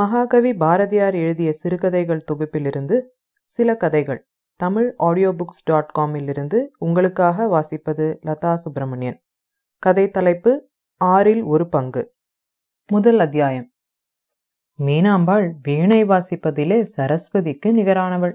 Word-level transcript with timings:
மகாகவி 0.00 0.50
பாரதியார் 0.54 1.14
எழுதிய 1.14 1.52
சிறுகதைகள் 1.52 2.24
தொகுப்பிலிருந்து 2.24 2.96
சில 3.52 3.76
கதைகள். 3.76 4.20
தமிழ் 4.60 4.88
ஆடியோ 4.96 5.30
புக்ஸ் 5.32 5.64
டாட் 5.64 5.92
காமிலிருந்து 5.98 6.58
உங்களுக்காக 6.78 7.46
வாசிப்பது 7.46 8.06
லதா 8.26 8.54
சுப்பிரமணியன். 8.54 9.18
கதை 9.82 10.10
தலைப்பு 10.10 10.52
ஆறில் 11.00 11.42
ஒரு 11.42 11.68
பங்கு. 11.68 12.02
முதல் 12.86 13.18
அத்தியாயம். 13.18 13.66
மீனாம்பாள் 14.78 15.48
வீணை 15.62 16.00
வாசிப்பதிலே 16.04 16.78
சரஸ்வதிக்கு 16.96 17.70
நிகரானவள். 17.78 18.34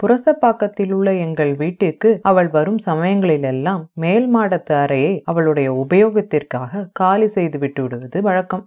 புரசப்பாக்கத்தில் 0.00 0.92
உள்ள 0.92 1.14
எங்கள் 1.26 1.54
வீட்டிற்கு 1.54 2.10
அவள் 2.22 2.48
வரும் 2.48 2.80
சமயங்களிலெல்லாம் 2.86 3.84
மேல் 3.94 4.26
மாடத்து 4.36 4.74
அறையை 4.84 5.22
அவளுடைய 5.24 5.68
உபயோகத்திற்காக 5.84 6.86
காலி 6.92 7.26
செய்து 7.26 7.58
விட்டு 7.58 7.82
விடுவது 7.82 8.20
வழக்கம். 8.22 8.64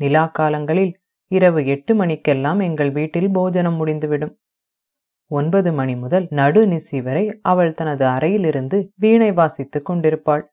நிலா 0.00 0.24
காலங்களில் 0.26 0.92
இரவு 1.30 1.60
எட்டு 1.66 1.94
மணிக்கெல்லாம் 1.94 2.60
எங்கள் 2.60 2.90
வீட்டில் 2.90 3.30
போஜனம் 3.30 3.78
முடிந்துவிடும். 3.80 4.34
ஒன்பது 5.30 5.70
மணி 5.72 5.94
முதல் 5.96 6.26
நடுநிசி 6.30 6.98
வரை 7.02 7.24
அவள் 7.42 7.72
தனது 7.74 8.04
அறையிலிருந்து 8.06 8.78
வீணை 8.94 9.32
வாசித்துக் 9.32 9.84
கொண்டிருப்பாள். 9.84 10.44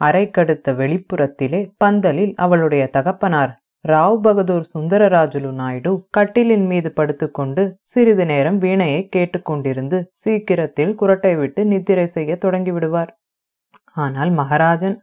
அறைக்கடுத்த 0.00 0.74
வெளிப்புறத்திலே 0.74 1.60
பந்தலில் 1.76 2.34
அவளுடைய 2.36 2.82
தகப்பனார் 2.86 3.54
ராவ் 3.84 4.20
பகதூர் 4.20 4.66
சுந்தரராஜுலு 4.74 5.50
நாயுடு 5.52 5.90
கட்டிலின் 6.16 6.66
மீது 6.66 6.92
படுத்துக்கொண்டு 6.92 7.62
சிறிது 7.80 8.24
நேரம் 8.26 8.58
வீணையை 8.60 9.02
கேட்டுக்கொண்டிருந்து 9.16 9.98
சீக்கிரத்தில் 10.20 10.92
குரட்டை 11.00 11.32
விட்டு 11.38 11.60
நித்திரை 11.66 12.06
செய்ய 12.06 12.38
தொடங்கிவிடுவார். 12.44 13.10
ஆனால் 13.96 14.30
மகாராஜன் 14.30 14.96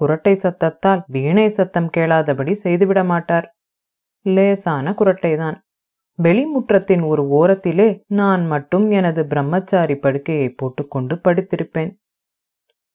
குரட்டை 0.00 0.32
சத்தத்தால் 0.32 1.02
வீணை 1.06 1.48
சத்தம் 1.48 1.90
கேளாதபடி 1.96 2.52
செய்துவிட 2.52 3.04
மாட்டார். 3.04 3.56
லேசான 4.26 4.94
குரட்டைதான். 4.98 5.56
வெளிமுற்றத்தின் 6.18 7.06
ஒரு 7.06 7.22
ஓரத்திலே 7.40 8.00
நான் 8.06 8.46
மட்டும் 8.46 8.90
எனது 8.90 9.26
பிரம்மச்சாரி 9.26 9.96
படுக்கையை 9.96 10.48
போட்டுக்கொண்டு 10.50 11.14
படுத்திருப்பேன். 11.14 11.92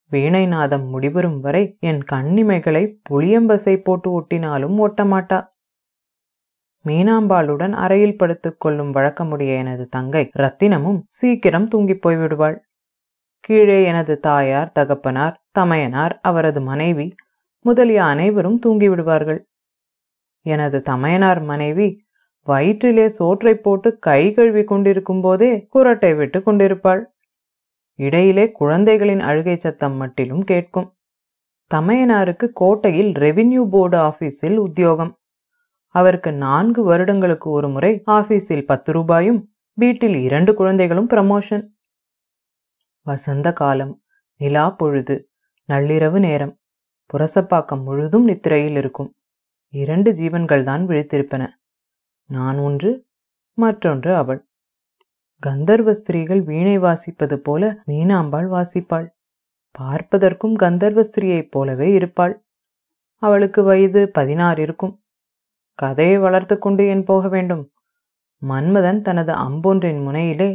வீணை 0.10 0.48
நாதம் 0.48 0.86
முடிவரும் 0.90 1.40
வரை 1.40 1.78
என் 1.80 2.02
கண்ணிமைகளை 2.12 2.96
புளியம்பசை 3.10 3.78
போட்டு 3.78 4.22
ஒட்டினாலும் 4.22 4.78
ஒட்டமாட்டா. 4.88 5.40
மீனாம்பாளுடன் 6.86 7.72
அறையில் 7.72 8.18
படுத்துக் 8.18 8.60
கொள்ளும் 8.60 8.94
வழக்கமுடைய 8.94 9.58
எனது 9.58 9.88
தங்கை 9.88 10.30
ரத்தினமும் 10.38 11.00
சீக்கிரம் 11.06 11.68
தூங்கிப் 11.68 12.08
போய்விடுவாள். 12.08 12.58
கீழே 13.46 13.84
எனது 13.84 14.20
தாயார் 14.20 14.72
தகப்பனார் 14.72 15.36
தமையனார் 15.60 16.14
அவரது 16.22 16.62
மனைவி 16.62 17.16
முதலிய 17.62 18.04
அனைவரும் 18.04 18.60
தூங்கிவிடுவார்கள். 18.66 19.40
எனது 20.42 20.82
தமையனார் 20.82 21.42
மனைவி 21.42 21.88
வயிற்றிலே 22.48 23.06
சோற்றை 23.08 23.54
போட்டு 23.56 24.00
கை 24.00 24.34
கழுவி 24.34 24.64
கொண்டிருக்கும் 24.64 25.22
போதே 25.22 25.68
குரட்டை 25.74 26.16
விட்டு 26.16 26.44
கொண்டிருப்பாள். 26.44 27.02
இடையிலே 27.96 28.52
குழந்தைகளின் 28.52 29.20
அழுகை 29.20 29.56
சத்தம் 29.56 29.94
மட்டிலும் 29.94 30.44
கேட்கும். 30.44 30.88
தமையனாருக்கு 31.72 32.48
கோட்டையில் 32.54 33.12
ரெவின்யூ 33.12 33.64
போர்டு 33.70 33.98
ஆபீஸில் 33.98 34.58
உத்தியோகம். 34.58 35.14
அவருக்கு 35.96 36.34
நான்கு 36.34 36.84
வருடங்களுக்கு 36.84 37.50
ஒரு 37.50 37.70
முறை 37.70 38.04
ஆபீஸில் 38.12 38.66
பத்து 38.66 38.92
ரூபாயும் 38.92 39.40
வீட்டில் 39.74 40.16
இரண்டு 40.16 40.54
குழந்தைகளும் 40.54 41.10
ப்ரமோஷன் 41.10 41.64
வசந்த 43.06 43.54
காலம் 43.54 44.04
நிலா 44.36 44.70
பொழுது 44.70 45.30
நள்ளிரவு 45.70 46.20
நேரம் 46.20 46.60
புரசப்பாக்கம் 47.14 47.84
முழுதும் 47.84 48.28
நித்திரையில் 48.28 48.76
இருக்கும். 48.76 49.16
இரண்டு 49.70 50.12
ஜீவன்கள் 50.12 50.64
தான் 50.64 50.88
விழித்திருப்பன. 50.88 51.48
நான் 52.26 52.58
ஒன்று 52.58 53.06
மற்றொன்று 53.54 54.16
அவள். 54.16 54.48
கந்தர்வ 55.40 55.94
ஸ்திரீகள் 55.94 56.44
வீணை 56.44 56.80
வாசிப்பது 56.80 57.36
போல 57.36 57.84
மீனாம்பாள் 57.88 58.50
வாசிப்பாள். 58.50 59.08
பார்ப்பதற்கும் 59.80 60.56
கந்தர்வ 60.56 61.02
ஸ்திரீயைப் 61.04 61.52
போலவே 61.52 61.92
இருப்பாள். 61.92 62.46
அவளுக்கு 63.16 63.64
வயது 63.64 64.10
பதினாறு 64.10 64.62
இருக்கும். 64.62 65.04
கதையை 65.74 66.18
வளர்த்து 66.18 66.60
கொண்டு 66.60 66.88
என் 66.88 67.04
போக 67.04 67.28
வேண்டும்? 67.28 67.74
மன்மதன் 68.42 69.02
தனது 69.02 69.34
அம்பொன்றின் 69.34 70.02
முனையிலே 70.08 70.50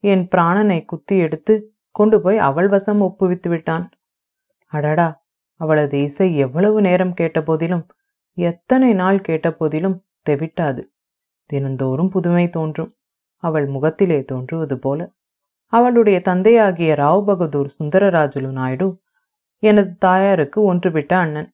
என் 0.00 0.28
பிராணனை 0.28 0.84
குத்தி 0.84 1.18
எடுத்து 1.18 1.73
கொண்டு 1.94 2.16
போய் 2.20 2.38
அவள் 2.38 2.68
வசம் 2.68 3.02
ஒப்புவித்து 3.02 3.48
விட்டான். 3.48 3.86
அடடா 4.72 5.08
அவளது 5.60 5.96
இசை 6.00 6.28
எவ்வளவு 6.36 6.78
நேரம் 6.80 7.14
கேட்ட 7.14 7.38
போதிலும் 7.42 7.84
எத்தனை 8.38 8.90
நாள் 8.92 9.20
கேட்ட 9.20 9.48
போதிலும் 9.52 9.98
தெவிட்டாது. 10.26 10.82
தினந்தோறும் 11.50 12.08
புதுமை 12.08 12.46
தோன்றும். 12.48 12.90
அவள் 13.42 13.66
முகத்திலே 13.66 14.18
தோன்றுவது 14.24 14.76
போல. 14.78 15.00
அவளுடைய 15.72 16.18
தந்தையாகிய 16.20 16.92
ராவ் 16.94 17.24
பகதூர் 17.24 17.70
சுந்தரராஜுலு 17.78 18.50
நாயுடு 18.50 18.88
எனது 19.62 19.92
தாயாருக்கு 19.98 20.58
ஒன்றுவிட்ட 20.68 21.12
அண்ணன். 21.14 21.50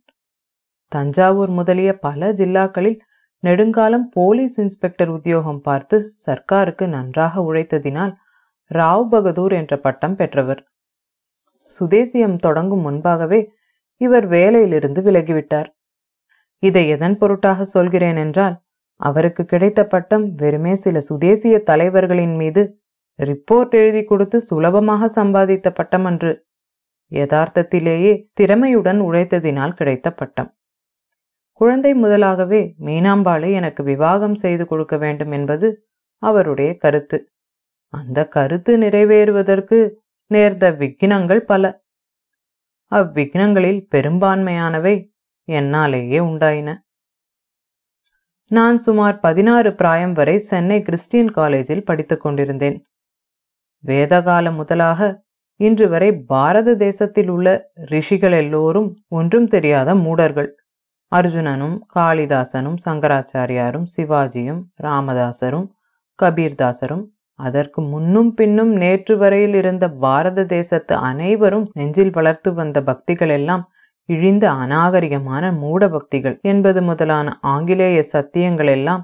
தஞ்சாவூர் 0.93 1.51
முதலிய 1.51 1.91
பல 1.99 2.33
ஜில்லாக்களில் 2.33 2.99
நெடுங்காலம் 3.43 4.09
போலீஸ் 4.09 4.57
இன்ஸ்பெக்டர் 4.59 5.09
உத்தியோகம் 5.09 5.61
பார்த்து 5.61 5.99
சர்க்காருக்கு 6.27 6.87
நன்றாக 6.87 7.43
உழைத்ததினால் 7.43 8.15
ராவ் 8.75 9.09
பகதூர் 9.09 9.53
என்ற 9.53 9.79
பட்டம் 9.79 10.17
பெற்றவர். 10.17 10.71
சுதேசியம் 11.81 12.37
தொடங்கும் 12.37 12.81
முன்பாகவே 12.81 13.53
இவர் 13.97 14.29
வேலையிலிருந்து 14.29 15.03
விலகிவிட்டார். 15.03 15.67
இதை 16.59 16.89
எதன் 16.89 17.19
பொருட்டாக 17.19 17.65
சொல்கிறேன் 17.65 18.17
என்றால் 18.17 18.63
அவருக்கு 18.97 19.45
கிடைத்த 19.45 19.87
பட்டம் 19.87 20.35
வெறுமே 20.35 20.75
சில 20.75 21.01
சுதேசிய 21.01 21.59
தலைவர்களின் 21.59 22.35
மீது 22.35 22.83
ரிப்போர்ட் 23.19 23.71
எழுதி 23.71 24.05
கொடுத்து 24.05 24.41
சுலபமாக 24.41 25.23
சம்பாதித்த 25.23 25.71
பட்டம் 25.71 26.05
அன்று. 26.05 26.47
யதார்த்தத்திலேயே 27.11 28.27
திறமையுடன் 28.41 29.01
உழைத்ததினால் 29.01 29.75
கிடைத்த 29.75 30.13
பட்டம். 30.13 30.57
குழந்தை 31.53 31.95
முதலாகவே 31.95 32.75
மீனாம்பாளை 32.85 33.53
எனக்கு 33.53 33.83
விவாகம் 33.83 34.35
செய்து 34.35 34.67
கொடுக்க 34.67 34.97
வேண்டும் 34.97 35.31
என்பது 35.31 35.87
அவருடைய 36.19 36.77
கருத்து. 36.77 37.30
அந்த 37.93 38.29
கருத்து 38.29 38.79
நிறைவேறுவதற்கு 38.79 39.79
நேர்ந்த 40.27 40.73
விக்னங்கள் 40.73 41.39
பல. 41.39 41.83
அவ்விக்னங்களில் 42.91 43.81
பெரும்பான்மையானவை 43.95 44.95
என்னாலேயே 45.49 46.19
உண்டாயின. 46.21 46.77
நான் 48.51 48.77
சுமார் 48.77 49.21
பதினாறு 49.21 49.75
பிராயம் 49.75 50.13
வரை 50.13 50.39
சென்னை 50.39 50.83
கிறிஸ்டியன் 50.83 51.31
காலேஜில் 51.31 51.85
படித்துக் 51.85 52.21
கொண்டிருந்தேன். 52.21 52.79
வேதகாலம் 53.85 54.55
முதலாக 54.55 55.23
இன்று 55.61 55.89
வரை 55.89 56.17
பாரத 56.23 56.75
தேசத்தில் 56.75 57.29
உள்ள 57.29 57.71
ரிஷிகள் 57.75 58.33
எல்லோரும் 58.33 58.89
ஒன்றும் 59.09 59.47
தெரியாத 59.47 59.95
மூடர்கள். 59.95 60.51
அர்ஜுனனும் 61.13 61.77
காளிதாசனும் 61.95 62.77
சங்கராச்சாரியாரும் 62.85 63.87
சிவாஜியும் 63.97 64.63
ராமதாசரும் 64.83 65.67
கபீர்தாசரும் 66.23 67.05
அதற்கு 67.41 67.81
முன்னும் 67.83 68.31
பின்னும் 68.35 68.73
நேற்று 68.73 69.15
வரையில் 69.17 69.55
இருந்த 69.55 69.85
பாரத 70.05 70.45
தேசத்து 70.45 70.95
அனைவரும் 71.09 71.67
நெஞ்சில் 71.73 72.13
வளர்த்து 72.13 72.51
வந்த 72.55 72.79
பக்திகள் 72.83 73.33
எல்லாம் 73.39 73.65
இழிந்த 74.09 74.45
அநாகரிகமான 74.63 75.45
மூட 75.59 75.83
பக்திகள் 75.89 76.37
என்பது 76.43 76.81
முதலான 76.83 77.37
ஆங்கிலேய 77.53 77.99
சத்தியங்கள் 78.13 78.71
எல்லாம் 78.77 79.03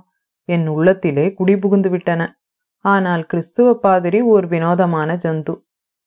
என் 0.48 0.66
உள்ளத்திலே 0.66 1.26
குடிபுகுந்து 1.38 1.90
விட்டன. 1.90 2.22
ஆனால் 2.84 3.24
கிறிஸ்துவ 3.26 3.68
பாதிரி 3.76 4.20
ஓர் 4.32 4.46
வினோதமான 4.46 5.10
ஜந்து. 5.24 5.54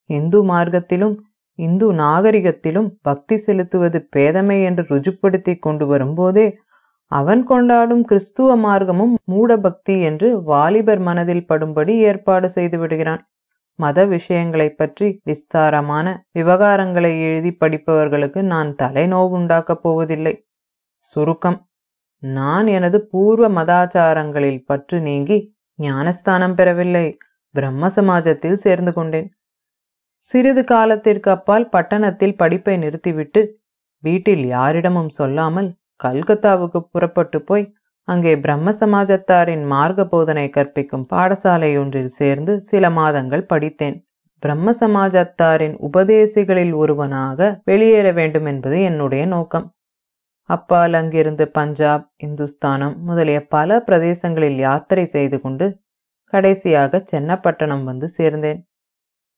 இந்து 0.09 0.39
மார்க்கத்திலும் 0.43 1.15
இந்து 1.59 1.87
நாகரிகத்திலும் 1.93 2.89
பக்தி 3.01 3.35
செலுத்துவது 3.37 3.99
பேதமை 4.15 4.57
என்று 4.63 4.83
ருஜுப்படுத்தி 4.91 5.53
கொண்டு 5.59 5.85
வரும்போதே 5.87 6.45
அவன் 7.09 7.43
கொண்டாடும் 7.43 8.03
கிறிஸ்துவ 8.03 8.57
மார்க்கமும் 8.57 9.13
மூடபக்தி 9.23 10.01
என்று 10.01 10.43
வாலிபர் 10.43 10.99
மனதில் 10.99 11.45
படும்படி 11.49 11.89
ஏற்பாடு 11.89 12.49
செய்து 12.49 12.79
விடுகிறான். 12.79 13.29
மத 13.75 14.05
விஷயங்களைப் 14.05 14.77
பற்றி 14.77 15.21
விஸ்தாரமான 15.23 16.25
விவகாரங்களை 16.39 17.21
எழுதி 17.21 17.51
படிப்பவர்களுக்கு 17.51 18.41
நான் 18.41 18.75
தலைநோவுண்டாக்கப் 18.83 19.81
போவதில்லை. 19.81 20.47
சுருக்கம். 20.97 21.67
நான் 22.19 22.67
எனது 22.67 23.07
பூர்வ 23.07 23.49
மதாச்சாரங்களில் 23.49 24.63
பற்று 24.65 24.99
நீங்கி 24.99 25.55
ஞானஸ்தானம் 25.75 26.55
பெறவில்லை. 26.55 27.17
பிரம்ம 27.51 27.87
சமாஜத்தில் 27.87 28.53
சேர்ந்து 28.53 28.93
கொண்டேன். 28.93 29.33
சிறிது 30.17 30.63
காலத்திற்கு 30.63 31.31
அப்பால் 31.31 31.69
பட்டணத்தில் 31.69 32.37
படிப்பை 32.37 32.77
நிறுத்திவிட்டு 32.77 33.59
வீட்டில் 33.99 34.45
யாரிடமும் 34.45 35.09
சொல்லாமல் 35.09 35.77
கல்கத்தாவுக்கு 36.03 36.79
புறப்பட்டு 36.93 37.39
போய் 37.41 37.65
அங்கே 38.07 38.33
பிரம்ம 38.39 38.69
சமாஜத்தாரின் 38.79 39.65
மார்க்க 39.65 40.05
போதனை 40.05 40.45
கற்பிக்கும் 40.49 41.07
பாடசாலை 41.13 41.71
ஒன்றில் 41.81 42.13
சேர்ந்து 42.19 42.53
சில 42.61 42.89
மாதங்கள் 42.89 43.43
படித்தேன். 43.45 43.97
பிரம்ம 44.43 44.71
சமாஜத்தாரின் 44.79 45.75
உபதேசிகளில் 45.87 46.73
ஒருவனாக 46.73 47.49
வெளியேற 47.63 48.07
வேண்டும் 48.11 48.45
என்பது 48.45 48.77
என்னுடைய 48.81 49.23
நோக்கம். 49.25 49.67
அப்பால் 50.49 50.93
அங்கிருந்து 50.93 51.45
பஞ்சாப் 51.49 52.05
இந்துஸ்தானம் 52.17 52.95
முதலிய 53.03 53.39
பல 53.47 53.79
பிரதேசங்களில் 53.87 54.57
யாத்திரை 54.67 55.05
செய்து 55.05 55.37
கொண்டு 55.41 55.67
கடைசியாக 56.33 57.01
சென்னப்பட்டணம் 57.11 57.83
வந்து 57.83 58.07
சேர்ந்தேன். 58.17 58.59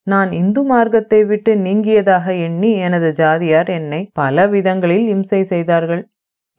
நான் 0.07 0.31
இந்து 0.31 0.61
மார்க்கத்தை 0.63 1.19
விட்டு 1.25 1.51
நீங்கியதாக 1.55 2.25
எண்ணி 2.45 2.71
எனது 2.85 3.09
ஜாதியார் 3.11 3.69
என்னை 3.79 4.01
பல 4.13 4.47
விதங்களில் 4.47 5.07
இம்சை 5.07 5.41
செய்தார்கள். 5.43 6.03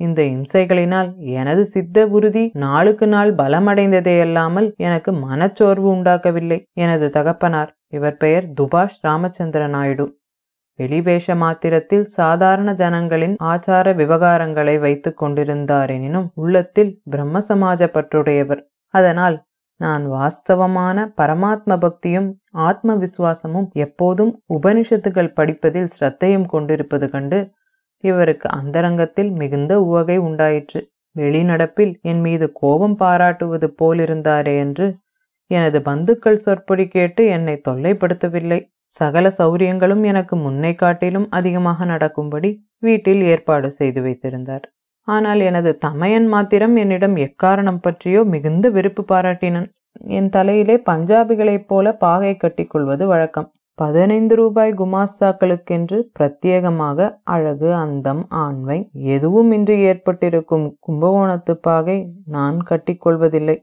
இந்த 0.01 0.21
இம்சைகளினால் 0.33 1.11
எனது 1.35 1.63
சித்த 1.65 2.07
குருதி 2.07 2.45
நாளுக்கு 2.55 3.07
நாள் 3.07 3.31
பலமடைந்ததே 3.35 4.17
அல்லாமல் 4.21 4.69
எனக்கு 4.79 5.13
மனச்சோர்வு 5.25 5.89
உண்டாக்கவில்லை 5.89 6.59
எனது 6.77 7.09
தகப்பனார். 7.11 7.71
இவர் 7.89 8.17
பெயர் 8.17 8.47
துபாஷ் 8.53 8.99
ராமச்சந்திர 9.03 9.63
நாயுடு. 9.69 10.07
வெளிவேஷ 10.79 11.35
மாத்திரத்தில் 11.37 12.05
சாதாரண 12.11 12.71
ஜனங்களின் 12.73 13.35
ஆச்சார 13.43 13.87
விவகாரங்களை 13.95 14.77
வைத்துக் 14.81 15.19
கொண்டிருந்தாரெனினும் 15.23 16.29
உள்ளத்தில் 16.35 16.93
பிரம்ம 17.11 17.43
சமாஜ 17.49 17.89
பற்றுடையவர் 17.93 18.63
அதனால் 18.95 19.37
நான் 19.81 20.05
வாஸ்தவமான 20.11 20.99
பரமாத்ம 21.17 21.77
பக்தியும் 21.79 22.29
ஆத்ம 22.61 22.95
விசுவாசமும் 22.97 23.69
எப்போதும் 23.77 24.33
உபனிஷத்துகள் 24.55 25.35
படிப்பதில் 25.35 25.93
ஸ்ரத்தையும் 25.95 26.47
கொண்டிருப்பது 26.47 27.07
கண்டு 27.11 27.39
இவருக்கு 28.03 28.51
அந்தரங்கத்தில் 28.51 29.31
மிகுந்த 29.31 29.73
உவகை 29.83 30.17
உண்டாயிற்று. 30.19 30.81
வெளிநடப்பில் 31.17 31.95
என் 32.03 32.21
மீது 32.21 32.53
கோபம் 32.53 32.97
பாராட்டுவது 32.97 33.67
போலிருந்தாரே 33.83 34.55
என்று 34.59 34.87
எனது 35.51 35.83
பந்துக்கள் 35.83 36.37
சொற்பொடி 36.37 36.89
கேட்டு 36.89 37.27
என்னை 37.27 37.61
தொல்லைப்படுத்தவில்லை. 37.69 38.61
சகல 38.85 39.27
சௌரியங்களும் 39.39 40.03
எனக்கு 40.03 40.37
முன்னை 40.37 40.75
காட்டிலும் 40.75 41.27
அதிகமாக 41.31 41.85
நடக்கும்படி 41.85 42.51
வீட்டில் 42.79 43.23
ஏற்பாடு 43.23 43.71
செய்து 43.71 44.03
வைத்திருந்தார். 44.03 44.65
ஆனால் 45.09 45.41
எனது 45.41 45.79
தமையன் 45.79 46.27
மாத்திரம் 46.27 46.77
என்னிடம் 46.77 47.17
எக்காரணம் 47.17 47.81
பற்றியோ 47.81 48.21
மிகுந்த 48.25 48.67
வெறுப்பு 48.71 49.05
பாராட்டினன். 49.09 49.69
என் 50.09 50.29
தலையிலே 50.29 50.77
பஞ்சாபிகளைப் 50.91 51.67
போல 51.67 51.95
பாகை 51.95 52.33
கட்டிக்கொள்வது 52.37 53.05
வழக்கம். 53.05 53.49
பதினைந்து 53.79 54.35
ரூபாய் 54.37 54.73
குமாஸ்தாக்களுக்கென்று 54.79 55.99
பிரத்யேகமாக 56.17 57.07
அழகு 57.25 57.69
அந்தம் 57.75 58.21
ஆண்மை 58.29 58.77
எதுவுமின்றி 59.15 59.77
ஏற்பட்டிருக்கும் 59.81 60.67
கும்பகோணத்து 60.87 61.55
பாகை 61.61 61.97
நான் 62.27 62.59
கட்டிக்கொள்வதில்லை. 62.71 63.57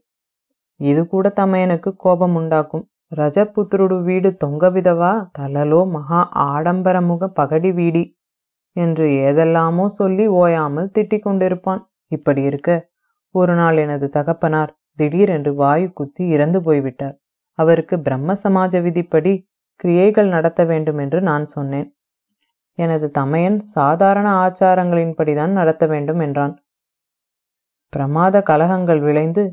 இது 0.80 1.02
கூட 1.08 1.34
தமையனுக்கு 1.36 1.92
கோபம் 1.96 2.36
உண்டாக்கும். 2.36 2.86
ரஜபுத்திருடு 3.12 3.98
வீடு 4.04 4.30
தொங்கவிதவா 4.44 5.14
தலலோ 5.40 5.82
மகா 5.90 6.22
ஆடம்பரமுக 6.48 7.28
பகடி 7.28 7.72
வீடி 7.72 8.04
என்று 8.76 9.06
ஏதெல்லாமோ 9.28 9.86
சொல்லி 10.00 10.26
ஓயாமல் 10.42 10.92
திட்டிக் 10.98 11.26
கொண்டிருப்பான். 11.28 11.82
இப்படி 12.12 12.42
இருக்க 12.42 12.70
ஒரு 13.36 13.54
நாள் 13.54 13.78
எனது 13.78 14.10
தகப்பனார் 14.10 14.74
திடீரென்று 14.96 15.54
வாயு 15.56 15.88
குத்தி 15.94 16.24
இறந்து 16.28 16.62
போய்விட்டார். 16.62 17.16
அவருக்கு 17.60 17.96
பிரம்ம 18.00 18.36
சமாஜ 18.44 18.82
விதிப்படி 18.82 19.34
கிரியைகள் 19.80 20.28
நடத்த 20.28 20.62
வேண்டும் 20.66 20.98
என்று 20.98 21.22
நான் 21.22 21.46
சொன்னேன். 21.46 21.88
எனது 22.78 23.08
தமையன் 23.12 23.58
சாதாரண 23.76 24.28
ஆச்சாரங்களின்படிதான் 24.46 25.54
நடத்த 25.60 25.84
வேண்டும் 25.88 26.20
என்றான். 26.20 26.54
பிரமாத 27.94 28.42
கலகங்கள் 28.42 29.00
விளைந்து 29.00 29.44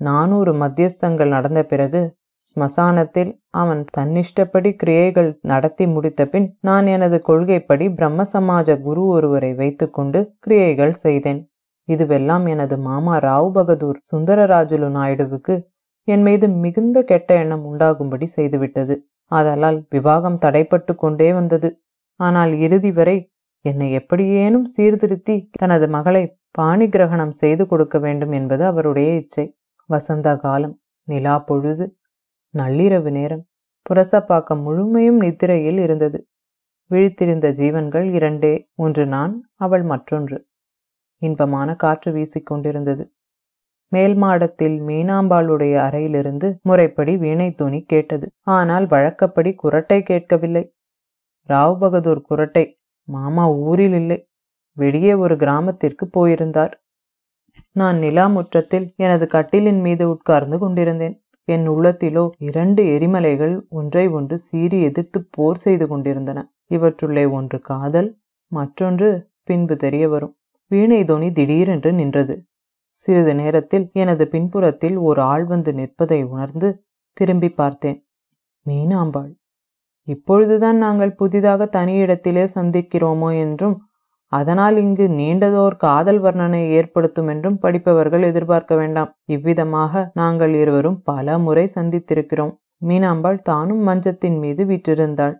நானூறு 0.00 0.52
மத்தியஸ்தங்கள் 0.52 1.28
நடந்த 1.28 1.60
பிறகு 1.64 2.00
ஸ்மசானத்தில் 2.46 3.30
அவன் 3.50 3.84
தன்னிஷ்டப்படி 3.96 4.70
கிரியைகள் 4.76 5.30
நடத்தி 5.42 5.84
முடித்த 5.86 6.22
பின் 6.26 6.46
நான் 6.60 6.86
எனது 6.86 7.18
கொள்கைப்படி 7.22 7.86
பிரம்ம 7.90 8.22
சமாஜ 8.32 8.78
குரு 8.80 9.02
ஒருவரை 9.06 9.52
வைத்துக்கொண்டு 9.54 10.20
கிரியைகள் 10.38 10.94
செய்தேன். 11.04 11.40
இதுவெல்லாம் 11.88 12.48
எனது 12.48 12.78
மாமா 12.78 13.14
ராவ் 13.18 13.50
பகதூர் 13.50 13.98
சுந்தரராஜுலு 14.10 14.88
நாயுடுவுக்கு 14.96 15.56
என் 16.08 16.22
மீது 16.22 16.48
மிகுந்த 16.64 16.98
கெட்ட 17.02 17.30
எண்ணம் 17.34 17.64
உண்டாகும்படி 17.64 18.26
செய்துவிட்டது. 18.36 18.96
ஆதலால் 19.30 19.78
விவாகம் 19.90 20.38
தடைப்பட்டு 20.44 20.92
கொண்டே 20.94 21.28
வந்தது. 21.32 21.70
ஆனால் 22.20 22.52
இறுதி 22.58 22.90
வரை 22.92 23.16
என்னை 23.64 23.88
எப்படியேனும் 23.92 24.66
சீர்திருத்தி 24.76 25.36
தனது 25.58 25.86
மகளை 25.88 26.24
பாணி 26.50 26.86
கிரகணம் 26.88 27.34
செய்து 27.40 27.64
கொடுக்க 27.66 27.96
வேண்டும் 27.98 28.32
என்பது 28.32 28.62
அவருடைய 28.64 29.10
இச்சை. 29.14 29.46
வசந்த 29.90 30.28
காலம் 30.36 30.74
நிலா 31.08 31.36
பொழுது 31.38 31.84
நள்ளிரவு 32.54 33.10
நேரம் 33.10 33.44
புரசப்பாக்கம் 33.86 34.62
முழுமையும் 34.62 35.20
நித்திரையில் 35.20 35.78
இருந்தது. 35.78 36.18
விழித்திருந்த 36.90 37.46
ஜீவன்கள் 37.50 38.06
இரண்டே 38.12 38.54
ஒன்று 38.74 39.04
நான் 39.06 39.34
அவள் 39.56 39.82
மற்றொன்று. 39.82 40.38
இன்பமான 41.22 41.68
காற்று 41.74 42.10
வீசிக்கொண்டிருந்தது 42.12 43.04
மேல் 43.92 44.14
மாடத்தில் 44.14 44.80
மீனாம்பாளுடைய 44.80 45.74
அறையிலிருந்து 45.76 46.58
முறைப்படி 46.62 47.16
வீணை 47.16 47.52
துணி 47.52 47.82
கேட்டது. 47.82 48.26
ஆனால் 48.40 48.86
வழக்கப்படி 48.86 49.54
குரட்டை 49.62 50.02
கேட்கவில்லை. 50.02 50.74
ராவ் 51.48 51.78
பகதூர் 51.78 52.22
குரட்டை. 52.30 52.64
மாமா 53.08 53.52
ஊரில் 53.52 53.92
இல்லை. 53.92 54.18
வெளியே 54.76 55.14
ஒரு 55.14 55.36
கிராமத்திற்கு 55.36 56.08
போயிருந்தார். 56.08 56.74
நான் 57.72 57.98
நிலா 57.98 58.26
முற்றத்தில் 58.26 58.92
எனது 58.96 59.26
கட்டிலின் 59.32 59.80
மீது 59.80 60.08
உட்கார்ந்து 60.08 60.58
கொண்டிருந்தேன். 60.58 61.16
என் 61.44 61.68
உள்ளத்திலோ 61.68 62.30
இரண்டு 62.38 62.82
எரிமலைகள் 62.84 63.54
ஒன்றை 63.68 64.08
ஒன்று 64.08 64.38
சீறி 64.38 64.82
எதிர்த்து 64.82 65.26
போர் 65.30 65.56
செய்து 65.56 65.88
கொண்டிருந்தன. 65.88 66.38
இவற்றுள்ளே 66.68 67.24
ஒன்று 67.30 67.58
காதல் 67.60 68.10
மற்றொன்று 68.52 69.08
பின்பு 69.42 69.76
தெரிய 69.76 70.08
வரும். 70.08 70.34
வீணை 70.70 71.04
தோனி 71.04 71.32
திடீரென்று 71.32 71.92
நின்றது. 71.92 72.34
சிறிது 72.96 73.34
நேரத்தில் 73.34 73.90
எனது 73.92 74.28
பின்புறத்தில் 74.28 74.96
ஒரு 74.98 75.22
ஆள் 75.22 75.44
வந்து 75.44 75.74
நிற்பதை 75.74 76.22
உணர்ந்து 76.24 76.68
திரும்பி 77.12 77.50
பார்த்தேன். 77.50 77.98
மீனாம்பாள். 78.66 79.30
இப்பொழுதுதான் 80.08 80.76
நாங்கள் 80.76 81.14
புதிதாக 81.14 81.66
தனி 81.66 81.94
இடத்திலே 81.94 82.44
சந்திக்கிறோமோ 82.54 83.30
என்றும் 83.38 83.76
அதனால் 84.32 84.76
இங்கு 84.76 85.08
நீண்டதோர் 85.08 85.76
காதல் 85.76 86.20
வர்ணனை 86.22 86.60
ஏற்படுத்தும் 86.70 87.28
என்றும் 87.28 87.58
படிப்பவர்கள் 87.58 88.22
எதிர்பார்க்க 88.22 88.74
வேண்டாம். 88.74 89.10
இவ்விதமாக 89.24 90.10
நாங்கள் 90.14 90.54
இருவரும் 90.54 91.02
பல 91.02 91.38
முறை 91.38 91.68
சந்தித்திருக்கிறோம். 91.74 92.54
மீனாம்பாள் 92.86 93.38
தானும் 93.42 93.88
மஞ்சத்தின் 93.88 94.38
மீது 94.38 94.64
விற்றிருந்தாள். 94.64 95.34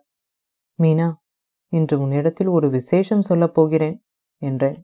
மீனா 0.78 1.08
இன்று 1.72 1.96
உன்னிடத்தில் 2.00 2.46
ஒரு 2.46 2.70
விசேஷம் 2.70 3.22
சொல்லப் 3.22 3.54
போகிறேன் 3.54 3.96
என்றேன். 4.42 4.78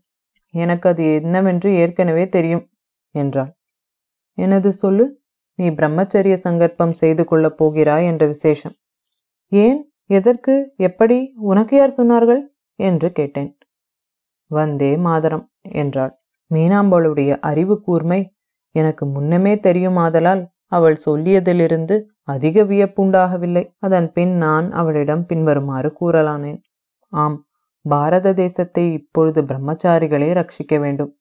எனக்கு 0.57 0.89
அது 0.89 1.15
என்னவென்று 1.15 1.75
ஏற்கனவே 1.75 2.29
தெரியும் 2.29 2.71
என்றாள் 3.11 3.53
எனது 4.35 4.73
சொல்லு 4.73 5.21
நீ 5.55 5.71
பிரம்மச்சரிய 5.71 6.35
சங்கற்பம் 6.35 6.93
செய்து 6.93 7.25
கொள்ளப் 7.25 7.57
போகிறாய் 7.57 8.07
என்ற 8.07 8.27
விசேஷம். 8.27 8.75
ஏன்? 9.49 9.93
எதற்கு? 10.07 10.73
எப்படி? 10.77 11.33
உனக்கு 11.37 11.77
யார் 11.77 11.95
சொன்னார்கள்? 11.97 12.43
என்று 12.75 13.13
கேட்டேன். 13.13 13.59
வந்தே 14.47 14.97
மாதரம் 14.97 15.53
என்றாள். 15.61 16.13
மீனாம்பாளுடைய 16.55 17.39
அறிவு 17.41 17.81
கூர்மை 17.81 18.21
எனக்கு 18.75 19.07
முன்னமே 19.07 19.55
தெரியுமாதலால் 19.55 20.43
அவள் 20.67 20.99
சொல்லியதிலிருந்து 21.07 21.97
அதிக 22.23 22.65
வியப்புண்டாகவில்லை. 22.65 23.65
அதன் 23.79 24.13
பின் 24.13 24.35
நான் 24.37 24.73
அவளிடம் 24.73 25.27
பின்வருமாறு 25.27 25.91
கூறலானேன். 26.01 26.61
ஆம் 27.13 27.46
பாரத 27.87 28.33
தேசத்தை 28.33 28.85
இப்பொழுது 28.93 29.41
பிரம்மச்சாரிகளே 29.43 30.29
ரட்சிக்க 30.33 30.75
வேண்டும். 30.81 31.13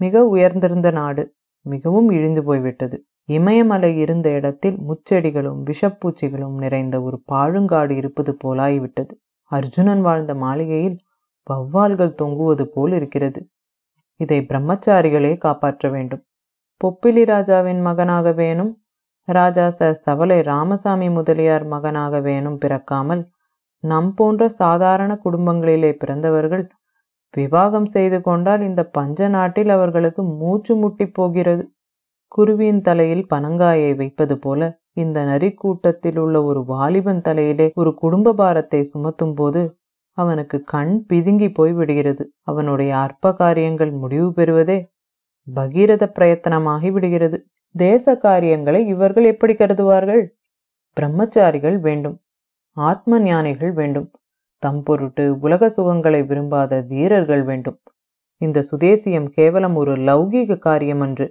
மிக 0.00 0.24
உயர்ந்திருந்த 0.26 0.88
நாடு 0.90 1.22
மிகவும் 1.66 2.10
இழிந்து 2.10 2.42
போய்விட்டது. 2.44 2.96
இமயமலை 3.28 3.90
இருந்த 3.96 4.28
இடத்தில் 4.30 4.78
முச்செடிகளும் 4.80 5.60
விஷப்பூச்சிகளும் 5.70 6.56
நிறைந்த 6.56 6.96
ஒரு 7.02 7.16
பாழுங்காடு 7.32 7.90
இருப்பது 7.90 8.32
போலாகிவிட்டது 8.44 9.14
அர்ஜுனன் 9.50 10.02
வாழ்ந்த 10.02 10.32
மாளிகையில் 10.34 10.98
வௌவால்கள் 11.46 12.18
தொங்குவது 12.22 12.64
போல் 12.64 12.92
இருக்கிறது. 12.92 13.40
இதை 14.20 14.38
பிரம்மச்சாரிகளே 14.48 15.32
காப்பாற்ற 15.38 15.88
வேண்டும். 15.90 16.22
பொப்பிலி 16.80 17.24
ராஜாவின் 17.24 17.80
மகனாக 17.80 18.32
வேணும் 18.32 18.72
ராஜா 19.28 19.66
சர் 19.70 19.98
சவலை 20.06 20.38
ராமசாமி 20.42 21.08
முதலியார் 21.08 21.64
மகனாக 21.66 22.20
வேணும் 22.20 22.58
பிறக்காமல் 22.58 23.22
நம் 23.84 24.14
போன்ற 24.14 24.48
சாதாரண 24.48 25.20
குடும்பங்களிலே 25.24 25.92
பிறந்தவர்கள் 25.92 26.64
விவாகம் 27.34 27.86
செய்து 27.86 28.20
கொண்டால் 28.20 28.60
இந்த 28.60 28.82
பஞ்ச 28.86 29.28
நாட்டில் 29.28 29.68
அவர்களுக்கு 29.68 30.22
மூச்சு 30.24 30.76
முட்டி 30.76 31.06
போகிறது. 31.08 31.64
குருவியின் 32.28 32.80
தலையில் 32.80 33.26
பனங்காயை 33.34 33.96
வைப்பது 33.96 34.38
போல 34.38 34.78
இந்த 34.92 35.24
நரி 35.24 35.52
கூட்டத்தில் 35.52 36.16
உள்ள 36.16 36.42
ஒரு 36.42 36.64
வாலிபன் 36.64 37.20
தலையிலே 37.20 37.72
ஒரு 37.74 37.94
குடும்ப 37.94 38.34
பாரத்தை 38.34 38.80
சுமத்தும் 38.82 39.34
போது 39.34 39.62
அவனுக்கு 40.10 40.62
கண் 40.62 41.06
பிதுங்கி 41.12 41.48
போய் 41.54 41.72
விடுகிறது. 41.72 42.24
அவனுடைய 42.40 42.96
அற்ப 42.96 43.34
காரியங்கள் 43.34 43.92
முடிவு 43.92 44.32
பெறுவதே 44.32 44.78
பகீரத 45.54 46.12
பிரயத்தனமாகி 46.18 46.90
விடுகிறது. 46.90 47.38
தேச 47.74 48.16
காரியங்களை 48.16 48.86
இவர்கள் 48.86 49.24
எப்படி 49.24 49.54
கருதுவார்கள்? 49.54 50.22
பிரம்மச்சாரிகள் 50.96 51.78
வேண்டும். 51.80 52.16
ஆத்ம 52.76 53.18
ஞானிகள் 53.20 53.72
வேண்டும். 53.72 54.08
தம் 54.62 54.82
பொருட்டு 54.82 55.24
உலக 55.40 55.70
சுகங்களை 55.76 56.20
விரும்பாத 56.26 56.82
தீரர்கள் 56.82 57.44
வேண்டும். 57.44 57.78
இந்த 58.40 58.58
சுதேசியம் 58.70 59.28
கேவலம் 59.38 59.76
ஒரு 59.76 59.94
லௌகீக 60.08 60.58
காரியம் 60.58 61.00
அன்று. 61.00 61.26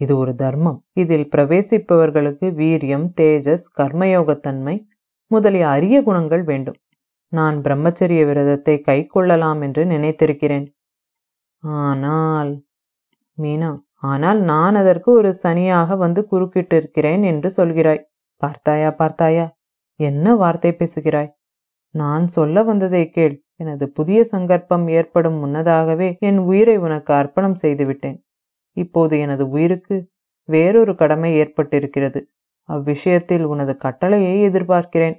இது 0.00 0.12
ஒரு 0.16 0.32
தர்மம். 0.34 0.78
இதில் 0.92 1.28
பிரவேசிப்பவர்களுக்கு 1.34 2.46
வீரியம் 2.60 3.06
தேஜஸ் 3.20 3.66
கர்மயோகத்தன்மை 3.80 4.76
முதலிய 5.30 5.64
அரிய 5.68 5.96
குணங்கள் 6.02 6.44
வேண்டும். 6.44 6.78
நான் 7.32 7.56
பிரம்மச்சரிய 7.60 8.22
விரதத்தை 8.26 8.76
கை 8.80 8.98
கொள்ளலாம் 9.06 9.60
என்று 9.60 9.82
நினைத்திருக்கிறேன். 9.86 10.66
ஆனால் 11.62 12.52
மீனா 13.38 13.70
ஆனால் 14.12 14.40
நான் 14.44 14.76
அதற்கு 14.80 15.10
ஒரு 15.12 15.30
சனியாக 15.42 15.96
வந்து 15.96 16.20
குறுக்கிட்டு 16.26 16.76
இருக்கிறேன் 16.76 17.22
என்று 17.22 17.48
சொல்கிறாய். 17.56 18.02
பார்த்தாயா 18.42 18.90
பார்த்தாயா? 19.00 19.46
என்ன 20.00 20.34
வார்த்தை 20.34 20.72
பேசுகிறாய்? 20.72 21.30
நான் 21.94 22.26
சொல்ல 22.26 22.62
வந்ததை 22.62 23.02
கேள். 23.10 23.34
எனது 23.56 23.84
புதிய 23.90 24.20
சங்கற்பம் 24.32 24.86
ஏற்படும் 24.88 25.36
முன்னதாகவே 25.38 26.08
என் 26.20 26.38
உயிரை 26.38 26.76
உனக்கு 26.76 27.12
அர்ப்பணம் 27.14 27.54
செய்துவிட்டேன். 27.54 28.16
இப்போது 28.76 29.14
எனது 29.18 29.44
உயிருக்கு 29.48 29.96
வேறொரு 30.48 30.92
கடமை 30.94 31.30
ஏற்பட்டிருக்கிறது. 31.42 32.20
அவ்விஷயத்தில் 32.68 33.44
உனது 33.44 33.74
கட்டளையை 33.76 34.34
எதிர்பார்க்கிறேன் 34.50 35.16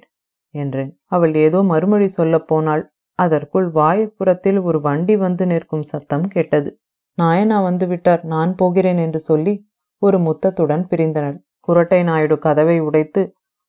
என்றேன். 0.54 0.90
அவள் 1.04 1.34
ஏதோ 1.34 1.58
மறுமொழி 1.62 2.08
சொல்லப் 2.08 2.46
போனாள். 2.46 2.84
அதற்குள் 3.18 3.68
வாயப்புறத்தில் 3.70 4.58
ஒரு 4.62 4.78
வண்டி 4.80 5.14
வந்து 5.16 5.44
நிற்கும் 5.46 5.82
சத்தம் 5.82 6.26
கேட்டது. 6.28 6.70
நாயனா 7.18 7.58
வந்துவிட்டார். 7.68 8.22
நான் 8.24 8.52
போகிறேன் 8.54 8.96
என்று 8.96 9.20
சொல்லி 9.20 9.54
ஒரு 10.02 10.18
முத்தத்துடன் 10.18 10.84
பிரிந்தனர். 10.90 11.38
குரட்டை 11.68 12.00
நாயுடு 12.04 12.36
கதவை 12.38 12.78
உடைத்து 12.80 13.22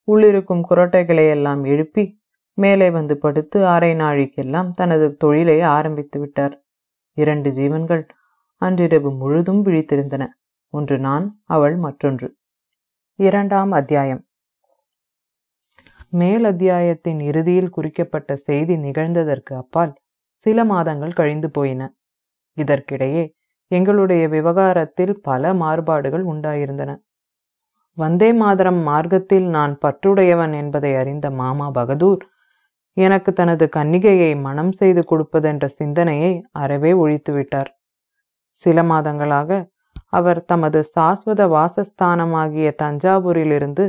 உள்ளிருக்கும் 0.08 0.62
குரட்டைகளை 0.70 1.30
எல்லாம் 1.30 1.64
எழுப்பி 1.64 2.20
மேலே 2.54 2.90
வந்து 2.90 3.18
படுத்து 3.18 3.66
அரை 3.66 3.94
நாழிக்கெல்லாம் 3.94 4.72
தனது 4.72 5.16
தொழிலை 5.16 5.62
ஆரம்பித்து 5.62 6.20
விட்டார். 6.20 6.66
இரண்டு 7.14 7.50
ஜீவன்கள் 7.52 8.08
அன்றிரவு 8.56 9.12
முழுதும் 9.12 9.66
விழித்திருந்தன. 9.66 10.26
ஒன்று 10.74 11.00
நான் 11.00 11.42
அவள் 11.46 11.76
மற்றொன்று. 11.76 12.38
இரண்டாம் 13.16 13.72
அத்தியாயம். 13.72 14.22
மேல் 16.10 16.44
அத்தியாயத்தின் 16.44 17.20
இறுதியில் 17.20 17.70
குறிக்கப்பட்ட 17.70 18.36
செய்தி 18.36 18.76
நிகழ்ந்ததற்கு 18.76 19.54
அப்பால் 19.54 19.94
சில 20.36 20.66
மாதங்கள் 20.66 21.14
கழிந்து 21.14 21.52
போயின. 21.52 21.82
இதற்கிடையே 22.58 23.24
எங்களுடைய 23.72 24.28
விவகாரத்தில் 24.28 25.22
பல 25.22 25.54
மாறுபாடுகள் 25.54 26.26
உண்டாயிருந்தன. 26.26 26.92
வந்தே 27.98 28.34
மாதரம் 28.34 28.80
மார்க்கத்தில் 28.80 29.48
நான் 29.48 29.78
பற்றுடையவன் 29.86 30.54
என்பதை 30.54 30.96
அறிந்த 30.96 31.30
மாமா 31.32 31.70
பகதூர் 31.70 32.24
எனக்கு 32.94 33.34
தனது 33.34 33.70
கன்னிகையை 33.76 34.32
மனம் 34.42 34.72
செய்து 34.72 35.02
கொடுப்பதென்ற 35.04 35.66
சிந்தனையை 35.68 36.32
அறவே 36.52 36.92
ஒழித்துவிட்டார். 36.94 37.70
சில 38.52 38.84
மாதங்களாக 38.84 39.50
அவர் 40.10 40.46
தமது 40.46 40.80
சாஸ்வத 40.96 41.42
வாசஸ்தானமாகிய 41.48 42.68
தஞ்சாவூரிலிருந்து 42.84 43.86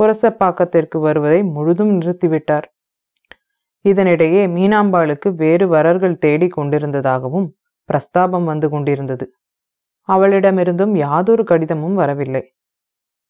புரசப்பாக்கத்திற்கு 0.00 0.98
வருவதை 1.00 1.40
முழுதும் 1.42 1.92
நிறுத்திவிட்டார். 2.00 2.66
இதனிடையே 3.84 4.42
மீனாம்பாளுக்கு 4.56 5.28
வேறு 5.34 5.66
வரர்கள் 5.68 6.18
தேடிக் 6.18 6.56
கொண்டிருந்ததாகவும் 6.58 7.48
பிரஸ்தாபம் 7.88 8.44
வந்து 8.44 8.68
கொண்டிருந்தது. 8.68 9.26
அவளிடமிருந்தும் 10.08 10.94
யாதொரு 10.96 11.44
கடிதமும் 11.44 11.94
வரவில்லை. 11.94 12.42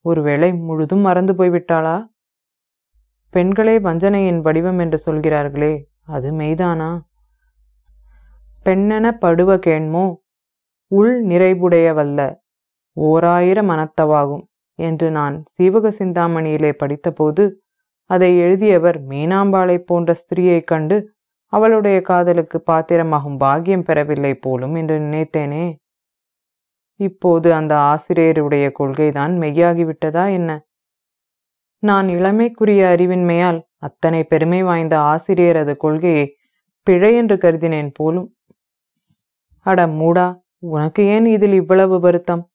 ஒருவேளை 0.05 0.52
முழுதும் 0.52 1.00
மறந்து 1.00 1.33
போய்விட்டாளா? 1.33 1.97
பெண்களே 3.31 3.78
வஞ்சனையின் 3.78 4.40
வடிவம் 4.40 4.78
என்று 4.78 4.99
சொல்கிறார்களே 4.99 5.73
அது 6.07 6.33
மெய்தானா? 6.33 6.90
பெண்ணென 8.64 9.11
படுவ 9.11 9.57
கேண்மோ 9.57 10.14
உள் 10.90 11.26
நிறைவுடையவல்ல 11.26 12.21
ஓராயிர 12.97 13.62
மனத்தவாகும் 13.62 14.45
என்று 14.75 15.11
நான் 15.11 15.45
சீவக 15.47 15.90
சிந்தாமணியிலே 15.90 16.71
படித்தபோது 16.78 17.45
அதை 18.11 18.38
எழுதியவர் 18.38 19.07
மீனாம்பாளைப் 19.07 19.87
போன்ற 19.87 20.14
ஸ்திரீயைக் 20.14 20.67
கண்டு 20.67 20.97
அவளுடைய 21.52 22.00
காதலுக்கு 22.00 22.62
பாத்திரமாகும் 22.67 23.37
பாக்கியம் 23.37 23.83
பெறவில்லை 23.83 24.35
போலும் 24.35 24.75
என்று 24.75 24.99
நினைத்தேனே. 24.99 25.76
இப்போது 27.00 27.55
அந்த 27.55 27.75
ஆசிரியருடைய 27.76 28.73
கொள்கைதான் 28.78 29.35
மெய்யாகிவிட்டதா 29.38 30.31
என்ன? 30.31 30.67
நான் 31.78 32.09
இளமைக்குரிய 32.09 32.97
அறிவின்மையால் 32.97 33.61
அத்தனை 33.76 34.25
பெருமை 34.25 34.62
வாய்ந்த 34.62 34.99
ஆசிரியரது 34.99 35.76
கொள்கையை 35.76 36.37
பிழை 36.83 37.14
என்று 37.14 37.37
கருதினேன் 37.37 37.90
போலும். 37.95 38.35
அட 39.59 39.87
மூடா 39.87 40.40
உனக்கு 40.59 41.05
ஏன் 41.05 41.25
இதில் 41.25 41.52
இவ்வளவு 41.52 42.00
வருத்தம்? 42.00 42.50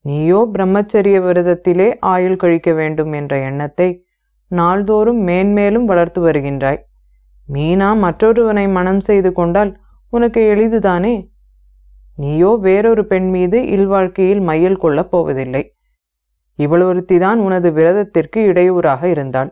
நீயோ 0.00 0.48
பிரம்மச்சரிய 0.52 1.16
விரதத்திலே 1.20 1.96
ஆயுள் 2.00 2.36
கழிக்க 2.36 2.72
வேண்டும் 2.72 3.12
என்ற 3.12 3.38
எண்ணத்தை 3.38 4.04
நாள்தோறும் 4.46 5.20
மேன்மேலும் 5.22 5.84
வளர்த்து 5.84 6.20
வருகின்றாய். 6.26 6.80
மீனா 7.52 7.96
மற்றொருவனை 7.96 8.70
மனம் 8.70 9.00
செய்து 9.00 9.32
கொண்டால் 9.32 9.80
உனக்கு 10.10 10.40
எளிதுதானே? 10.42 11.29
நீயோ 12.16 12.54
வேறொரு 12.60 13.06
பெண் 13.06 13.28
மீது 13.30 13.58
இல்வாழ்க்கையில் 13.66 14.40
மையல் 14.40 14.76
கொள்ளப் 14.76 15.10
போவதில்லை. 15.10 15.62
இவள் 16.54 16.80
ஒருத்திதான் 16.80 17.38
உனது 17.38 17.72
விரதத்திற்கு 17.72 18.40
இடையூறாக 18.44 19.08
இருந்தாள். 19.08 19.50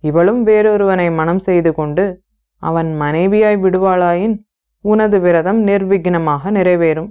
இவளும் 0.00 0.46
வேறொருவனை 0.46 1.14
மனம் 1.14 1.38
செய்து 1.38 1.74
கொண்டு 1.74 2.22
அவன் 2.62 3.00
மனைவியாய் 3.00 3.58
விடுவாளாயின் 3.60 4.36
உனது 4.80 5.20
விரதம் 5.20 5.66
நிர்விக்னமாக 5.66 6.50
நிறைவேறும். 6.50 7.10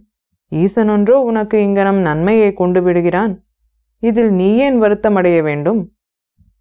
ஈசனொன்றோ 0.52 1.16
உனக்கு 1.30 1.58
இங்கனம் 1.64 2.00
நன்மையை 2.00 2.54
கொண்டு 2.54 2.82
விடுகிறான். 2.82 3.34
இதில் 4.00 4.32
நீ 4.32 4.56
ஏன் 4.58 4.82
வருத்தமடைய 4.82 5.42
வேண்டும் 5.42 5.82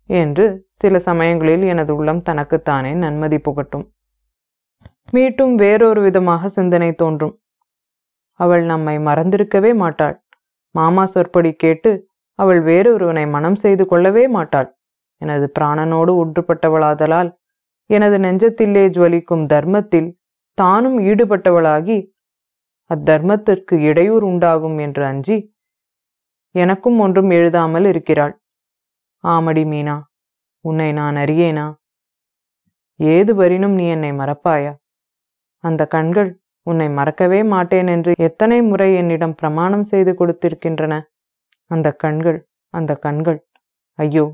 என்று 0.09 0.67
சில 0.71 0.99
சமயங்களில் 0.99 1.63
எனது 1.63 1.97
உள்ளம் 1.97 2.23
தனக்குத்தானே 2.23 2.95
நன்மதி 2.95 3.39
புகட்டும். 3.39 3.87
மீட்டும் 5.11 5.55
வேறொரு 5.55 6.01
விதமாக 6.01 6.49
சிந்தனை 6.49 6.95
தோன்றும். 6.95 7.35
அவள் 8.41 8.65
நம்மை 8.65 8.97
மறந்திருக்கவே 8.99 9.73
மாட்டாள். 9.75 10.17
மாமா 10.75 11.05
சொற்படி 11.07 11.53
கேட்டு 11.53 11.91
அவள் 12.39 12.61
வேறொருவனை 12.63 13.25
மனம் 13.31 13.59
செய்து 13.65 13.85
கொள்ளவே 13.87 14.25
மாட்டாள். 14.29 14.69
எனது 15.23 15.47
பிராணனோடு 15.59 16.13
ஒன்றுபட்டவளாதலால் 16.23 17.31
எனது 17.91 18.17
நெஞ்சத்திலே 18.19 18.85
ஜுவலிக்கும் 18.97 19.45
தர்மத்தில் 19.47 20.09
தானும் 20.59 20.99
ஈடுபட்டவளாகி 20.99 21.99
அத்தர்மத்திற்கு 22.91 23.75
இடையூறு 23.89 24.25
உண்டாகும் 24.27 24.77
என்று 24.79 25.03
அஞ்சி 25.05 25.37
எனக்கும் 26.55 26.99
ஒன்றும் 26.99 27.31
எழுதாமல் 27.31 27.85
இருக்கிறாள். 27.85 28.35
ஆமடி 29.25 29.65
மீனா 29.73 29.97
உன்னை 30.65 30.89
நான் 30.93 31.17
அறியேனா? 31.17 31.67
ஏது 33.01 33.33
வரினும் 33.35 33.75
நீ 33.75 33.87
என்னை 33.87 34.13
மறப்பாயா? 34.13 34.73
அந்த 35.65 35.83
கண்கள் 35.87 36.31
உன்னை 36.71 36.87
மறக்கவே 36.89 37.41
மாட்டேன் 37.45 37.89
என்று 37.95 38.13
எத்தனை 38.29 38.59
முறை 38.63 38.89
என்னிடம் 38.95 39.35
பிரமாணம் 39.35 39.85
செய்து 39.85 40.13
கொடுத்திருக்கின்றன. 40.21 40.95
அந்த 41.71 41.89
கண்கள் 42.03 42.39
அந்த 42.75 42.93
கண்கள். 43.05 43.39
ஐயோ 43.99 44.25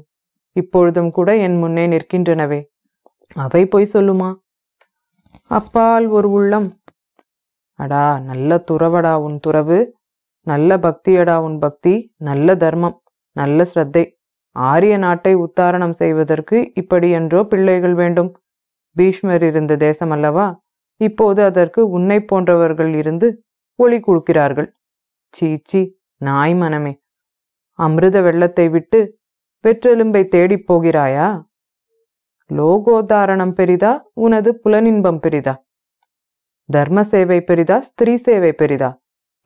இப்பொழுதும் 0.57 1.11
கூட 1.11 1.31
என் 1.47 1.59
முன்னே 1.59 1.85
நிற்கின்றனவே. 1.87 2.61
அவை 3.37 3.63
பொய் 3.67 3.93
சொல்லுமா? 3.93 4.31
அப்பால் 5.51 6.07
ஒரு 6.17 6.29
உள்ளம். 6.31 6.69
அடா 7.79 8.05
நல்ல 8.31 8.59
துறவடா 8.71 9.15
உன் 9.27 9.39
துறவு. 9.41 9.79
நல்ல 10.47 10.77
பக்தியடா 10.77 11.37
உன் 11.47 11.59
பக்தி. 11.59 11.95
நல்ல 12.29 12.57
தர்மம் 12.57 12.97
நல்ல 13.37 13.67
ஸ்ரத்தை. 13.71 14.05
ஆரிய 14.57 14.95
நாட்டை 14.97 15.33
உத்தாரணம் 15.45 15.97
செய்வதற்கு 16.01 16.57
இப்படி 16.75 17.09
என்றோ 17.19 17.41
பிள்ளைகள் 17.45 17.95
வேண்டும். 17.95 18.31
பீஷ்மர் 18.97 19.45
இருந்த 19.51 19.77
தேசம் 19.77 20.11
அல்லவா? 20.11 20.47
இப்போது 21.03 21.41
அதற்கு 21.43 21.81
உன்னை 21.89 22.19
போன்றவர்கள் 22.21 22.95
இருந்து 22.95 23.29
ஒளி 23.79 24.01
கொடுக்கிறார்கள். 24.01 24.69
சீச்சி 25.35 25.81
நாய் 26.21 26.55
மனமே. 26.55 26.93
அமிர்த 27.79 28.17
வெள்ளத்தை 28.21 28.69
விட்டு 28.69 28.99
பெற்றெலும்பை 29.65 30.23
தேடிப் 30.29 30.67
போகிறாயா? 30.69 31.29
லோகோதாரணம் 32.51 33.55
பெரிதா? 33.59 33.93
உனது 34.13 34.51
புலனின்பம் 34.65 35.21
பெரிதா? 35.27 35.55
தர்ம 36.69 37.01
சேவை 37.03 37.39
பெரிதா? 37.41 37.77
ஸ்திரீ 37.81 38.15
சேவை 38.17 38.53
பெரிதா? 38.53 38.91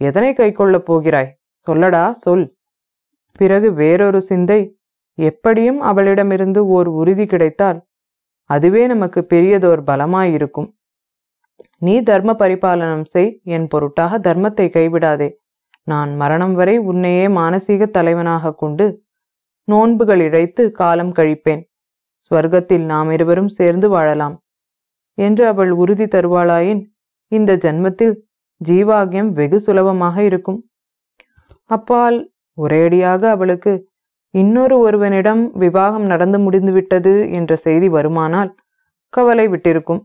எதனை 0.01 0.31
கை 0.35 0.53
கொள்ளப் 0.53 0.87
போகிறாய்? 0.87 1.31
சொல்லடா 1.67 2.05
சொல். 2.25 2.47
பிறகு 3.39 3.69
வேறொரு 3.73 4.21
சிந்தை 4.23 4.61
எப்படியும் 5.19 5.81
அவளிடமிருந்து 5.81 6.61
ஓர் 6.67 6.89
உறுதி 7.01 7.27
கிடைத்தால் 7.27 7.79
அதுவே 8.51 8.87
நமக்கு 8.87 9.21
பெரியதோர் 9.31 9.83
பலமாயிருக்கும். 9.87 10.69
நீ 11.83 12.03
தர்ம 12.03 12.31
பரிபாலனம் 12.33 13.05
செய் 13.05 13.41
என் 13.45 13.67
பொருட்டாக 13.67 14.19
தர்மத்தை 14.19 14.67
கைவிடாதே. 14.77 15.29
நான் 15.83 16.17
மரணம் 16.17 16.55
வரை 16.55 16.79
உன்னையே 16.79 17.27
மானசீக 17.29 17.87
தலைவனாக 17.87 18.55
கொண்டு 18.55 19.05
நோன்புகள் 19.65 20.21
இழைத்து 20.21 20.71
காலம் 20.71 21.13
கழிப்பேன். 21.13 21.63
ஸ்வர்க்கத்தில் 22.31 22.85
நாம் 22.85 23.11
இருவரும் 23.11 23.49
சேர்ந்து 23.49 23.89
வாழலாம். 23.89 24.37
என்று 25.19 25.47
அவள் 25.47 25.71
உறுதி 25.71 26.05
தருவாளாயின் 26.05 26.83
இந்த 27.33 27.57
ஜன்மத்தில் 27.57 28.15
ஜீவாகியம் 28.65 29.31
வெகு 29.33 29.61
சுலபமாக 29.61 30.17
இருக்கும். 30.23 30.59
அப்பால் 31.65 32.19
ஒரேடியாக 32.59 33.23
அவளுக்கு 33.29 33.73
இன்னொரு 34.31 34.77
ஒருவனிடம் 34.79 35.43
விவாகம் 35.59 36.07
நடந்து 36.07 36.39
முடிந்துவிட்டது 36.39 37.31
என்ற 37.31 37.57
செய்தி 37.57 37.89
வருமானால் 37.89 38.51
கவலை 39.09 39.49
விட்டிருக்கும். 39.49 40.03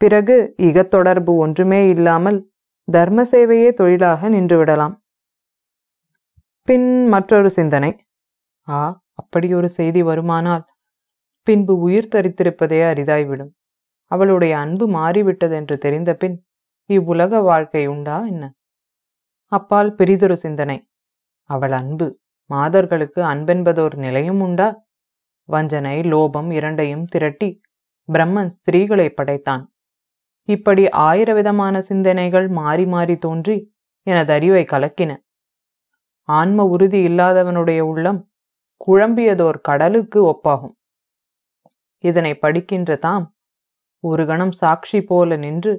பிறகு 0.00 0.54
இகத் 0.56 0.88
தொடர்பு 0.88 1.34
ஒன்றுமே 1.34 1.88
இல்லாமல் 1.88 2.38
தர்ம 2.84 3.24
சேவையே 3.24 3.72
தொழிலாக 3.72 4.30
நின்றுவிடலாம். 4.30 4.94
பின் 6.62 7.06
மற்றொரு 7.06 7.50
சிந்தனை. 7.50 8.06
ஆ 8.68 9.02
அப்படி 9.12 9.54
ஒரு 9.54 9.68
செய்தி 9.68 10.02
வருமானால் 10.02 10.64
பின்பு 11.42 11.78
உயிர் 11.78 12.12
தரித்திருப்பதே 12.14 12.80
அரிதாய்விடும். 12.92 13.50
அவளுடைய 14.04 14.58
அன்பு 14.58 14.84
மாறிவிட்டதென்று 14.88 15.76
தெரிந்த 15.78 16.14
பின் 16.14 16.36
இவ்வுலக 16.90 17.40
வாழ்க்கை 17.40 17.86
உண்டா 17.86 18.24
என்ன? 18.24 18.44
அப்பால் 19.52 19.94
பெரிதொரு 19.94 20.36
சிந்தனை. 20.36 20.78
அவள் 21.50 21.72
அன்பு 21.72 22.06
மாதர்களுக்கு 22.50 23.22
அன்பென்பதோர் 23.22 23.96
நிலையும் 23.96 24.40
உண்டா? 24.40 24.86
வஞ்சனை 25.44 26.00
லோபம் 26.00 26.50
இரண்டையும் 26.52 27.04
திரட்டி 27.04 27.60
பிரம்மன் 28.08 28.50
ஸ்திரீகளை 28.56 29.08
படைத்தான். 29.08 29.64
இப்படி 30.48 30.88
ஆயிர 30.88 31.32
விதமான 31.34 31.80
சிந்தனைகள் 31.80 32.46
மாறி 32.48 32.86
மாறி 32.86 33.16
தோன்றி 33.18 33.56
எனது 34.06 34.32
அறிவை 34.32 34.64
கலக்கின. 34.64 35.10
ஆன்ம 36.28 36.64
உறுதி 36.64 37.00
இல்லாதவனுடைய 37.08 37.80
உள்ளம் 37.80 38.20
குழம்பியதோர் 38.80 39.58
கடலுக்கு 39.60 40.20
ஒப்பாகும். 40.24 40.74
இதனை 42.04 42.32
படிக்கின்ற 42.34 42.96
தாம் 42.96 43.26
ஒரு 44.04 44.26
கணம் 44.26 44.52
சாட்சி 44.52 44.98
போல 45.02 45.36
நின்று 45.36 45.72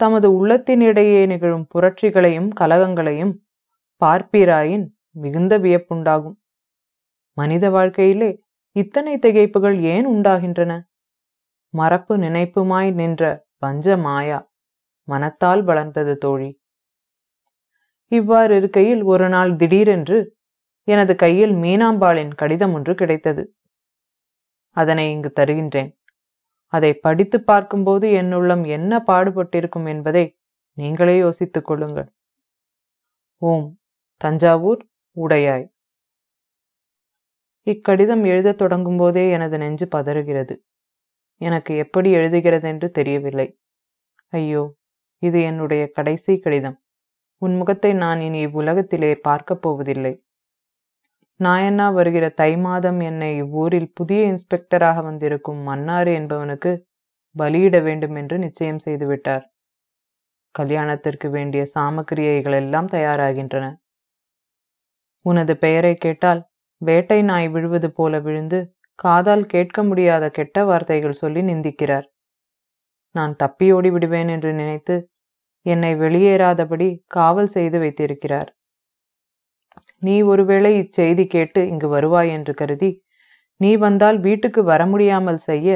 தமது 0.00 0.28
உள்ளத்தினிடையே 0.30 1.26
நிகழும் 1.26 1.66
புரட்சிகளையும் 1.74 2.50
கலகங்களையும் 2.60 3.34
பார்ப்பீராயின் 4.02 4.86
மிகுந்த 5.10 5.52
வியப்புண்டாகும். 5.58 6.36
மனித 7.38 7.64
வாழ்க்கையிலே 7.70 8.30
இத்தனை 8.76 9.14
திகைப்புகள் 9.16 9.76
ஏன் 9.94 10.06
உண்டாகின்றன? 10.06 10.72
மரப்பு 11.74 12.14
நினைப்புமாய் 12.16 12.90
நின்ற 12.92 13.48
பஞ்ச 13.62 13.96
மாயா 13.96 14.38
மனத்தால் 15.08 15.62
வளர்ந்தது 15.62 16.18
தோழி. 16.18 16.50
இவ்வாறு 18.12 18.56
இருக்கையில் 18.56 19.02
ஒரு 19.02 19.28
நாள் 19.28 19.56
திடீரென்று 19.56 20.18
எனது 20.88 21.14
கையில் 21.16 21.54
மீனாம்பாளின் 21.54 22.32
கடிதம் 22.34 22.72
ஒன்று 22.72 22.94
கிடைத்தது. 22.94 23.42
அதனை 24.76 25.10
இங்கு 25.10 25.32
தருகின்றேன். 25.40 25.90
அதை 26.72 26.90
படித்து 26.94 27.38
பார்க்கும்போது 27.42 28.08
என்னுள்ளம் 28.10 28.64
என்ன 28.66 29.02
பாடுபட்டிருக்கும் 29.06 29.88
என்பதை 29.88 30.24
நீங்களே 30.78 31.16
யோசித்துக் 31.16 31.64
கொள்ளுங்கள். 31.64 32.08
ஓம் 33.42 33.68
தஞ்சாவூர் 34.20 34.82
உடையாய். 35.16 35.66
இக்கடிதம் 37.66 38.24
எழுதத் 38.24 38.58
தொடங்கும் 38.58 38.96
போதே 38.96 39.30
எனது 39.30 39.58
நெஞ்சு 39.58 39.86
பதறுகிறது. 39.86 40.54
எனக்கு 41.40 41.72
எப்படி 41.76 42.08
எழுதுகிறதென்று 42.16 42.88
தெரியவில்லை. 42.90 43.48
ஐயோ 44.32 44.62
இது 45.22 45.38
என்னுடைய 45.42 45.82
கடைசி 45.88 46.32
கடிதம். 46.38 46.76
உன் 47.42 47.54
முகத்தை 47.56 47.92
நான் 47.94 48.20
இனி 48.20 48.40
இவ்வுலகத்திலே 48.46 49.12
பார்க்கப் 49.20 49.62
போவதில்லை. 49.62 50.12
நாயண்ணா 51.40 51.86
வருகிற 51.92 52.24
தை 52.30 52.52
மாதம் 52.58 53.00
என்னை 53.00 53.30
இவ்வூரில் 53.36 53.90
புதிய 53.94 54.20
இன்ஸ்பெக்டராக 54.32 55.02
வந்திருக்கும் 55.02 55.60
மன்னாரு 55.68 56.12
என்பவனுக்கு 56.20 56.72
பலியிட 57.36 57.76
வேண்டும் 57.80 58.16
என்று 58.16 58.36
நிச்சயம் 58.38 58.82
செய்துவிட்டார் 58.84 59.44
கல்யாணத்திற்கு 60.54 61.26
வேண்டிய 61.30 61.62
சாமக்கிரியைகள் 61.74 62.56
எல்லாம் 62.60 62.88
தயாராகின்றன. 62.88 63.66
உனது 65.26 65.54
பெயரை 65.56 65.94
கேட்டால் 65.96 66.40
வேட்டை 66.82 67.18
நாய் 67.22 67.48
விழுவது 67.48 67.88
போல 67.92 68.20
விழுந்து 68.20 68.58
காதால் 69.00 69.44
கேட்க 69.46 69.82
முடியாத 69.82 70.24
கெட்ட 70.30 70.64
வார்த்தைகள் 70.64 71.20
சொல்லி 71.22 71.42
நிந்திக்கிறார். 71.42 72.06
நான் 73.14 73.32
தப்பியோடி 73.42 73.90
விடுவேன் 73.90 74.28
என்று 74.28 74.50
நினைத்து 74.52 74.96
என்னை 75.66 75.92
வெளியேறாதபடி 75.96 76.88
காவல் 77.06 77.50
செய்து 77.56 77.78
வைத்திருக்கிறார். 77.78 78.50
நீ 80.02 80.14
ஒருவேளை 80.22 80.72
இச்செய்தி 80.82 81.24
கேட்டு 81.26 81.60
இங்கு 81.68 81.88
வருவாய் 81.88 82.30
என்று 82.30 82.52
கருதி 82.54 82.90
நீ 83.60 83.70
வந்தால் 83.76 84.18
வீட்டுக்கு 84.18 84.60
வர 84.64 84.82
முடியாமல் 84.86 85.40
செய்ய 85.48 85.68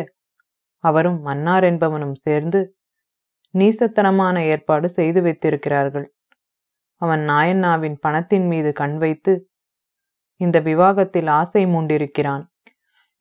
அவரும் 0.85 1.19
மன்னார் 1.21 1.65
என்பவனும் 1.65 2.17
சேர்ந்து 2.27 2.61
நீசத்தனமான 3.55 4.37
ஏற்பாடு 4.53 4.89
செய்து 4.89 5.21
வைத்திருக்கிறார்கள். 5.23 6.07
அவன் 7.03 7.23
நாயண்ணாவின் 7.31 7.97
பணத்தின் 8.01 8.47
மீது 8.47 8.71
கண் 8.73 8.97
வைத்து 8.99 9.33
இந்த 10.41 10.59
விவாகத்தில் 10.61 11.29
ஆசை 11.41 11.63
மூண்டிருக்கிறான். 11.67 12.45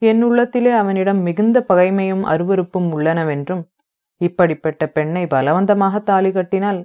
என் 0.09 0.21
உள்ளத்திலே 0.21 0.71
அவனிடம் 0.71 1.19
மிகுந்த 1.21 1.57
பகைமையும் 1.69 2.23
அருவருப்பும் 2.23 2.87
உள்ளனவென்றும் 2.95 3.63
இப்படிப்பட்ட 4.21 4.83
பெண்ணை 4.87 5.23
பலவந்தமாக 5.25 5.99
தாலி 5.99 6.31
கட்டினால் 6.31 6.81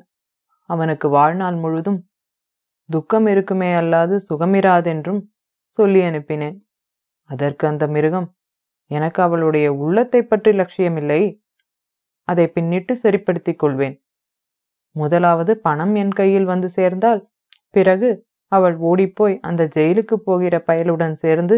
அவனுக்கு 0.70 1.06
வாழ்நாள் 1.08 1.56
முழுதும் 1.56 1.98
துக்கம் 2.88 3.26
இருக்குமே 3.26 3.70
அல்லாது 3.72 4.14
சுகமிராதென்றும் 4.28 5.20
சொல்லி 5.78 6.00
அனுப்பினேன். 6.00 6.56
அதற்கு 7.30 7.64
அந்த 7.66 7.84
மிருகம் 7.86 8.28
எனக்கு 8.90 9.20
அவளுடைய 9.22 9.66
உள்ளத்தை 9.74 10.20
பற்றி 10.22 10.52
லட்சியமில்லை 10.52 11.20
அதை 12.28 12.46
பின்னிட்டு 12.54 12.92
சரிப்படுத்திக் 12.92 13.58
கொள்வேன். 13.58 13.96
முதலாவது 14.96 15.52
பணம் 15.56 15.94
என் 15.94 16.14
கையில் 16.20 16.44
வந்து 16.44 16.68
சேர்ந்தால் 16.68 17.20
பிறகு 17.76 18.08
அவள் 18.52 18.76
ஓடிப்போய் 18.80 19.36
அந்த 19.40 19.62
ஜெயிலுக்கு 19.76 20.16
போகிற 20.28 20.54
பயலுடன் 20.66 21.16
சேர்ந்து 21.24 21.56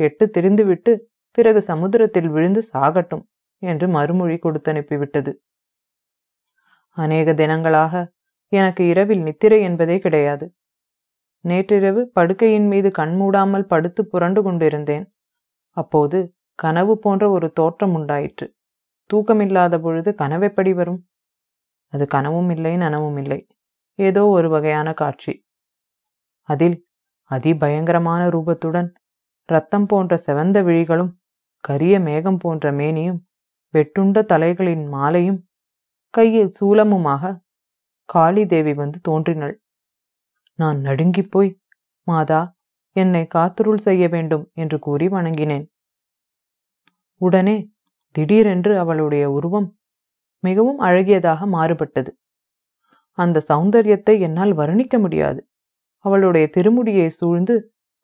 கெட்டு 0.00 0.24
திரிந்துவிட்டு 0.26 0.92
பிறகு 1.38 1.60
சமுத்திரத்தில் 1.62 2.28
விழுந்து 2.28 2.60
சாகட்டும் 2.72 3.24
என்று 3.62 3.86
மறுமொழி 3.88 4.36
கொடுத்தனுப்பிவிட்டது. 4.36 5.32
அநேக 6.96 7.32
தினங்களாக 7.32 7.94
எனக்கு 8.52 8.82
இரவில் 8.86 9.22
நித்திரை 9.22 9.58
என்பதே 9.62 9.96
கிடையாது. 9.98 10.46
நேற்றிரவு 11.44 12.00
படுக்கையின் 12.14 12.66
மீது 12.66 12.88
கண்மூடாமல் 12.98 13.66
படுத்து 13.66 14.02
புரண்டு 14.06 14.40
கொண்டிருந்தேன். 14.42 15.06
அப்போது 15.76 16.18
கனவு 16.58 16.94
போன்ற 16.98 17.24
ஒரு 17.30 17.48
தோற்றம் 17.52 17.94
உண்டாயிற்று. 17.94 18.46
தூக்கமில்லாத 19.10 19.74
பொழுது 19.78 20.10
கனவெப்படி 20.14 20.72
வரும்? 20.74 21.00
அது 21.92 22.04
கனவும் 22.06 22.50
இல்லை 22.50 22.72
நனவும் 22.76 23.18
இல்லை. 23.18 23.40
ஏதோ 23.98 24.22
ஒரு 24.26 24.48
வகையான 24.48 24.88
காட்சி. 24.92 25.34
அதில் 26.48 26.76
அதிபயங்கரமான 27.30 28.22
ரூபத்துடன் 28.28 28.88
ரத்தம் 29.48 29.86
போன்ற 29.86 30.22
செவந்த 30.26 30.58
விழிகளும் 30.62 31.12
கரிய 31.64 31.94
மேகம் 32.00 32.38
போன்ற 32.38 32.72
மேனியும் 32.72 33.20
வெட்டுண்ட 33.74 34.18
தலைகளின் 34.22 34.84
மாலையும் 34.86 35.40
கையில் 36.14 36.52
சூலமுமாக 36.58 37.32
காளி 38.08 38.42
தேவி 38.46 38.72
வந்து 38.72 38.98
தோன்றினள். 39.00 39.56
நான் 40.58 40.78
நடுங்கிப் 40.80 41.30
போய் 41.30 41.50
மாதா 42.06 42.40
என்னை 42.96 43.24
காத்துருள் 43.34 43.82
செய்ய 43.86 44.04
வேண்டும் 44.08 44.44
என்று 44.54 44.78
கூறி 44.78 45.06
வணங்கினேன். 45.08 45.66
உடனே 47.20 47.56
திடீரென்று 48.14 48.72
அவளுடைய 48.78 49.24
உருவம் 49.30 49.68
மிகவும் 50.44 50.80
அழகியதாக 50.80 51.40
மாறுபட்டது. 51.46 52.10
அந்த 53.18 53.42
சௌந்தரியத்தை 53.48 54.14
என்னால் 54.20 54.52
வர்ணிக்க 54.52 54.94
முடியாது. 54.98 55.40
அவளுடைய 56.04 56.46
திருமுடியை 56.56 57.08
சூழ்ந்து 57.10 57.54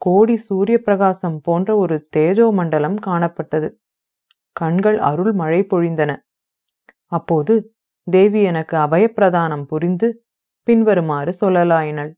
கோடி 0.05 0.37
சூரிய 0.37 0.79
பிரகாசம் 0.79 1.40
போன்ற 1.40 1.77
ஒரு 1.77 2.09
தேஜோ 2.17 2.51
மண்டலம் 2.51 2.97
காணப்பட்டது. 3.07 3.75
கண்கள் 4.53 4.99
அருள் 4.99 5.33
மழை 5.33 5.67
பொழிந்தன. 5.71 6.17
அப்போது 7.05 7.75
தேவி 8.05 8.43
எனக்கு 8.43 8.77
அபயப்பிரதானம் 8.77 9.62
புரிந்து 9.62 10.27
பின்வருமாறு 10.62 11.35
சொல்லலாயினள். 11.40 12.14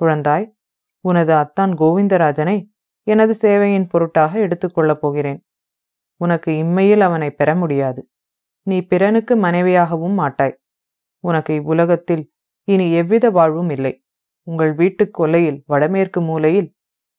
குழந்தாய் 0.00 0.54
உனது 1.00 1.34
அத்தான் 1.34 1.72
கோவிந்தராஜனை 1.72 2.68
எனது 3.02 3.34
சேவையின் 3.40 3.88
பொருட்டாக 3.88 4.38
எடுத்துக்கொள்ளப் 4.38 5.00
போகிறேன். 5.00 5.46
உனக்கு 6.16 6.52
இம்மையில் 6.52 7.00
அவனை 7.00 7.30
பெற 7.30 7.54
முடியாது. 7.54 8.10
நீ 8.62 8.80
பிறனுக்கு 8.80 9.36
மனைவியாகவும் 9.36 10.14
மாட்டாய். 10.14 10.56
உனக்கு 11.20 11.54
இவ்வுலகத்தில் 11.54 12.32
இனி 12.64 12.92
எவ்வித 12.92 13.30
வாழ்வும் 13.30 13.70
இல்லை. 13.70 14.04
உங்கள் 14.42 14.72
வீட்டுக் 14.74 15.14
கொல்லையில் 15.14 15.62
வடமேற்கு 15.66 16.20
மூலையில் 16.20 16.75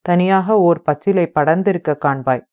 தனியாக 0.08 0.60
ஓர் 0.60 0.82
பச்சிலை 0.82 1.32
படர்ந்திருக்க 1.36 1.98
காண்பாய். 2.02 2.48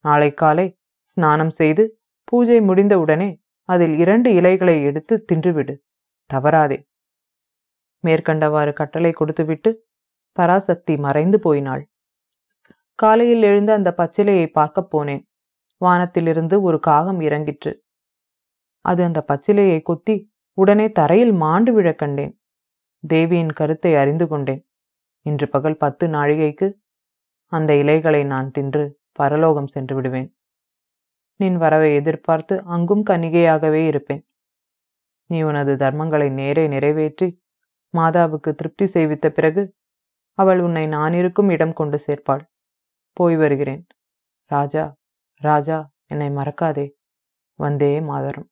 நாளை 0.00 0.34
காலை 0.34 0.78
ஸ்நானம் 1.04 1.50
செய்து 1.50 2.00
பூஜை 2.24 2.60
முடிந்தவுடனே 2.60 3.40
அதில் 3.62 3.98
இரண்டு 3.98 4.34
இலைகளை 4.34 4.82
எடுத்து 4.82 5.24
தின்றுவிடு. 5.32 5.76
தவறாதே. 6.34 6.88
மேற்கண்டவாறு 8.06 8.72
கட்டளை 8.72 9.12
கொடுத்துவிட்டு 9.12 9.86
பராசக்தி 10.32 10.96
மறைந்து 10.96 11.40
போயினாள். 11.40 11.90
காலையில் 12.94 13.42
எழுந்து 13.42 13.72
அந்த 13.72 13.94
பச்சிலையை 13.96 14.46
பார்க்கப் 14.46 14.96
போனேன். 14.96 15.26
வானத்திலிருந்து 15.76 16.62
ஒரு 16.62 16.80
காகம் 16.80 17.20
இறங்கிற்று. 17.20 17.74
அது 18.80 19.04
அந்த 19.04 19.24
பச்சிலையை 19.28 19.82
கொத்தி 19.82 20.32
உடனே 20.52 20.92
தரையில் 20.92 21.32
மாண்டு 21.32 21.72
விழக் 21.72 21.98
கண்டேன். 21.98 22.40
தேவியின் 23.06 23.52
கருத்தை 23.52 23.94
அறிந்து 23.94 24.28
கொண்டேன். 24.28 24.68
இன்று 25.20 25.48
பகல் 25.48 25.76
பத்து 25.76 26.08
நாழிகைக்கு 26.08 26.82
அந்த 27.56 27.76
இலைகளை 27.76 28.24
நான் 28.24 28.50
தின்று 28.50 28.84
பரலோகம் 29.12 29.66
சென்று 29.66 29.94
விடுவேன். 29.94 30.28
நின் 31.40 31.56
வரவை 31.56 31.94
எதிர்பார்த்து 31.94 32.62
அங்கும் 32.64 33.04
கன்னிகையாகவே 33.10 33.86
இருப்பேன். 33.86 34.22
நீ 35.30 35.42
உனது 35.42 35.74
தர்மங்களை 35.74 36.32
நேரே 36.32 36.68
நிறைவேற்றி 36.68 37.28
மாதாவுக்கு 37.94 38.50
திருப்தி 38.54 38.84
செய்வித்த 38.84 39.26
பிறகு 39.28 39.62
அவள் 40.38 40.60
உன்னை 40.60 40.86
நான் 40.86 41.12
இருக்கும் 41.12 41.48
இடம் 41.48 41.72
கொண்டு 41.72 41.98
சேர்ப்பாள். 41.98 42.44
போய் 43.16 43.36
வருகிறேன். 43.36 43.82
ராஜா 44.50 44.84
ராஜா 45.40 45.78
என்னை 46.06 46.28
மறக்காதே. 46.30 46.86
வந்தே 47.58 48.00
மாதரம். 48.00 48.48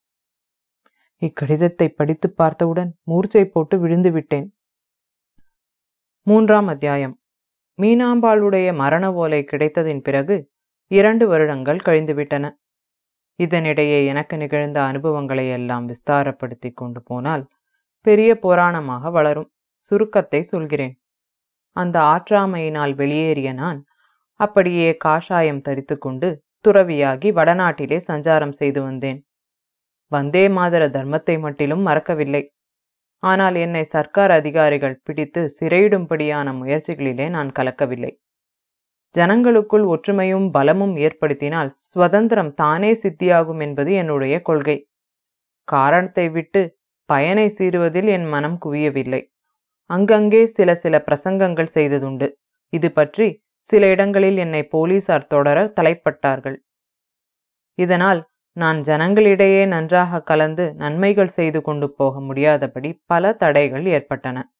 இக்கடிதத்தை 1.22 1.88
படித்து 1.88 2.28
பார்த்தவுடன் 2.30 2.90
மூர்ச்சை 3.02 3.44
போட்டு 3.44 3.78
விழுந்து 3.78 4.10
விட்டேன். 4.10 4.48
மூன்றாம் 6.26 6.66
அத்தியாயம். 6.66 7.14
மீனாம்பாளுடைய 7.78 8.68
மரண 8.74 9.04
ஓலை 9.12 9.40
கிடைத்ததின் 9.52 10.02
பிறகு 10.02 10.36
இரண்டு 10.90 11.24
வருடங்கள் 11.26 11.80
கழிந்துவிட்டன. 11.84 12.44
இதனிடையே 13.38 13.98
எனக்கு 14.06 14.36
நிகழ்ந்த 14.36 14.78
அனுபவங்களை 14.82 15.48
எல்லாம் 15.48 15.86
விஸ்தாரப்படுத்தி 15.88 16.70
கொண்டு 16.72 17.02
போனால் 17.02 17.44
பெரிய 18.06 18.30
புராணமாக 18.42 19.10
வளரும். 19.10 19.50
சுருக்கத்தை 19.84 20.40
சொல்கிறேன். 20.42 20.94
அந்த 21.76 21.96
ஆற்றாமையினால் 22.12 22.94
வெளியேறிய 22.94 23.52
நான் 23.52 23.78
அப்படியே 24.40 24.96
காஷாயம் 25.04 25.60
தரித்து 25.60 25.98
கொண்டு 25.98 26.28
துறவியாகி 26.64 27.28
வடநாட்டிலே 27.32 27.98
சஞ்சாரம் 28.08 28.54
செய்து 28.60 28.80
வந்தேன். 28.82 29.20
வந்தே 30.12 30.44
மாதர 30.48 30.84
தர்மத்தை 30.96 31.34
மட்டிலும் 31.40 31.86
மறக்கவில்லை. 31.88 32.42
ஆனால் 33.22 33.56
என்னை 33.64 33.82
சர்க்கார் 33.94 34.32
அதிகாரிகள் 34.38 35.00
பிடித்து 35.06 35.42
சிறையிடும்படியான 35.58 36.52
முயற்சிகளிலே 36.60 37.26
நான் 37.28 37.50
கலக்கவில்லை. 37.58 38.12
ஜனங்களுக்குள் 39.14 39.84
ஒற்றுமையும் 39.94 40.46
பலமும் 40.50 40.94
ஏற்படுத்தினால் 41.06 41.70
சுதந்திரம் 41.92 42.52
தானே 42.54 42.92
சித்தியாகும் 43.02 43.60
என்பது 43.60 43.90
என்னுடைய 43.94 44.34
கொள்கை. 44.42 44.76
காரணத்தை 45.68 46.26
விட்டு 46.36 46.62
பயனை 47.08 47.46
சீருவதில் 47.58 48.08
என் 48.16 48.28
மனம் 48.34 48.58
குவியவில்லை. 48.64 49.22
அங்கங்கே 49.90 50.42
சில 50.56 50.74
சில 50.74 50.94
பிரசங்கங்கள் 51.06 51.74
செய்ததுண்டு. 51.74 52.28
இது 52.72 52.88
பற்றி 52.92 53.26
சில 53.66 53.88
இடங்களில் 53.94 54.38
என்னை 54.44 54.62
போலீசார் 54.74 55.30
தொடர 55.34 55.58
தலைப்பட்டார்கள். 55.78 56.56
இதனால் 57.78 58.20
நான் 58.52 58.80
ஜனங்களிடையே 58.80 59.66
நன்றாக 59.66 60.22
கலந்து 60.22 60.74
நன்மைகள் 60.74 61.26
செய்து 61.26 61.62
கொண்டு 61.62 61.90
போக 61.92 62.20
முடியாதபடி 62.20 63.02
பல 63.06 63.32
தடைகள் 63.32 63.86
ஏற்பட்டன. 63.86 64.54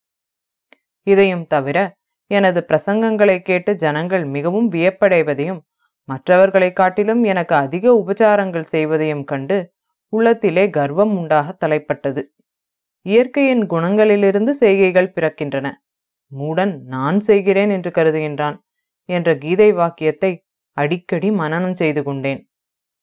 இதையும் 1.03 1.47
தவிர 1.47 1.97
எனது 2.27 2.65
பிரசங்கங்களை 2.69 3.39
கேட்டு 3.39 3.77
ஜனங்கள் 3.77 4.25
மிகவும் 4.25 4.71
வியப்படைவதையும் 4.71 5.61
மற்றவர்களைக் 6.05 6.77
காட்டிலும் 6.77 7.25
எனக்கு 7.25 7.55
அதிக 7.55 8.05
உபச்சாரங்கள் 8.07 8.65
செய்வதையும் 8.71 9.25
கண்டு 9.25 9.73
உள்ளத்திலே 10.09 10.71
கர்வம் 10.71 11.19
உண்டாக 11.19 11.57
தலைப்பட்டது. 11.67 12.23
இயற்கையின் 13.03 13.67
குணங்களிலிருந்து 13.67 14.51
செய்கைகள் 14.51 15.13
பிறக்கின்றன. 15.13 15.73
மூடன் 16.37 16.81
நான் 16.85 17.21
செய்கிறேன் 17.21 17.71
என்று 17.71 17.91
கருதுகின்றான் 17.91 18.59
என்ற 19.05 19.39
கீதை 19.39 19.73
வாக்கியத்தை 19.73 20.47
அடிக்கடி 20.73 21.31
மனனம் 21.31 21.75
செய்து 21.75 22.03
கொண்டேன். 22.03 22.52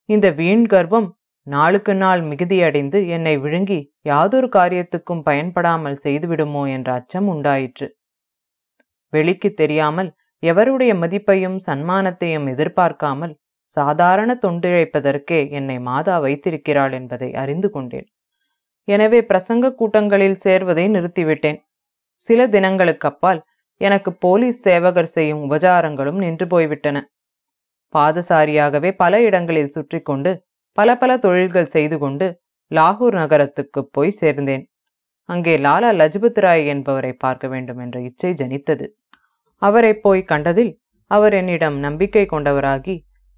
இந்த 0.10 0.28
வீண் 0.38 0.64
கர்வம் 0.66 1.08
நாளுக்கு 1.48 1.94
நாள் 1.94 2.22
மிகுதியடைந்து 2.30 3.00
என்னை 3.16 3.34
விழுங்கி 3.44 3.78
யாதொரு 4.10 4.48
காரியத்துக்கும் 4.56 5.22
பயன்படாமல் 5.28 5.98
செய்துவிடுமோ 6.04 6.64
என்ற 6.76 6.90
அச்சம் 7.00 7.28
உண்டாயிற்று. 7.34 7.88
வெளிக்கு 9.14 9.50
தெரியாமல் 9.62 10.10
எவருடைய 10.44 10.92
மதிப்பையும் 11.02 11.58
சன்மானத்தையும் 11.68 12.48
எதிர்பார்க்காமல் 12.54 13.34
சாதாரண 13.72 14.30
தொண்டிழைப்பதற்கே 14.46 15.40
என்னை 15.60 15.78
மாதா 15.90 16.16
வைத்திருக்கிறாள் 16.26 16.94
என்பதை 17.00 17.30
அறிந்து 17.42 17.70
கொண்டேன். 17.76 18.08
எனவே 18.88 19.20
பிரசங்க 19.32 19.74
கூட்டங்களில் 19.80 20.38
சேர்வதை 20.46 20.86
நிறுத்திவிட்டேன். 20.96 21.60
சில 22.20 22.48
தினங்களுக்கு 22.56 23.08
அப்பால் 23.12 23.42
எனக்கு 23.82 24.12
போலீஸ் 24.26 24.60
சேவகர் 24.68 25.14
செய்யும் 25.16 25.44
உபச்சாரங்களும் 25.46 26.20
நின்று 26.24 26.46
போய்விட்டன. 26.48 26.98
பாதசாரியாகவே 27.96 28.90
பல 28.96 29.22
இடங்களில் 29.22 29.74
சுற்றி 29.76 30.00
கொண்டு 30.02 30.32
பல 30.78 30.90
பல 30.96 31.12
தொழில்கள் 31.18 31.74
செய்து 31.76 31.98
கொண்டு 32.00 32.28
லாகூர் 32.72 33.14
நகரத்துக்கு 33.14 33.82
போய் 33.96 34.20
சேர்ந்தேன். 34.22 34.64
அங்கே 35.30 35.54
லாலா 35.58 35.90
லஜ்பத் 36.02 36.40
ராய் 36.40 36.64
என்பவரை 36.66 37.12
பார்க்க 37.14 37.46
வேண்டும் 37.48 37.80
என்ற 37.80 37.98
இச்சை 38.00 38.32
ஜனித்தது. 38.34 38.86
அவரை 39.62 39.94
போய் 39.96 40.24
கண்டதில் 40.24 40.72
அவர் 41.12 41.34
என்னிடம் 41.34 41.78
நம்பிக்கை 41.80 42.24
கொண்டவராகி 42.26 42.96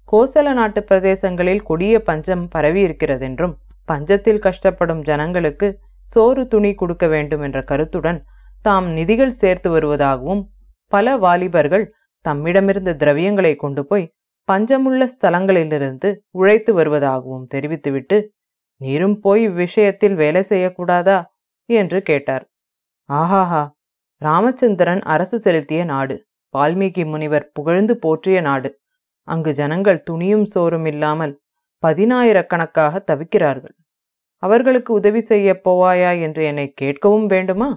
கோசல 0.08 0.52
நாட்டு 0.52 0.80
பிரதேசங்களில் 0.82 1.62
கொடிய 1.62 1.94
பஞ்சம் 2.02 2.44
பரவியிருக்கிறதென்றும் 2.54 3.54
பஞ்சத்தில் 3.88 4.44
கஷ்டப்படும் 4.46 5.02
ஜனங்களுக்கு 5.02 5.68
சோறு 6.08 6.42
துணி 6.48 6.70
கொடுக்க 6.74 7.04
வேண்டும் 7.06 7.42
என்ற 7.42 7.58
கருத்துடன் 7.62 8.18
தாம் 8.62 8.88
நிதிகள் 8.92 9.38
சேர்த்து 9.40 9.68
வருவதாகவும் 9.70 10.42
பல 10.92 11.16
வாலிபர்கள் 11.16 11.86
தம்மிடமிருந்த 12.24 12.92
திரவியங்களை 12.94 13.52
கொண்டு 13.56 13.82
போய் 13.86 14.06
பஞ்சமுள்ள 14.48 15.02
ஸ்தலங்களிலிருந்து 15.12 16.08
உழைத்து 16.32 16.70
வருவதாகவும் 16.74 17.46
தெரிவித்துவிட்டு 17.46 18.18
நீரும் 18.80 19.20
போய் 19.20 19.42
இவ்விஷயத்தில் 19.42 20.14
வேலை 20.14 20.42
செய்யக்கூடாதா? 20.42 21.18
என்று 21.68 22.02
கேட்டார். 22.02 22.44
ஆஹாஹா! 23.08 23.62
ராமச்சந்திரன் 24.22 25.02
அரசு 25.06 25.38
செலுத்திய 25.38 25.82
நாடு 25.84 26.16
வால்மீகி 26.54 27.04
முனிவர் 27.04 27.46
புகழ்ந்து 27.52 27.94
போற்றிய 27.96 28.38
நாடு. 28.40 28.70
அங்கு 29.28 29.52
ஜனங்கள் 29.52 30.04
துணியும் 30.10 30.46
சோறும் 30.46 30.86
இல்லாமல் 30.86 31.34
பதினாயிரக்கணக்காக 31.82 33.02
தவிக்கிறார்கள். 33.10 33.74
அவர்களுக்கு 34.42 34.92
உதவி 34.92 35.20
செய்ய 35.20 35.60
போவாயா 35.64 36.20
என்று 36.20 36.42
என்னை 36.44 36.66
கேட்கவும் 36.80 37.26
வேண்டுமா? 37.26 37.70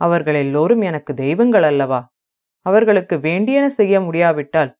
அவர்கள் 0.00 0.34
எல்லோரும் 0.34 0.82
எனக்கு 0.82 1.14
தெய்வங்கள் 1.14 1.62
அல்லவா? 1.62 2.00
அவர்களுக்கு 2.66 3.16
வேண்டியன 3.20 3.66
செய்ய 3.70 4.00
முடியாவிட்டால் 4.00 4.70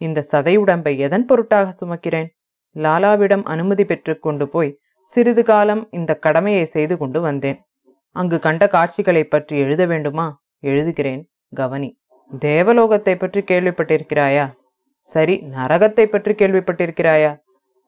இந்த 0.00 0.24
சதை 0.32 0.54
உடம்பை 0.56 0.92
எதன் 1.06 1.26
பொருட்டாக 1.30 1.72
சுமக்கிறேன்? 1.80 2.28
லாலாவிடம் 2.76 3.44
அனுமதி 3.52 3.84
பெற்று 3.84 4.14
கொண்டு 4.18 4.46
போய் 4.48 4.70
சிறிது 5.10 5.42
காலம் 5.50 5.82
இந்த 5.98 6.12
கடமையை 6.24 6.64
செய்து 6.74 6.94
கொண்டு 6.98 7.20
வந்தேன். 7.20 7.58
அங்கு 8.16 8.36
கண்ட 8.38 8.64
காட்சிகளை 8.74 9.22
பற்றி 9.24 9.54
எழுத 9.64 9.82
வேண்டுமா? 9.86 10.26
எழுதுகிறேன் 10.70 11.22
கவனி. 11.52 11.90
தேவலோகத்தை 12.30 13.14
பற்றி 13.16 13.40
கேள்விப்பட்டிருக்கிறாயா? 13.50 14.46
சரி 15.08 15.34
நரகத்தை 15.56 16.04
பற்றி 16.06 16.32
கேள்விப்பட்டிருக்கிறாயா? 16.40 17.32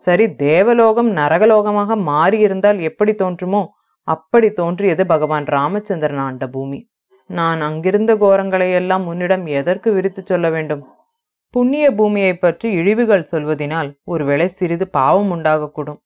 சரி 0.00 0.24
தேவலோகம் 0.46 1.10
நரகலோகமாக 1.18 1.96
மாறியிருந்தால் 2.10 2.78
எப்படி 2.88 3.12
தோன்றுமோ 3.22 3.62
அப்படி 4.08 4.48
தோன்றியது 4.60 5.02
பகவான் 5.06 5.46
ராமச்சந்திரன் 5.56 6.22
ஆண்ட 6.26 6.46
பூமி. 6.54 6.80
நான் 7.30 7.60
அங்கிருந்த 7.66 8.12
கோரங்களை 8.22 8.68
எல்லாம் 8.80 9.04
உன்னிடம் 9.06 9.44
எதற்கு 9.60 9.88
விரித்துச் 9.96 10.30
சொல்ல 10.30 10.46
வேண்டும்? 10.50 10.82
புண்ணிய 11.54 11.92
பூமியை 11.92 12.34
பற்றி 12.34 12.70
இழிவுகள் 12.70 13.28
சொல்வதினால் 13.30 13.88
ஒருவேளை 14.04 14.46
சிறிது 14.48 14.88
பாவம் 14.88 15.30
உண்டாகக்கூடும். 15.32 16.00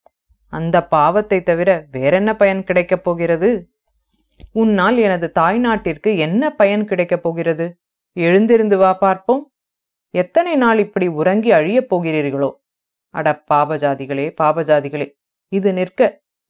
அந்த 0.53 0.77
பாவத்தை 0.87 1.43
தவிர 1.43 1.87
வேறென்ன 1.91 2.37
பயன் 2.37 2.63
கிடைக்கப் 2.65 3.05
போகிறது? 3.05 3.51
உன்னால் 4.53 4.99
எனது 4.99 5.33
தாய் 5.33 5.59
நாட்டிற்கு 5.59 6.17
என்ன 6.17 6.51
பயன் 6.51 6.85
கிடைக்கப் 6.85 7.23
போகிறது? 7.23 7.67
எழுந்திருந்து 8.13 8.77
வா 8.79 8.93
பார்ப்போம். 8.95 9.53
எத்தனை 10.11 10.57
நாள் 10.57 10.79
இப்படி 10.79 11.07
உறங்கி 11.07 11.51
அழியப் 11.53 11.95
போகிறீர்களோ? 11.95 12.51
அட 13.15 13.43
பாபஜாதிகளே 13.55 14.27
பாபஜாதிகளே 14.43 15.07
இது 15.53 15.73
நிற்க 15.73 16.01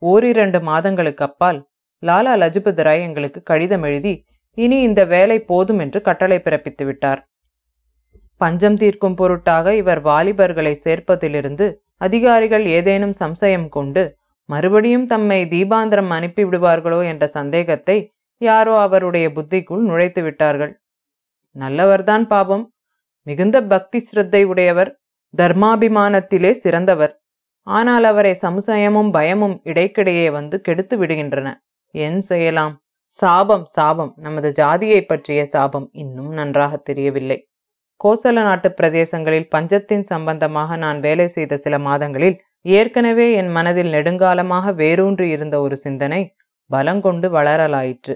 ஓரிரண்டு 0.02 0.58
மாதங்களுக்கு 0.62 1.24
அப்பால் 1.24 1.58
லாலா 2.02 2.32
லஜபத் 2.42 2.82
ராய் 2.82 3.00
எங்களுக்கு 3.00 3.42
கடிதம் 3.42 3.82
எழுதி 3.82 4.24
இனி 4.58 4.80
இந்த 4.80 5.04
வேலை 5.04 5.38
போதும் 5.40 5.78
என்று 5.78 6.00
கட்டளை 6.02 6.38
பிறப்பித்து 6.38 6.84
விட்டார். 6.84 7.20
பஞ்சம் 8.40 8.76
தீர்க்கும் 8.76 9.14
பொருட்டாக 9.14 9.74
இவர் 9.74 10.00
வாலிபர்களை 10.00 10.76
சேர்ப்பதிலிருந்து 10.84 11.66
அதிகாரிகள் 11.96 12.64
ஏதேனும் 12.66 13.14
சம்சயம் 13.20 13.68
கொண்டு 13.68 14.02
மறுபடியும் 14.48 15.06
தம்மை 15.06 15.44
தீபாந்திரம் 15.44 16.10
அனுப்பிவிடுவார்களோ 16.10 17.04
என்ற 17.04 17.26
சந்தேகத்தை 17.26 17.96
யாரோ 18.40 18.78
அவருடைய 18.78 19.26
புத்திக்குள் 19.28 19.84
நுழைத்து 19.88 20.22
விட்டார்கள். 20.22 20.72
நல்லவர்தான் 21.56 22.26
பாபம் 22.26 22.64
மிகுந்த 23.22 23.56
பக்தி 23.62 23.98
சிரத்தை 24.00 24.44
உடையவர். 24.44 24.90
தர்மாபிமானத்திலே 25.34 26.50
சிறந்தவர். 26.50 27.14
ஆனால் 27.66 28.04
அவரை 28.04 28.32
சமுசயமும் 28.42 29.10
பயமும் 29.10 29.56
இடைக்கிடையே 29.64 30.30
வந்து 30.30 30.60
கெடுத்து 30.60 30.96
விடுகின்றன. 30.98 31.48
என் 31.94 32.20
செய்யலாம்? 32.20 32.74
சாபம் 33.06 33.64
சாபம். 33.64 34.12
நமது 34.16 34.52
ஜாதியை 34.52 35.00
பற்றிய 35.04 35.40
சாபம் 35.44 35.88
இன்னும் 35.92 36.32
நன்றாக 36.32 36.76
தெரியவில்லை. 36.76 37.38
கோசல 38.04 38.42
நாட்டு 38.42 38.68
பிரதேசங்களில் 38.78 39.48
பஞ்சத்தின் 39.48 40.02
சம்பந்தமாக 40.02 40.76
நான் 40.76 40.98
வேலை 41.00 41.26
செய்த 41.28 41.56
சில 41.56 41.78
மாதங்களில் 41.78 42.36
ஏற்கனவே 42.60 43.26
என் 43.32 43.50
மனதில் 43.50 43.90
நெடுங்காலமாக 43.92 44.74
வேரூன்றி 44.74 45.28
இருந்த 45.28 45.56
ஒரு 45.60 45.76
சிந்தனை 45.76 46.20
பலங்கொண்டு 46.70 47.28
வளரலாயிற்று. 47.30 48.14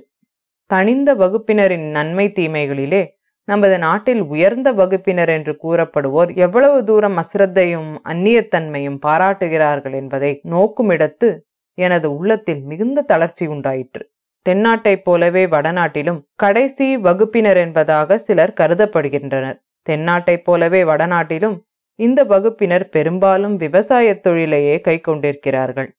தனிந்த 0.71 1.11
வகுப்பினரின் 1.15 1.87
நன்மை 1.91 2.27
தீமைகளிலே 2.37 3.03
நமது 3.45 3.79
நாட்டில் 3.79 4.23
உயர்ந்த 4.23 4.69
வகுப்பினர் 4.73 5.29
என்று 5.29 5.53
கூறப்படுவோர் 5.63 6.31
எவ்வளவு 6.35 6.85
தூரம் 6.85 7.17
அசிரத்தையும் 7.17 7.91
அந்நியத்தன்மையும் 8.09 8.99
பாராட்டுகிறார்கள் 9.07 9.93
என்பதை 9.93 10.41
நோக்குமிடத்து 10.51 11.31
எனது 11.79 12.17
உள்ளத்தில் 12.17 12.63
மிகுந்த 12.63 13.03
தளர்ச்சி 13.03 13.47
உண்டாயிற்று. 13.47 14.05
தென்னாட்டைப் 14.47 15.05
போலவே 15.05 15.47
வடநாட்டிலும் 15.47 16.21
கடைசி 16.35 16.87
வகுப்பினர் 16.97 17.57
என்பதாக 17.57 18.19
சிலர் 18.19 18.57
கருதப்படுகின்றனர். 18.61 19.59
தென்னாட்டைப் 19.89 20.45
போலவே 20.45 20.83
வடநாட்டிலும் 20.85 21.57
இந்த 21.95 22.25
வகுப்பினர் 22.25 22.89
பெரும்பாலும் 22.89 23.57
விவசாயத் 23.57 24.23
தொழிலையே 24.23 24.81
கை 24.81 25.01
கொண்டிருக்கிறார்கள் 25.01 25.97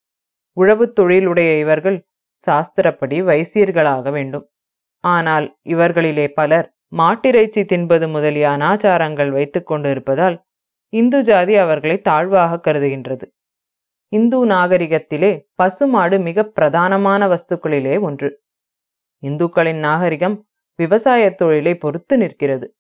உழவுத் 0.58 1.00
தொழிலுடைய 1.00 1.60
இவர்கள் 1.60 2.08
சாஸ்திரப்படி 2.46 3.18
வைசியர்களாக 3.24 4.12
வேண்டும். 4.12 4.52
ஆனால் 5.04 5.58
இவர்களிலே 5.66 6.28
பலர் 6.28 6.76
மாட்டிறைச்சி 6.98 7.66
தின்பது 7.66 8.08
முதலிய 8.08 8.50
அனாச்சாரங்கள் 8.50 9.30
வைத்து 9.30 9.64
கொண்டிருப்பதால் 9.64 10.46
இந்து 10.94 11.24
ஜாதி 11.24 11.56
அவர்களை 11.56 12.02
தாழ்வாக 12.02 12.60
கருதுகின்றது. 12.60 13.24
இந்து 14.08 14.46
நாகரிகத்திலே 14.46 15.48
பசுமாடு 15.56 16.20
மிக 16.20 16.52
பிரதானமான 16.60 17.28
வஸ்துக்களிலே 17.28 18.02
ஒன்று. 18.02 18.42
இந்துக்களின் 19.24 19.80
நாகரிகம் 19.80 20.48
விவசாய 20.76 21.30
தொழிலை 21.32 21.78
பொறுத்து 21.78 22.18
நிற்கிறது. 22.18 22.76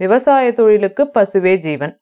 விவசாய 0.00 0.46
தொழிலுக்கு 0.52 1.02
பசுவே 1.14 1.54
ஜீவன். 1.56 1.94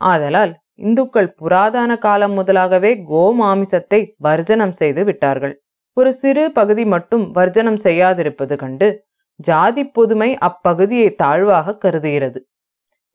ஆதலால் 0.00 0.52
இந்துக்கள் 0.74 1.28
புராதன 1.32 1.98
காலம் 1.98 2.34
முதலாகவே 2.38 2.90
கோமாமிசத்தை 3.10 4.00
வர்ஜனம் 4.18 4.74
செய்து 4.80 5.02
விட்டார்கள். 5.04 5.54
ஒரு 5.96 6.10
சிறு 6.12 6.44
பகுதி 6.52 6.84
மட்டும் 6.84 7.24
வர்ஜனம் 7.30 7.78
செய்யாதிருப்பது 7.82 8.56
கண்டு 8.56 8.88
ஜாதி 9.40 9.84
பொதுமை 9.88 10.30
அப்பகுதியை 10.48 11.08
தாழ்வாக 11.14 11.76
கருதுகிறது. 11.76 12.40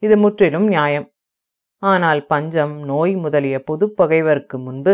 இது 0.04 0.18
முற்றிலும் 0.18 0.68
நியாயம். 0.68 1.08
ஆனால் 1.84 2.22
பஞ்சம் 2.26 2.76
நோய் 2.84 3.16
முதலிய 3.16 3.58
பொது 3.64 3.86
பகைவருக்கு 3.90 4.58
முன்பு 4.58 4.94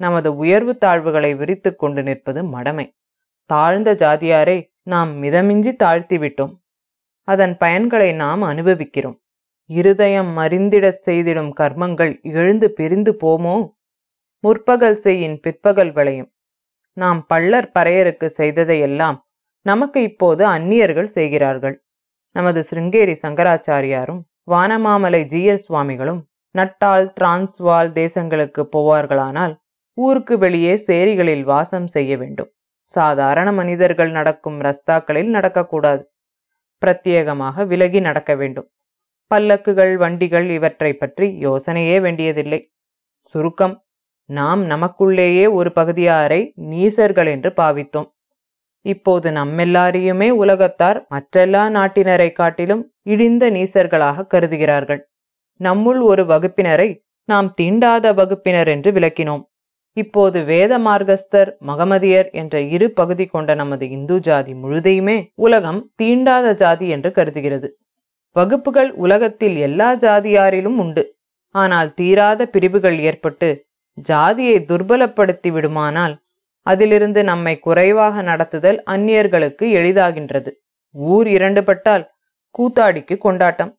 நமது 0.00 0.36
உயர்வு 0.36 0.72
தாழ்வுகளை 0.84 1.32
விரித்து 1.36 1.70
கொண்டு 1.76 2.02
நிற்பது 2.02 2.40
மடமை. 2.44 2.86
தாழ்ந்த 3.50 3.90
ஜாதியாரை 3.94 4.58
நாம் 4.82 5.22
மிதமிஞ்சி 5.22 5.72
தாழ்த்திவிட்டோம் 5.82 6.54
அதன் 7.28 7.56
பயன்களை 7.64 8.14
நாம் 8.14 8.42
அனுபவிக்கிறோம். 8.42 9.16
இருதயம் 9.70 10.38
மறிந்திட 10.38 10.86
செய்திடும் 11.06 11.50
கர்மங்கள் 11.60 12.12
எழுந்து 12.22 12.70
பிரிந்து 12.70 13.16
போமோ? 13.24 13.56
முற்பகல் 14.44 14.94
செய்யின் 14.94 15.40
பிற்பகல் 15.40 15.92
விளையும். 15.92 16.30
நாம் 16.92 17.26
பள்ளர் 17.26 17.70
பறையருக்கு 17.78 18.26
செய்ததையெல்லாம் 18.38 19.18
நமக்கு 19.66 20.02
இப்போது 20.02 20.42
அந்நியர்கள் 20.46 21.10
செய்கிறார்கள். 21.16 21.76
நமது 22.36 22.64
சிருங்கேரி 22.70 23.14
சங்கராச்சாரியாரும் 23.22 24.20
வானமாமலை 24.50 25.24
ஜீயர் 25.24 25.62
சுவாமிகளும் 25.68 26.20
நட்டால் 26.54 27.06
டிரான்ஸ்வால் 27.20 27.90
தேசங்களுக்கு 27.92 28.62
போவார்களானால் 28.76 29.54
ஊருக்கு 29.98 30.38
வெளியே 30.38 30.74
சேரிகளில் 30.86 31.42
வாசம் 31.42 31.86
செய்ய 31.86 32.12
வேண்டும். 32.16 32.50
சாதாரண 32.90 33.52
மனிதர்கள் 33.52 34.10
நடக்கும் 34.10 34.58
ரஸ்தாக்களில் 34.60 35.30
நடக்கக்கூடாது. 35.34 36.02
பிரத்யேகமாக 36.84 37.66
விலகி 37.66 38.00
நடக்க 38.00 38.34
வேண்டும். 38.34 38.68
பல்லக்குகள் 39.30 39.94
வண்டிகள் 39.96 40.48
இவற்றை 40.48 40.92
பற்றி 40.92 41.26
யோசனையே 41.40 42.00
வேண்டியதில்லை. 42.00 42.60
சுருக்கம் 43.18 43.74
நாம் 44.30 44.62
நமக்குள்ளேயே 44.64 45.52
ஒரு 45.52 45.70
பகுதியாரை 45.74 46.40
நீசர்கள் 46.70 47.26
என்று 47.26 47.50
பாவித்தோம். 47.56 48.08
இப்போது 48.86 49.30
நம்மெல்லாரையுமே 49.30 50.28
உலகத்தார் 50.30 50.98
மற்றெல்லா 51.14 51.62
நாட்டினரை 51.68 52.32
காட்டிலும் 52.32 52.82
இழிந்த 53.02 53.50
நீசர்களாக 53.50 54.26
கருதுகிறார்கள். 54.26 55.00
நம்முள் 55.60 56.00
ஒரு 56.00 56.22
வகுப்பினரை 56.24 56.88
நாம் 57.28 57.54
தீண்டாத 57.60 58.12
வகுப்பினர் 58.14 58.68
என்று 58.68 58.90
விளக்கினோம். 58.92 59.44
இப்போது 59.96 60.44
வேத 60.44 60.72
மார்க்கஸ்தர் 60.78 61.50
மகமதியர் 61.66 62.28
என்ற 62.30 62.60
இரு 62.60 62.86
பகுதி 62.90 63.26
கொண்ட 63.26 63.50
நமது 63.54 63.84
இந்து 63.90 64.16
ஜாதி 64.20 64.52
முழுதையுமே 64.54 65.16
உலகம் 65.34 65.80
தீண்டாத 66.02 66.54
ஜாதி 66.54 66.88
என்று 66.88 67.10
கருதுகிறது. 67.10 67.68
வகுப்புகள் 68.32 68.90
உலகத்தில் 68.94 69.56
எல்லா 69.56 69.88
ஜாதியாரிலும் 69.96 70.78
உண்டு. 70.84 71.04
ஆனால் 71.54 71.94
தீராத 71.94 72.46
பிரிவுகள் 72.46 72.98
ஏற்பட்டு 72.98 73.48
ஜாதியை 73.98 74.56
துர்பலப்படுத்தி 74.60 75.50
விடுமானால் 75.52 76.14
அதிலிருந்து 76.62 77.20
நம்மை 77.24 77.54
குறைவாக 77.58 78.22
நடத்துதல் 78.22 78.78
அந்நியர்களுக்கு 78.90 79.64
எளிதாகின்றது. 79.80 80.50
ஊர் 80.94 81.28
இரண்டுபட்டால் 81.28 82.04
கூத்தாடிக்கு 82.58 83.14
கொண்டாட்டம். 83.18 83.72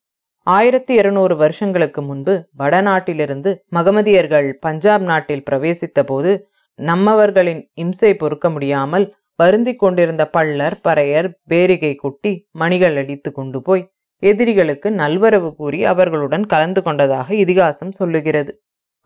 ஆயிரத்தி 0.48 0.94
இருநூறு 0.94 1.36
வருஷங்களுக்கு 1.36 2.02
முன்பு 2.02 2.34
வடநாட்டிலிருந்து 2.58 3.56
மகமதியர்கள் 3.76 4.54
பஞ்சாப் 4.60 5.02
நாட்டில் 5.02 5.44
பிரவேசித்த 5.52 6.04
போது 6.06 6.32
நம்மவர்களின் 6.80 7.62
இம்சை 7.74 8.16
பொறுக்க 8.16 8.50
முடியாமல் 8.50 9.06
வருந்திக் 9.36 9.80
கொண்டிருந்த 9.80 10.30
பள்ளர் 10.30 10.78
பறையர் 10.88 11.30
பேரிகை 11.50 11.96
கொட்டி 11.96 12.48
மணிகள் 12.52 12.96
அடித்து 12.96 13.32
கொண்டு 13.32 13.62
போய் 13.62 13.84
எதிரிகளுக்கு 14.24 14.92
நல்வரவு 14.92 15.56
கூறி 15.56 15.84
அவர்களுடன் 15.84 16.46
கலந்து 16.46 16.84
கொண்டதாக 16.84 17.34
இதிகாசம் 17.34 17.92
சொல்லுகிறது. 17.92 18.54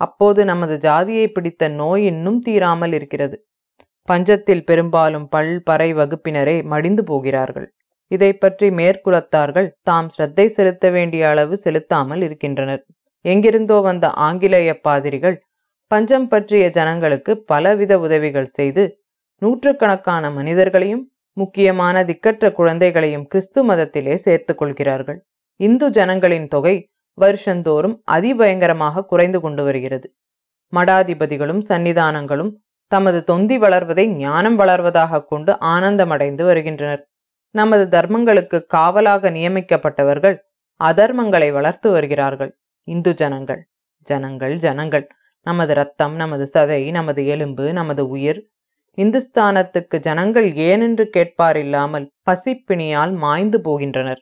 அப்போது 0.02 0.46
நமது 0.46 0.78
ஜாதியை 0.78 1.28
பிடித்த 1.28 1.68
நோய் 1.68 2.06
இன்னும் 2.06 2.40
தீராமல் 2.40 2.94
இருக்கிறது. 2.94 3.38
பஞ்சத்தில் 4.08 4.64
பெரும்பாலும் 4.64 5.28
பல் 5.28 5.54
பறை 5.64 5.94
வகுப்பினரே 5.94 6.64
மடிந்து 6.64 7.04
போகிறார்கள். 7.04 7.68
இதை 8.12 8.32
பற்றி 8.34 8.68
மேற்குலத்தார்கள் 8.80 9.68
தாம் 9.90 10.10
ஸ்ரத்தை 10.16 10.46
செலுத்த 10.56 10.86
வேண்டிய 10.90 11.24
அளவு 11.30 11.56
செலுத்தாமல் 11.58 12.24
இருக்கின்றனர். 12.28 12.82
எங்கிருந்தோ 13.26 13.78
வந்த 13.82 14.06
ஆங்கிலேய 14.28 14.70
பாதிரிகள் 14.88 15.38
பஞ்சம் 15.92 16.28
பற்றிய 16.28 16.66
ஜனங்களுக்கு 16.70 17.32
பலவித 17.52 17.94
உதவிகள் 18.00 18.50
செய்து 18.58 18.84
நூற்றுக்கணக்கான 19.42 20.24
மனிதர்களையும் 20.30 21.04
முக்கியமான 21.38 22.04
திக்கற்ற 22.04 22.46
குழந்தைகளையும் 22.54 23.28
கிறிஸ்து 23.28 23.60
மதத்திலே 23.64 24.16
சேர்த்து 24.16 24.54
கொள்கிறார்கள். 24.56 25.20
இந்து 25.60 25.88
ஜனங்களின் 25.90 26.48
தொகை 26.48 26.76
வருஷந்தோறும் 27.18 27.96
அதிபயங்கரமாக 28.16 29.06
குறைந்து 29.06 29.40
கொண்டு 29.42 29.62
வருகிறது. 29.64 30.08
மடாதிபதிகளும் 30.74 31.62
சன்னிதானங்களும் 31.70 32.52
தமது 32.92 33.20
தொந்தி 33.24 33.58
வளர்வதை 33.58 34.06
ஞானம் 34.18 34.58
வளர்வதாக 34.60 35.22
கொண்டு 35.32 35.52
ஆனந்தமடைந்து 35.74 36.44
வருகின்றனர். 36.44 37.04
நமது 37.52 38.00
தர்மங்களுக்கு 38.00 38.66
காவலாக 38.66 39.32
நியமிக்கப்பட்டவர்கள் 39.32 40.38
அதர்மங்களை 40.80 41.52
வளர்த்து 41.52 41.92
வருகிறார்கள். 41.92 42.52
இந்து 42.84 43.14
ஜனங்கள் 43.14 43.62
ஜனங்கள் 44.08 44.56
ஜனங்கள். 44.56 45.08
நமது 45.42 45.74
ரத்தம் 45.74 46.16
நமது 46.16 46.50
சதை 46.54 46.92
நமது 46.92 47.26
எலும்பு 47.26 47.74
நமது 47.74 48.08
உயிர். 48.08 48.40
இந்துஸ்தானத்துக்கு 48.98 49.98
ஜனங்கள் 50.00 50.48
ஏனென்று 50.52 51.06
கேட்பார் 51.06 51.58
இல்லாமல் 51.58 52.12
பசிப்பிணியால் 52.30 53.14
மாய்ந்து 53.16 53.60
போகின்றனர். 53.60 54.22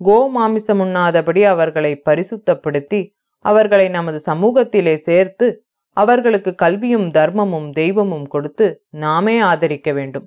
கோ 0.00 0.28
மாமிசம் 0.28 0.80
உண்ணாதபடி 0.80 1.42
அவர்களை 1.44 2.02
பரிசுத்தப்படுத்தி 2.08 3.00
அவர்களை 3.44 3.88
நமது 3.88 4.18
சமூகத்திலே 4.26 4.94
சேர்த்து 4.94 5.46
அவர்களுக்கு 5.92 6.54
கல்வியும் 6.54 7.08
தர்மமும் 7.08 7.68
தெய்வமும் 7.72 8.26
கொடுத்து 8.26 8.66
நாமே 8.90 9.40
ஆதரிக்க 9.40 9.92
வேண்டும். 9.92 10.26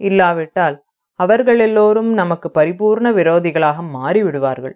இல்லாவிட்டால் 0.00 0.76
அவர்கள் 1.18 1.58
எல்லோரும் 1.58 2.12
நமக்கு 2.12 2.48
பரிபூர்ண 2.58 3.08
விரோதிகளாக 3.12 3.78
மாறிவிடுவார்கள். 3.96 4.74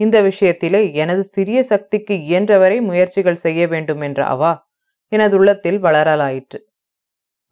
இந்த 0.00 0.16
விஷயத்திலே 0.22 0.82
எனது 0.94 1.22
சிறிய 1.24 1.62
சக்திக்கு 1.62 2.14
இயன்றவரை 2.28 2.80
முயற்சிகள் 2.80 3.42
செய்ய 3.44 3.66
வேண்டும் 3.66 4.00
என்ற 4.00 4.20
அவா 4.26 4.52
எனது 5.12 5.36
உள்ளத்தில் 5.38 5.78
வளரலாயிற்று. 5.78 6.58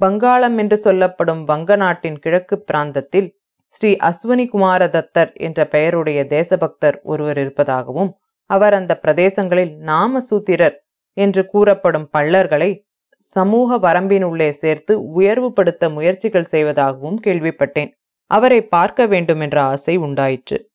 வங்காளம் 0.01 0.57
என்று 0.59 0.77
சொல்லப்படும் 0.77 1.45
வங்க 1.45 1.77
நாட்டின் 1.77 2.19
கிழக்கு 2.19 2.57
பிராந்தத்தில் 2.71 3.29
ஸ்ரீ 3.67 3.91
அஸ்வனி 4.09 4.45
குமார 4.49 4.83
தத்தர் 4.87 5.33
என்ற 5.39 5.67
பெயருடைய 5.67 6.21
தேசபக்தர் 6.27 6.99
ஒருவர் 7.03 7.39
இருப்பதாகவும் 7.39 8.11
அவர் 8.51 8.75
அந்த 8.75 8.93
பிரதேசங்களில் 9.03 9.73
நாமசூத்திரர் 9.91 10.77
என்று 11.17 11.47
கூறப்படும் 11.47 12.09
பள்ளர்களை 12.11 12.71
சமூக 13.17 13.79
வரம்பினுள்ளே 13.79 14.51
சேர்த்து 14.63 14.93
உயர்வுபடுத்த 15.21 15.91
முயற்சிகள் 15.91 16.51
செய்வதாகவும் 16.51 17.19
கேள்விப்பட்டேன். 17.27 17.91
அவரை 18.31 18.67
பார்க்க 18.67 19.07
வேண்டும் 19.07 19.41
என்ற 19.41 19.63
ஆசை 19.63 19.97
உண்டாயிற்று. 19.97 20.71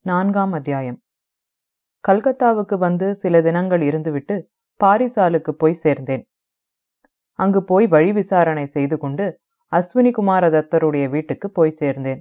நான்காம் 0.00 0.52
அத்தியாயம். 0.52 1.02
கல்கத்தாவுக்கு 2.08 2.78
வந்து 2.78 3.14
சில 3.14 3.42
தினங்கள் 3.42 3.80
இருந்துவிட்டு 3.80 4.46
பாரிசாலுக்கு 4.84 5.50
போய் 5.50 5.80
சேர்ந்தேன். 5.84 6.28
அங்கு 7.32 7.64
போய் 7.64 7.86
வழி 7.86 8.12
விசாரணை 8.12 8.66
செய்து 8.66 8.98
கொண்டு 8.98 9.40
அஸ்வினி 9.72 10.10
குமார 10.10 10.48
தத்தருடைய 10.48 11.08
வீட்டுக்கு 11.08 11.50
போய் 11.50 11.76
சேர்ந்தேன். 11.80 12.20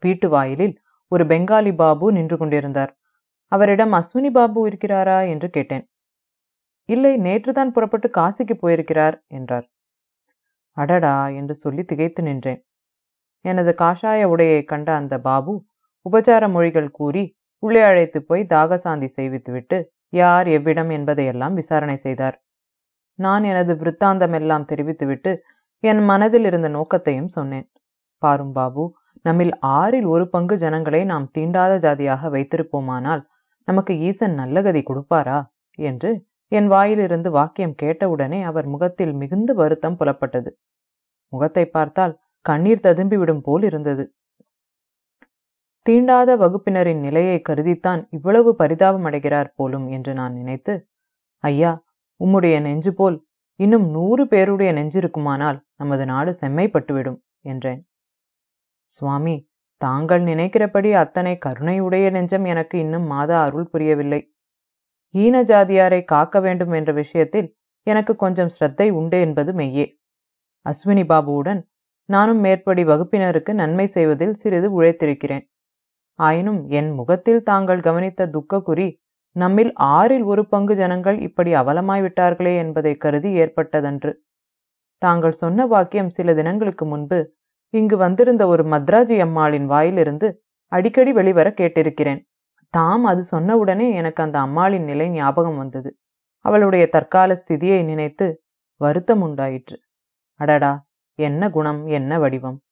வீட்டு 0.00 0.28
வாயிலில் 0.28 0.82
ஒரு 1.08 1.24
பெங்காலி 1.24 1.74
பாபு 1.74 2.12
நின்று 2.12 2.36
கொண்டிருந்தார். 2.36 2.98
அவரிடம் 3.44 3.92
அஸ்வினி 3.92 4.30
பாபு 4.30 4.68
இருக்கிறாரா? 4.68 5.28
என்று 5.28 5.50
கேட்டேன். 5.50 5.90
இல்லை 6.84 7.16
நேற்றுதான் 7.16 7.70
புறப்பட்டு 7.70 8.10
காசிக்கு 8.16 8.54
போயிருக்கிறார் 8.54 9.24
என்றார். 9.26 9.70
அடடா 10.70 11.28
என்று 11.28 11.54
சொல்லி 11.54 11.84
திகைத்து 11.84 12.22
நின்றேன். 12.22 12.66
எனது 13.44 13.72
காஷாய 13.82 14.28
உடையை 14.32 14.60
கண்ட 14.64 14.88
அந்த 14.94 15.14
பாபு 15.20 15.54
உபச்சார 16.06 16.44
மொழிகள் 16.48 16.90
கூறி 16.90 17.24
உள்ளே 17.62 17.82
அழைத்து 17.82 18.18
போய் 18.22 18.42
தாகசாந்தி 18.52 19.08
செய்வித்துவிட்டு 19.16 19.76
யார் 20.12 20.48
எவ்விடம் 20.56 20.90
என்பதையெல்லாம் 20.90 21.54
விசாரணை 21.54 21.96
செய்தார். 21.96 22.36
நான் 23.18 23.44
எனது 23.44 23.72
விருத்தாந்தமெல்லாம் 23.80 24.68
தெரிவித்துவிட்டு 24.70 25.32
என் 25.84 26.02
மனதில் 26.04 26.46
இருந்த 26.50 26.68
நோக்கத்தையும் 26.68 27.32
சொன்னேன். 27.36 27.66
பாரும் 28.22 28.52
பாபு 28.52 28.84
நம்மில் 29.24 29.54
ஆறில் 29.78 30.08
ஒரு 30.14 30.24
பங்கு 30.28 30.54
ஜனங்களை 30.56 31.00
நாம் 31.04 31.26
தீண்டாத 31.38 31.72
ஜாதியாக 31.78 32.28
வைத்திருப்போமானால் 32.28 33.22
நமக்கு 33.68 33.92
ஈசன் 34.08 34.34
நல்ல 34.34 34.56
கதி 34.62 34.82
கொடுப்பாரா? 34.82 35.38
என்று 35.78 36.10
என் 36.52 36.66
வாயிலிருந்து 36.66 37.28
வாக்கியம் 37.30 37.76
கேட்டவுடனே 37.82 38.40
அவர் 38.42 38.66
முகத்தில் 38.66 39.14
மிகுந்த 39.22 39.50
வருத்தம் 39.52 39.96
புலப்பட்டது. 40.00 40.50
முகத்தை 41.32 41.64
பார்த்தால் 41.76 42.14
கண்ணீர் 42.44 42.84
ததும்பிவிடும் 42.86 43.42
போல் 43.42 43.62
இருந்தது. 43.62 44.04
தீண்டாத 45.86 46.30
வகுப்பினரின் 46.36 47.00
நிலையை 47.00 47.38
கருதித்தான் 47.48 48.02
இவ்வளவு 48.10 48.50
பரிதாபம் 48.56 49.04
அடைகிறார் 49.04 49.50
போலும் 49.56 49.86
என்று 49.88 50.12
நான் 50.12 50.32
நினைத்து 50.32 50.74
ஐயா 51.44 51.72
உம்முடைய 52.20 52.56
நெஞ்சு 52.60 52.92
போல் 52.94 53.16
இன்னும் 53.60 53.86
நூறு 53.90 54.22
பேருடைய 54.26 54.70
நெஞ்சிருக்குமானால் 54.72 55.58
நமது 55.74 56.04
நாடு 56.06 56.30
செம்மைப்பட்டுவிடும் 56.40 57.18
என்றேன். 57.42 57.82
சுவாமி 58.88 59.34
தாங்கள் 59.80 60.22
நினைக்கிறபடி 60.22 60.90
அத்தனை 60.92 61.34
கருணையுடைய 61.46 62.06
நெஞ்சம் 62.10 62.44
எனக்கு 62.44 62.76
இன்னும் 62.78 63.06
மாதா 63.06 63.38
அருள் 63.42 63.70
புரியவில்லை. 63.70 64.20
ஈன 65.14 65.42
ஜாதியாரை 65.42 66.00
காக்க 66.04 66.40
வேண்டும் 66.40 66.72
என்ற 66.72 66.90
விஷயத்தில் 66.92 67.48
எனக்கு 67.86 68.12
கொஞ்சம் 68.16 68.52
ஸ்ரத்தை 68.56 68.88
உண்டு 68.90 69.18
என்பது 69.20 69.52
மெய்யே. 69.52 69.86
அஸ்வினி 70.66 71.04
பாபுவுடன் 71.06 71.60
நானும் 72.08 72.40
மேற்படி 72.40 72.84
வகுப்பினருக்கு 72.84 73.52
நன்மை 73.52 73.86
செய்வதில் 73.86 74.34
சிறிது 74.34 74.68
உழைத்திருக்கிறேன். 74.72 75.44
ஆயினும் 76.18 76.60
என் 76.70 76.90
முகத்தில் 76.92 77.42
தாங்கள் 77.42 77.80
கவனித்த 77.80 78.28
துக்க 78.28 78.60
குறி 78.62 78.88
நம்மில் 79.36 79.72
ஆறில் 79.94 80.24
ஒரு 80.24 80.42
பங்கு 80.46 80.74
ஜனங்கள் 80.74 81.18
இப்படி 81.20 81.54
அவலமாய் 81.54 82.02
விட்டார்களே 82.02 82.52
என்பதை 82.56 82.92
கருதி 82.96 83.30
ஏற்பட்டதன்று. 83.42 84.12
தாங்கள் 85.02 85.32
சொன்ன 85.32 85.66
வாக்கியம் 85.66 86.10
சில 86.10 86.34
தினங்களுக்கு 86.34 86.84
முன்பு 86.86 87.18
இங்கு 87.74 87.96
வந்திருந்த 87.96 88.44
ஒரு 88.46 88.64
மத்ராஜி 88.64 89.16
அம்மாளின் 89.20 89.66
வாயிலிருந்து 89.66 90.28
அடிக்கடி 90.72 91.12
வெளிவர 91.12 91.48
கேட்டிருக்கிறேன். 91.56 92.20
தாம் 92.74 93.04
அது 93.04 93.22
சொன்னவுடனே 93.32 93.88
எனக்கு 93.94 94.22
அந்த 94.22 94.38
அம்மாளின் 94.40 94.84
நிலை 94.84 95.08
ஞாபகம் 95.10 95.56
வந்தது. 95.56 95.90
அவளுடைய 96.44 96.84
தற்கால 96.88 97.36
ஸ்திதியை 97.42 97.80
நினைத்து 97.84 98.26
வருத்தம் 98.80 99.22
உண்டாயிற்று. 99.22 99.76
அடடா! 100.40 100.72
என்ன 101.14 101.50
குணம் 101.50 101.86
என்ன 101.86 102.18
வடிவம்? 102.18 102.62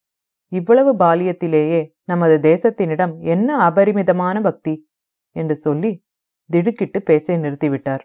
இவ்வளவு 0.49 0.95
பாலியத்திலேயே 0.95 1.95
நமது 2.05 2.37
தேசத்தினிடம் 2.39 3.19
என்ன 3.19 3.57
அபரிமிதமான 3.57 4.41
பக்தி? 4.41 4.91
என்று 5.31 5.57
சொல்லி 5.57 6.05
திடுக்கிட்டு 6.51 7.03
பேச்சை 7.03 7.37
நிறுத்திவிட்டார். 7.37 8.01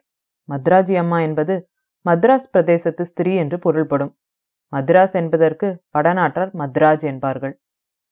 மத்ராஜி 0.49 0.95
அம்மா 0.95 1.19
என்பது 1.19 1.69
மத்ராஸ் 2.05 2.49
பிரதேசத்து 2.53 3.01
ஸ்திரீ 3.01 3.35
என்று 3.35 3.59
பொருள்படும். 3.59 4.19
மத்ராஸ் 4.73 5.13
என்பதற்கு 5.13 5.83
வடநாட்டார் 5.97 6.51
மத்ராஜ் 6.53 7.03
என்பார்கள். 7.03 7.61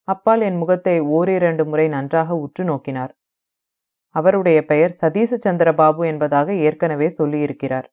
அப்பால் 0.01 0.41
என் 0.41 0.55
முகத்தை 0.55 0.99
ஓரிரண்டு 0.99 1.65
முறை 1.65 1.87
நன்றாக 1.87 2.35
உற்று 2.35 2.63
நோக்கினார். 2.63 3.09
அவருடைய 4.09 4.65
பெயர் 4.65 4.91
சதீச 4.91 5.37
சந்திரபாபு 5.45 6.05
என்பதாக 6.05 6.53
ஏற்கனவே 6.53 7.13
சொல்லியிருக்கிறார். 7.17 7.83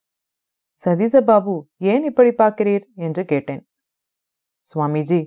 சதீசபாபு 0.85 1.63
ஏன் 1.77 2.03
இப்படி 2.03 2.31
பார்க்கிறீர்? 2.31 2.85
என்று 2.95 3.25
கேட்டேன். 3.25 3.67
சுவாமிஜி 4.65 5.21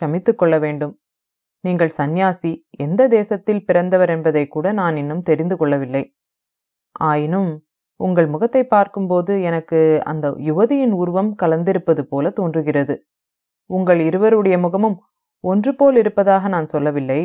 ஷமித்துக் 0.00 0.40
கொள்ள 0.40 0.54
வேண்டும். 0.58 0.94
நீங்கள் 1.64 1.92
சந்நியாசி 1.98 2.52
எந்த 2.78 3.02
தேசத்தில் 3.08 3.64
பிறந்தவர் 3.64 4.10
என்பதை 4.10 4.44
கூட 4.48 4.66
நான் 4.72 4.96
இன்னும் 4.96 5.22
தெரிந்து 5.22 5.56
கொள்ளவில்லை. 5.56 6.02
ஆயினும் 7.02 7.50
உங்கள் 8.00 8.28
முகத்தை 8.28 8.62
பார்க்கும்போது 8.66 9.32
எனக்கு 9.42 9.80
அந்த 10.04 10.26
யுவதியின் 10.40 10.94
உருவம் 10.94 11.30
கலந்திருப்பது 11.42 12.02
போல 12.02 12.30
தோன்றுகிறது. 12.30 12.94
உங்கள் 13.70 14.00
இருவருடைய 14.00 14.56
முகமும் 14.58 14.96
ஒன்று 15.44 15.72
போல் 15.74 15.96
இருப்பதாக 15.96 16.48
நான் 16.48 16.66
சொல்லவில்லை. 16.66 17.20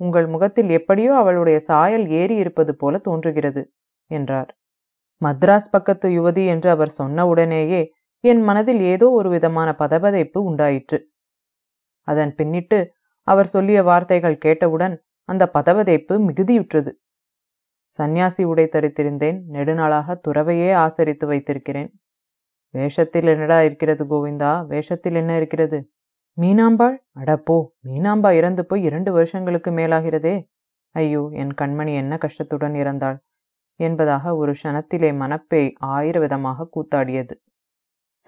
உங்கள் 0.00 0.26
முகத்தில் 0.26 0.70
எப்படியோ 0.70 1.12
அவளுடைய 1.14 1.58
சாயல் 1.60 2.06
ஏறி 2.10 2.36
இருப்பது 2.36 2.72
போல 2.76 2.98
தோன்றுகிறது 2.98 3.62
என்றார். 4.10 4.50
மத்ராஸ் 5.20 5.70
பக்கத்து 5.70 6.08
யுவதி 6.10 6.44
என்று 6.46 6.68
அவர் 6.70 6.92
சொன்னவுடனேயே 6.98 7.82
என் 8.30 8.42
மனதில் 8.42 8.80
ஏதோ 8.92 9.06
ஒரு 9.10 9.28
விதமான 9.30 9.68
பதபதைப்பு 9.78 10.38
உண்டாயிற்று. 10.50 10.98
அதன் 12.08 12.32
பின்னிட்டு 12.38 12.78
அவர் 13.26 13.46
சொல்லிய 13.46 13.78
வார்த்தைகள் 13.82 14.38
கேட்டவுடன் 14.38 14.94
அந்த 15.28 15.44
பதவதைப்பு 15.52 16.14
மிகுதியுற்றது. 16.28 16.90
சந்நியாசி 17.92 18.42
உடை 18.44 18.66
தரித்திருந்தேன். 18.66 19.38
நெடுநாளாக 19.52 20.16
துறவையே 20.28 20.70
ஆசரித்து 20.74 21.26
வைத்திருக்கிறேன். 21.26 21.90
வேஷத்தில் 22.74 23.26
என்னடா 23.26 23.58
இருக்கிறது 23.62 24.04
கோவிந்தா? 24.04 24.52
வேஷத்தில் 24.66 25.14
என்ன 25.14 25.32
இருக்கிறது? 25.36 25.78
மீனாம்பாள்? 26.38 26.96
அடப்போ 27.20 27.58
மீனாம்பா 27.84 28.30
இறந்து 28.32 28.62
போய் 28.66 28.82
இரண்டு 28.82 29.10
வருஷங்களுக்கு 29.12 29.70
மேலாகிறதே. 29.70 30.36
ஐயோ 30.94 31.22
என் 31.32 31.54
கண்மணி 31.60 31.94
என்ன 31.94 32.14
கஷ்டத்துடன் 32.16 32.76
இறந்தாள்? 32.82 33.16
என்பதாக 33.80 34.34
ஒரு 34.36 34.52
க்ஷணத்திலே 34.52 35.10
மனப்பேய் 35.22 35.70
ஆயிர 35.88 36.16
விதமாக 36.20 36.68
கூத்தாடியது. 36.74 37.34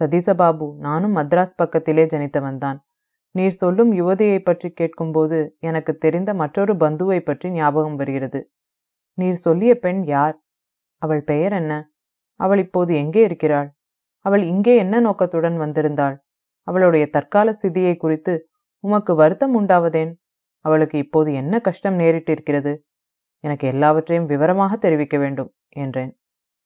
சதீசபாபு 0.00 0.74
நானும் 0.78 1.16
மத்ராஸ் 1.16 1.56
பக்கத்திலே 1.56 2.04
ஜனித்தவன்தான். 2.04 2.78
நீர் 3.30 3.50
சொல்லும் 3.50 3.92
யுவதியை 3.92 4.38
பற்றி 4.38 4.70
கேட்கும்போது 4.70 5.56
எனக்கு 5.58 5.96
தெரிந்த 5.96 6.34
மற்றொரு 6.34 6.74
பந்துவை 6.74 7.20
பற்றி 7.20 7.50
ஞாபகம் 7.50 7.96
வருகிறது. 7.96 8.40
நீர் 9.14 9.34
சொல்லிய 9.34 9.78
பெண் 9.78 10.04
யார்? 10.04 10.37
அவள் 11.02 11.22
பெயர் 11.22 11.52
என்ன? 11.52 11.72
அவள் 12.40 12.58
இப்போது 12.58 12.94
எங்கே 12.94 13.22
இருக்கிறாள்? 13.22 13.68
அவள் 14.18 14.42
இங்கே 14.42 14.76
என்ன 14.76 15.00
நோக்கத்துடன் 15.00 15.58
வந்திருந்தாள்? 15.61 16.16
அவளுடைய 16.62 17.04
தற்கால 17.11 17.52
ஸ்திதியை 17.62 17.96
குறித்து 17.96 18.48
உமக்கு 18.84 19.14
வருத்தம் 19.14 19.54
உண்டாவதேன்? 19.61 20.12
அவளுக்கு 20.64 20.98
இப்போது 20.98 21.34
என்ன 21.34 21.61
கஷ்டம் 21.61 21.98
நேரிட்டிருக்கிறது? 21.98 22.72
எனக்கு 23.44 23.68
எல்லாவற்றையும் 23.68 24.26
விவரமாக 24.26 24.76
தெரிவிக்க 24.76 25.18
வேண்டும் 25.18 25.50
என்றேன். 25.68 26.12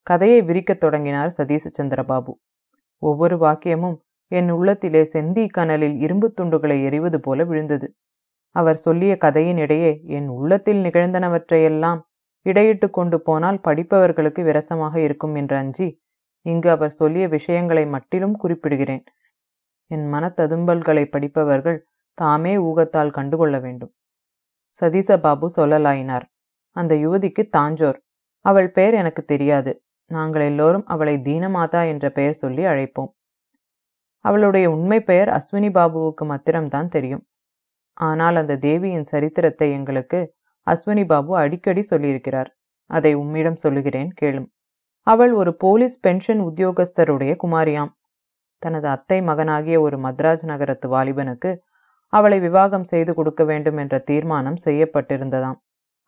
கதையை 0.02 0.42
விரிக்கத் 0.42 0.80
தொடங்கினார் 0.80 1.34
சதீஷ் 1.38 1.74
சந்திரபாபு. 1.78 2.32
ஒவ்வொரு 3.02 3.36
வாக்கியமும் 3.36 3.96
என் 4.26 4.50
உள்ளத்திலே 4.50 5.02
செந்தி 5.12 5.48
கனலில் 5.48 6.00
இரும்பு 6.00 6.34
துண்டுகளை 6.40 6.82
எறிவது 6.82 7.20
போல 7.20 7.44
விழுந்தது. 7.44 7.94
அவர் 8.50 8.76
சொல்லிய 8.76 9.16
கதையின் 9.16 9.56
இடையே 9.56 10.02
என் 10.06 10.28
உள்ளத்தில் 10.28 10.82
நிகழ்ந்தனவற்றையெல்லாம் 10.82 12.00
இடையிட்டு 12.46 12.90
கொண்டு 12.90 13.22
போனால் 13.22 13.60
படிப்பவர்களுக்கு 13.68 14.42
விரசமாக 14.42 15.00
இருக்கும் 15.00 15.34
என்று 15.34 15.56
அஞ்சி 15.56 16.00
இங்கு 16.42 16.70
அவர் 16.70 16.90
சொல்லிய 16.90 17.28
விஷயங்களை 17.28 17.86
மட்டிலும் 17.86 18.36
குறிப்பிடுகிறேன். 18.42 19.04
என் 19.86 20.12
மனத்ததும்பல்களை 20.12 21.04
படிப்பவர்கள் 21.04 21.86
தாமே 22.14 22.56
ஊகத்தால் 22.56 23.10
கண்டுகொள்ள 23.10 23.58
வேண்டும். 23.58 23.92
சதீசபாபு 24.80 25.46
சொல்லலாயினார். 25.56 26.26
அந்த 26.76 26.94
யுவதிக்கு 26.94 27.42
தாஞ்சோர். 27.56 27.98
அவள் 28.44 28.70
பெயர் 28.70 28.94
எனக்கு 28.94 29.24
தெரியாது. 29.24 29.81
நாங்கள் 30.10 30.44
எல்லோரும் 30.50 30.86
அவளை 30.86 31.14
தீனமாதா 31.18 31.82
என்ற 31.86 32.06
பெயர் 32.10 32.40
சொல்லி 32.40 32.64
அழைப்போம். 32.64 33.10
அவளுடைய 34.24 34.66
உண்மை 34.70 34.98
பெயர் 35.00 35.30
அஸ்வினி 35.30 35.70
பாபுவுக்கு 35.70 36.24
மாத்திரம்தான் 36.24 36.88
தெரியும். 36.88 37.24
ஆனால் 38.00 38.36
அந்த 38.36 38.58
தேவியின் 38.58 39.08
சரித்திரத்தை 39.12 39.68
எங்களுக்கு 39.70 40.20
அஸ்வினி 40.66 41.04
பாபு 41.06 41.32
அடிக்கடி 41.36 41.82
சொல்லியிருக்கிறார். 41.90 42.50
அதை 42.90 43.12
உம்மிடம் 43.14 43.62
சொல்லுகிறேன் 43.64 44.10
கேளும். 44.20 44.48
அவள் 45.06 45.32
ஒரு 45.32 45.52
போலீஸ் 45.56 45.96
பென்ஷன் 46.00 46.42
உத்தியோகஸ்தருடைய 46.48 47.32
குமாரியாம். 47.44 47.92
தனது 48.62 48.86
அத்தை 48.88 49.18
மகனாகிய 49.20 49.76
ஒரு 49.80 49.96
மத்ராஜ் 49.98 50.44
நகரத்து 50.44 50.88
வாலிபனுக்கு 50.88 51.50
அவளை 52.12 52.38
விவாகம் 52.40 52.86
செய்து 52.92 53.12
கொடுக்க 53.14 53.42
வேண்டும் 53.44 53.78
என்ற 53.78 53.94
தீர்மானம் 54.10 54.58
செய்யப்பட்டிருந்ததாம். 54.64 55.58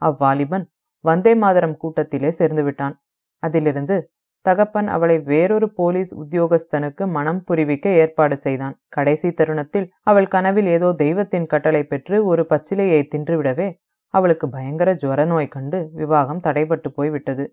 அவ்வாலிபன் 0.02 0.66
வந்தே 1.04 1.32
மாதரம் 1.34 1.76
கூட்டத்திலே 1.76 2.30
சேர்ந்து 2.30 2.62
விட்டான் 2.62 2.94
அதிலிருந்து 3.46 3.96
தகப்பன் 4.46 4.88
அவளை 4.94 5.16
வேறொரு 5.30 5.66
போலீஸ் 5.78 6.10
உத்தியோகஸ்தனுக்கு 6.22 7.04
மனம் 7.16 7.40
புரிவிக்க 7.50 7.86
ஏற்பாடு 8.02 8.36
செய்தான். 8.36 8.74
கடைசி 8.88 9.28
தருணத்தில் 9.32 9.86
அவள் 10.02 10.28
கனவில் 10.28 10.68
ஏதோ 10.76 10.88
தெய்வத்தின் 11.02 11.46
கட்டளை 11.46 11.82
பெற்று 11.84 12.16
ஒரு 12.24 12.42
பச்சிலையை 12.50 13.00
தின்றுவிடவே 13.14 13.68
அவளுக்கு 14.14 14.46
பயங்கர 14.48 14.90
ஜுவர 15.02 15.20
நோய் 15.26 15.54
கண்டு 15.54 15.78
விவாகம் 15.92 16.42
தடைபட்டு 16.46 16.88
போய்விட்டது. 16.98 17.44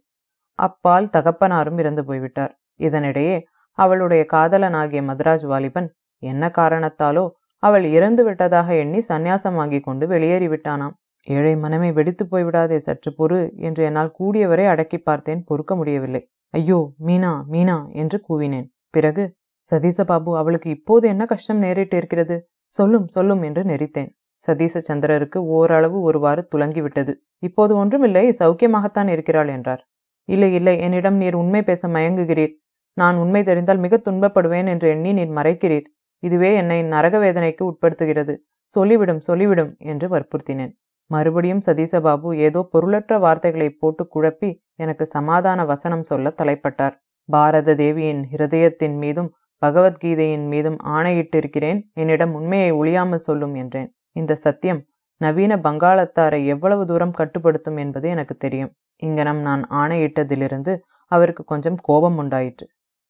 அப்பால் 0.60 1.12
தகப்பனாரும் 1.18 1.80
இறந்து 1.80 2.04
போய்விட்டார். 2.06 2.54
இதனிடையே 2.80 3.38
அவளுடைய 3.78 4.22
காதலனாகிய 4.34 5.02
மதராஜ் 5.10 5.46
வாலிபன் 5.52 5.90
என்ன 6.24 6.52
காரணத்தாலோ 6.58 7.26
அவள் 7.64 7.86
இறந்து 7.98 8.22
விட்டதாக 8.24 8.76
எண்ணி 8.76 9.00
சந்நியாசம் 9.08 9.58
வாங்கி 9.60 9.80
கொண்டு 9.80 10.06
வெளியேறிவிட்டானாம். 10.08 10.96
ஏழை 11.28 11.54
மனமே 11.56 11.90
வெடித்து 11.92 12.24
போய்விடாதே 12.26 12.78
சற்று 12.78 13.12
பொறு 13.18 13.40
என்று 13.58 13.82
என்னால் 13.84 14.16
கூடியவரை 14.20 14.66
அடக்கி 14.66 14.98
பார்த்தேன் 14.98 15.44
பொறுக்க 15.44 15.76
முடியவில்லை. 15.76 16.22
ஐயோ 16.54 16.80
மீனா 17.08 17.34
மீனா 17.52 17.78
என்று 17.94 18.18
கூவினேன். 18.30 18.68
பிறகு 18.90 19.24
சதீசபாபு 19.66 20.32
அவளுக்கு 20.38 20.70
இப்போது 20.70 21.06
என்ன 21.08 21.24
கஷ்டம் 21.26 21.62
நேரிட்டு 21.64 21.94
இருக்கிறது? 21.94 22.36
சொல்லும் 22.72 23.08
சொல்லும் 23.08 23.42
என்று 23.42 23.64
நெறித்தேன் 23.64 24.12
சதீச 24.34 24.82
சந்திரருக்கு 24.88 25.40
ஓரளவு 25.58 25.98
ஒருவாறு 26.02 26.42
துலங்கிவிட்டது. 26.56 27.14
இப்போது 27.40 27.74
ஒன்றுமில்லை 27.76 28.26
சௌக்கியமாகத்தான் 28.40 29.08
இருக்கிறாள் 29.08 29.48
என்றார். 29.48 29.82
இல்லை 30.30 30.54
இல்லை 30.54 30.76
என்னிடம் 30.80 31.18
நீர் 31.18 31.36
உண்மை 31.36 31.62
பேச 31.64 31.88
மயங்குகிறீர். 31.88 32.54
நான் 32.98 33.16
உண்மை 33.16 33.42
தெரிந்தால் 33.44 33.78
மிக 33.78 33.98
துன்பப்படுவேன் 33.98 34.68
என்று 34.68 34.88
எண்ணி 34.90 35.12
நீர் 35.14 35.34
மறைக்கிறீர். 35.38 35.88
இதுவே 36.24 36.50
என்னை 36.56 36.80
நரக 36.84 37.16
வேதனைக்கு 37.20 37.64
உட்படுத்துகிறது. 37.72 38.34
சொல்லிவிடும் 38.70 39.22
சொல்லிவிடும் 39.28 39.72
என்று 39.78 40.08
வற்புறுத்தினேன். 40.08 40.74
மறுபடியும் 41.12 41.64
சதீசபாபு 41.68 42.30
ஏதோ 42.48 42.60
பொருளற்ற 42.74 43.14
வார்த்தைகளை 43.20 43.70
போட்டு 43.82 44.04
குழப்பி 44.06 44.50
எனக்கு 44.76 45.06
சமாதான 45.16 45.66
வசனம் 45.66 46.06
சொல்ல 46.12 46.34
தலைப்பட்டார். 46.42 46.96
பாரத 47.30 47.76
தேவியின் 47.76 48.22
ஹிருதயத்தின் 48.32 48.96
மீதும் 49.04 49.30
பகவத்கீதையின் 49.62 50.46
மீதும் 50.54 50.78
ஆணையிட்டிருக்கிறேன். 50.96 51.80
என்னிடம் 51.94 52.34
உண்மையை 52.34 52.70
ஒழியாமல் 52.72 53.26
சொல்லும் 53.28 53.56
என்றேன். 53.56 53.90
இந்த 54.12 54.34
சத்தியம் 54.36 54.82
நவீன 55.22 55.54
பங்காளத்தாரை 55.66 56.40
எவ்வளவு 56.46 56.84
தூரம் 56.86 57.18
கட்டுப்படுத்தும் 57.20 57.78
என்பது 57.78 58.08
எனக்கு 58.10 58.36
தெரியும். 58.38 58.72
இங்கனம் 59.02 59.42
நான் 59.48 59.64
ஆணையிட்டதிலிருந்து 59.82 60.74
அவருக்கு 61.12 61.44
கொஞ்சம் 61.44 61.78
கோபம் 61.82 62.18
உண்டாயிற்று. 62.18 62.66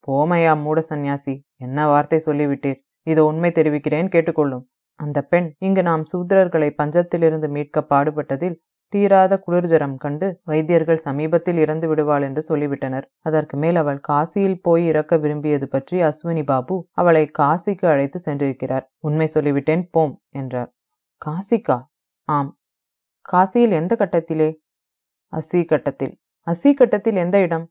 போமையா 0.08 0.54
மூட 0.64 0.80
சந்நியாசி 0.82 1.34
என்ன 1.58 1.88
வார்த்தை 1.88 2.20
சொல்லிவிட்டீர்? 2.26 2.80
இதோ 3.08 3.22
உண்மை 3.24 3.50
தெரிவிக்கிறேன் 3.52 4.10
கேட்டுக்கொள்ளும். 4.10 4.64
அந்த 5.02 5.22
பெண் 5.22 5.54
இங்கு 5.58 5.84
நாம் 5.84 6.04
சூத்திரர்களை 6.12 6.70
பஞ்சத்திலிருந்து 6.78 7.50
மீட்க 7.50 7.86
பாடுபட்டதில் 7.90 8.58
தீராத 8.94 9.44
குளிர்ஜரம் 9.48 9.96
கண்டு 9.96 10.42
வைத்தியர்கள் 10.44 10.96
சமீபத்தில் 10.96 11.58
இறந்து 11.58 11.88
விடுவாள் 11.88 12.22
என்று 12.22 12.42
சொல்லிவிட்டனர். 12.50 13.04
அதற்கு 13.20 13.58
மேல் 13.58 13.76
அவள் 13.76 14.00
காசியில் 14.08 14.60
போய் 14.62 14.86
இறக்க 14.86 15.18
விரும்பியது 15.18 15.68
பற்றி 15.68 16.02
அஸ்வினி 16.02 16.46
பாபு 16.46 16.88
அவளை 16.92 17.32
காசிக்கு 17.40 17.86
அழைத்து 17.86 18.20
சென்றிருக்கிறார். 18.26 18.86
உண்மை 19.00 19.28
சொல்லிவிட்டேன் 19.34 19.88
போம் 19.92 20.22
என்றார். 20.30 20.72
காசிக்கா? 21.26 21.78
ஆம். 22.28 22.52
காசியில் 23.26 23.72
எந்த 23.72 23.96
கட்டத்திலே? 24.00 24.50
அசி 25.34 25.66
கட்டத்தில். 25.66 26.14
அசி 26.48 26.74
கட்டத்தில் 26.74 27.16
எந்த 27.16 27.40
இடம்? 27.40 27.66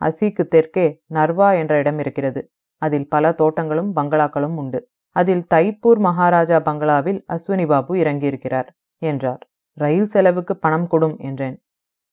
அசிக்கு 0.00 0.44
தெற்கே 0.48 0.86
நர்வா 1.14 1.58
என்ற 1.58 1.78
இடம் 1.78 1.98
இருக்கிறது. 1.98 2.40
அதில் 2.82 3.08
பல 3.08 3.32
தோட்டங்களும் 3.32 3.90
பங்களாக்களும் 3.96 4.56
உண்டு. 4.56 4.80
அதில் 5.16 5.44
தைப்பூர் 5.54 5.98
மகாராஜா 5.98 6.60
பங்களாவில் 6.60 7.24
அஸ்வினி 7.28 7.66
பாபு 7.66 7.94
இறங்கியிருக்கிறார் 7.94 8.68
என்றார். 8.98 9.42
ரயில் 9.72 10.04
செலவுக்கு 10.04 10.56
பணம் 10.56 10.86
கொடும் 10.90 11.18
என்றேன். 11.18 11.64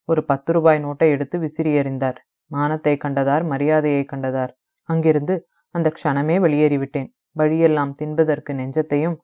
ஒரு 0.06 0.26
பத்து 0.26 0.54
ரூபாய் 0.54 0.84
நோட்டை 0.86 1.08
எடுத்து 1.10 1.39
விசிறி 1.39 1.72
எறிந்தார். 1.80 2.16
மானத்தை 2.45 2.97
கண்டதார் 3.04 3.43
மரியாதையை 3.43 4.06
கண்டதார். 4.12 4.50
அங்கிருந்து 4.84 5.47
அந்த 5.72 5.91
க்ஷணமே 5.95 6.36
வெளியேறிவிட்டேன். 6.39 7.10
வழியெல்லாம் 7.32 7.93
தின்பதற்கு 8.02 8.52
நெஞ்சத்தையும் 8.54 9.18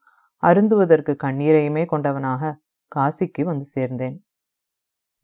அருந்துவதற்கு 0.44 1.16
கண்ணீரையுமே 1.24 1.84
கொண்டவனாக 1.92 2.54
காசிக்கு 2.92 3.42
வந்து 3.42 3.66
சேர்ந்தேன். 3.76 4.18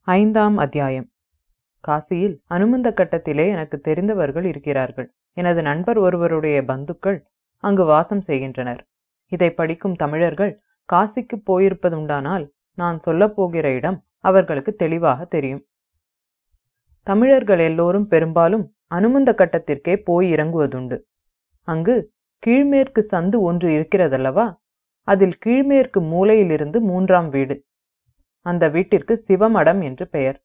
ஐந்தாம் 0.08 0.58
அத்தியாயம். 0.58 1.08
காசியில் 1.88 2.36
அனுமந்த 2.47 2.89
கட்டத்திலே 2.91 3.49
எனக்கு 3.49 3.80
தெரிந்தவர்கள் 3.80 4.45
இருக்கிறார்கள். 4.45 5.08
எனது 5.38 5.62
நண்பர் 5.62 5.97
ஒருவருடைய 5.97 6.66
பந்துக்கள் 6.66 7.20
அங்கு 7.64 7.86
வாசம் 7.86 8.22
செய்கின்றனர். 8.22 8.88
இதை 9.28 9.53
படிக்கும் 9.53 9.95
தமிழர்கள் 9.95 10.62
காசிக்கு 10.93 11.36
போயிருப்பதுண்டானால் 11.45 12.45
நான் 12.74 12.99
சொல்லப்போகிற 13.05 13.64
இடம் 13.64 14.05
அவர்களுக்கு 14.18 14.76
தெளிவாக 14.76 15.26
தெரியும். 15.26 15.66
தமிழர்கள் 17.07 17.59
எல்லோரும் 17.59 18.07
பெரும்பாலும் 18.07 18.66
அனுமந்த 18.88 19.36
கட்டத்திற்கே 19.38 19.95
போய் 20.03 20.34
இறங்குவதுண்டு. 20.34 20.97
அங்கு 21.68 22.14
கீழ்மேற்கு 22.45 23.01
சந்து 23.12 23.38
ஒன்று 23.39 23.70
இருக்கிறதல்லவா? 23.70 24.45
அதில் 25.07 25.38
கீழ்மேற்கு 25.45 25.99
மூலையிலிருந்து 26.01 26.80
மூன்றாம் 26.80 27.30
வீடு. 27.30 27.66
அந்த 28.45 28.70
வீட்டிற்கு 28.70 29.14
சிவமடம் 29.28 29.82
என்று 29.82 30.07
பெயர். 30.07 30.38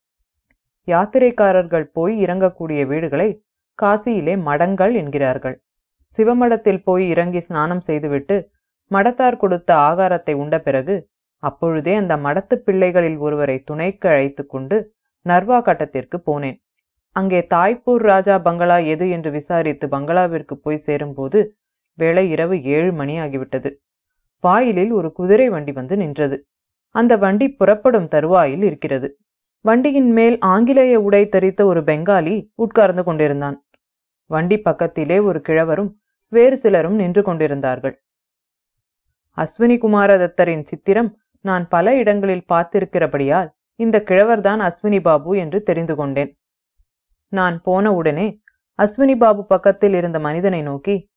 யாத்திரைக்காரர்கள் 0.87 1.87
போய் 1.93 2.25
இறங்கக்கூடிய 2.25 2.87
வீடுகளை 2.87 3.45
காசியிலே 3.83 4.35
மடங்கள் 4.43 4.95
என்கிறார்கள். 4.95 5.57
சிவமடத்தில் 6.15 6.85
போய் 6.85 7.05
இறங்கி 7.09 7.41
ஸ்நானம் 7.41 7.83
செய்துவிட்டு 7.89 8.37
மடத்தார் 8.91 9.41
கொடுத்த 9.43 9.71
ஆகாரத்தை 9.89 10.35
உண்ட 10.43 10.57
பிறகு 10.61 10.97
அப்பொழுதே 11.43 11.95
அந்த 11.95 12.15
மடத்து 12.17 12.55
பிள்ளைகளில் 12.67 13.19
ஒருவரை 13.19 13.57
துணைக்கு 13.65 14.09
அழைத்து 14.09 14.43
கொண்டு 14.47 14.77
நர்வா 15.27 15.59
கட்டத்திற்கு 15.69 16.19
போனேன். 16.29 16.59
அங்கே 17.17 17.41
தாய்ப்பூர் 17.55 18.03
ராஜா 18.03 18.35
பங்களா 18.39 18.79
எது 18.95 19.07
என்று 19.11 19.31
விசாரித்து 19.31 19.87
பங்களாவிற்கு 19.89 20.55
போய் 20.57 20.85
சேரும்போது 20.87 21.39
வேளை 21.99 22.25
இரவு 22.31 22.57
ஏழு 22.77 22.91
மணி 22.93 23.15
ஆகிவிட்டது. 23.21 23.71
வாயிலில் 24.45 24.93
ஒரு 24.93 25.09
குதிரை 25.13 25.49
வண்டி 25.49 25.73
வந்து 25.73 25.97
நின்றது. 25.97 26.37
அந்த 26.95 27.13
வண்டி 27.17 27.47
புறப்படும் 27.51 28.09
தருவாயில் 28.09 28.63
இருக்கிறது. 28.63 29.09
வண்டியின் 29.65 30.11
மேல் 30.19 30.37
ஆங்கிலேய 30.53 30.95
உடை 31.01 31.23
தரித்த 31.29 31.61
ஒரு 31.65 31.81
பெங்காலி 31.83 32.35
உட்கார்ந்து 32.55 33.03
கொண்டிருந்தான். 33.05 33.57
வண்டி 34.27 34.59
பக்கத்திலே 34.59 35.19
ஒரு 35.19 35.41
கிழவரும் 35.41 36.01
வேறு 36.29 36.57
சிலரும் 36.57 36.95
நின்று 36.95 37.23
கொண்டிருந்தார்கள். 37.23 38.03
அஸ்வினி 39.37 39.77
குமாரதத்தரின் 39.79 40.63
சித்திரம் 40.63 41.19
நான் 41.41 41.69
பல 41.69 41.95
இடங்களில் 41.97 42.45
பார்த்திருக்கிறபடியால் 42.49 43.49
இந்த 43.75 44.03
கிழவர்தான் 44.05 44.71
அஸ்வினி 44.71 45.01
பாபு 45.01 45.37
என்று 45.37 45.63
தெரிந்து 45.63 45.97
கொண்டேன். 45.97 46.39
நான் 47.29 47.63
போன 47.63 47.95
உடனே 47.95 48.43
அஸ்வினி 48.79 49.17
பாபு 49.17 49.47
பக்கத்தில் 49.47 49.95
இருந்த 49.95 50.19
மனிதனை 50.19 50.63
நோக்கி 50.63 51.11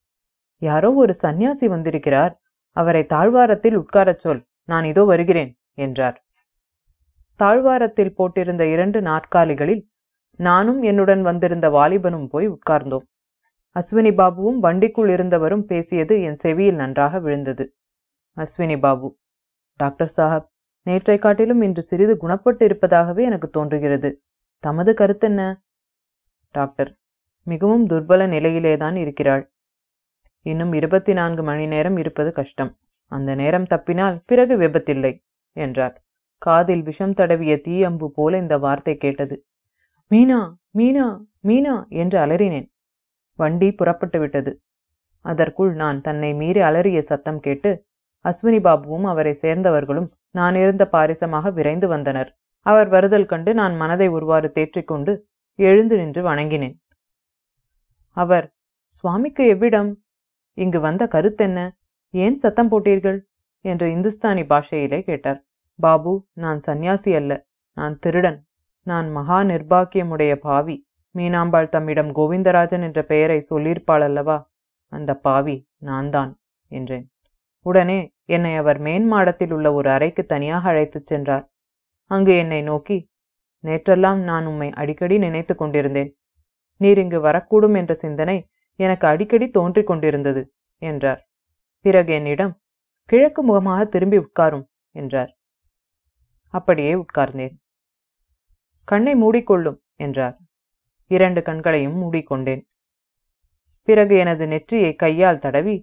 யாரோ 0.57 0.93
ஒரு 0.93 1.13
சந்நியாசி 1.13 1.67
வந்திருக்கிறார். 1.67 2.41
அவரை 2.69 3.05
தாழ்வாரத்தில் 3.05 3.77
உட்காரச் 3.77 4.19
சொல். 4.19 4.47
நான் 4.63 4.83
இதோ 4.83 5.03
வருகிறேன் 5.03 5.59
என்றார். 5.73 6.25
தாழ்வாரத்தில் 7.35 8.15
போட்டிருந்த 8.17 8.61
இரண்டு 8.61 9.01
நாற்காலிகளில் 9.01 9.88
நானும் 10.39 10.81
என்னுடன் 10.81 11.21
வந்திருந்த 11.21 11.69
வாலிபனும் 11.69 12.27
போய் 12.27 12.49
உட்கார்ந்தோம். 12.49 13.05
அஸ்வினி 13.75 14.11
பாபுவும் 14.11 14.59
வண்டிக்குள் 14.63 15.09
இருந்தவரும் 15.09 15.61
பேசியது 15.61 16.21
என் 16.21 16.35
செவியில் 16.35 16.75
நன்றாக 16.75 17.19
விழுந்தது. 17.19 17.75
அஸ்வினி 18.37 18.79
பாபு 18.79 19.17
டாக்டர் 19.79 20.13
சாஹப் 20.17 20.47
நேற்றை 20.83 21.17
காட்டிலும் 21.17 21.61
இன்று 21.61 21.81
சிறிது 21.81 22.17
குணப்பட்டு 22.21 22.63
இருப்பதாகவே 22.63 23.23
எனக்கு 23.23 23.49
தோன்றுகிறது. 23.49 24.21
தமது 24.59 24.93
கருத்தென்ன 24.93 25.41
டாக்டர் 26.51 26.97
மிகவும் 27.43 27.87
துர்பல 27.87 28.27
நிலையிலேதான் 28.27 28.95
இருக்கிறாள். 28.95 29.51
இன்னும் 30.41 30.73
இருபத்தி 30.73 31.13
நான்கு 31.13 31.43
மணி 31.43 31.67
நேரம் 31.67 31.97
இருப்பது 31.97 32.31
கஷ்டம். 32.31 32.77
அந்த 33.05 33.35
நேரம் 33.35 33.67
தப்பினால் 33.69 34.17
பிறகு 34.25 34.57
விபத்தில்லை 34.57 35.13
என்றார். 35.55 35.95
காதில் 36.37 36.83
விஷம் 36.83 37.13
தடவிய 37.13 37.61
தீயம்பு 37.67 38.07
போல 38.07 38.37
இந்த 38.37 38.57
வார்த்தை 38.57 38.97
கேட்டது. 38.97 39.45
மீனா 40.11 40.37
மீனா 40.77 41.21
மீனா 41.43 41.87
என்று 41.87 42.19
அலறினேன். 42.19 42.71
வண்டி 43.35 43.71
புறப்பட்டு 43.71 44.19
விட்டது 44.19 44.61
அதற்குள் 45.21 45.73
நான் 45.73 46.01
தன்னை 46.01 46.33
மீறி 46.33 46.59
அலறிய 46.59 46.99
சத்தம் 46.99 47.39
கேட்டு 47.39 47.85
அஸ்வினி 48.25 48.59
பாபுவும் 48.59 49.03
அவரை 49.03 49.37
சேர்ந்தவர்களும் 49.41 50.09
நான் 50.31 50.55
இருந்த 50.55 50.89
பாரிசமாக 50.91 51.51
விரைந்து 51.53 51.87
வந்தனர். 51.87 52.37
அவர் 52.59 52.87
வருதல் 52.87 53.25
கண்டு 53.25 53.53
நான் 53.53 53.75
மனதை 53.75 54.07
ஒருவாறு 54.07 54.51
தேற்றிக்கொண்டு 54.55 55.19
எழுந்து 55.55 55.97
நின்று 55.97 56.21
வணங்கினேன். 56.23 56.75
அவர் 58.11 58.53
சுவாமிக்கு 58.85 59.55
எவ்விடம்? 59.55 59.91
இங்கு 60.53 60.79
வந்த 60.79 61.07
கருத்தென்ன 61.11 61.69
ஏன் 62.09 62.33
சத்தம் 62.33 62.71
போட்டீர்கள்? 62.71 63.19
என்று 63.61 63.89
இந்துஸ்தானி 63.91 64.43
பாஷையிலே 64.45 65.03
கேட்டார். 65.03 65.45
பாபு 65.75 66.27
நான் 66.33 66.59
சந்நியாசி 66.59 67.15
அல்ல. 67.15 67.47
நான் 67.73 67.99
திருடன். 67.99 68.48
நான் 68.91 69.07
மகா 69.11 69.39
நிர்பாக்கியமுடைய 69.43 70.33
பாவி. 70.45 70.75
மீனாம்பாள் 71.15 71.73
தம்மிடம் 71.75 72.11
கோவிந்தராஜன் 72.17 72.83
என்ற 72.87 72.99
பெயரை 73.03 73.39
சொல்லியிருப்பாள் 73.49 74.03
அல்லவா 74.07 74.37
அந்த 74.91 75.11
பாவி 75.25 75.55
நான் 75.87 76.09
தான் 76.09 76.31
என்றேன். 76.71 77.05
உடனே 77.65 77.99
என்னை 78.25 78.51
அவர் 78.55 78.79
மேன்மாடத்தில் 78.81 79.53
உள்ள 79.55 79.67
ஒரு 79.73 79.89
அறைக்கு 79.89 80.23
தனியாக 80.25 80.69
அழைத்துச் 80.69 81.09
சென்றார். 81.11 81.45
அங்கு 82.11 82.33
என்னை 82.37 82.61
நோக்கி 82.61 82.97
நேற்றெல்லாம் 83.63 84.19
நான் 84.23 84.45
உம்மை 84.45 84.69
அடிக்கடி 84.81 85.15
நினைத்து 85.17 85.53
கொண்டிருந்தேன். 85.55 86.11
நீர் 86.81 86.97
இங்கு 86.97 87.19
வரக்கூடும் 87.21 87.75
என்ற 87.75 87.93
சிந்தனை 87.93 88.37
எனக்கு 88.79 89.05
அடிக்கடி 89.07 89.47
தோன்றிக் 89.49 89.89
கொண்டிருந்தது 89.89 90.41
என்றார். 90.81 91.21
பிறகு 91.85 92.11
என்னிடம் 92.13 92.53
கிழக்கு 93.09 93.41
முகமாக 93.43 93.81
திரும்பி 93.85 94.17
உட்காரும் 94.17 94.65
என்றார். 94.95 95.31
அப்படியே 96.53 96.93
உட்கார்ந்தேன். 96.95 97.53
கண்ணை 98.91 99.13
மூடிக்கொள்ளும் 99.15 99.79
என்றார். 99.95 100.35
இரண்டு 101.11 101.41
கண்களையும் 101.41 101.97
மூடிக்கொண்டேன். 102.01 102.61
பிறகு 103.87 104.15
எனது 104.17 104.43
நெற்றியை 104.47 104.91
கையால் 104.95 105.39
தடவி 105.39 105.75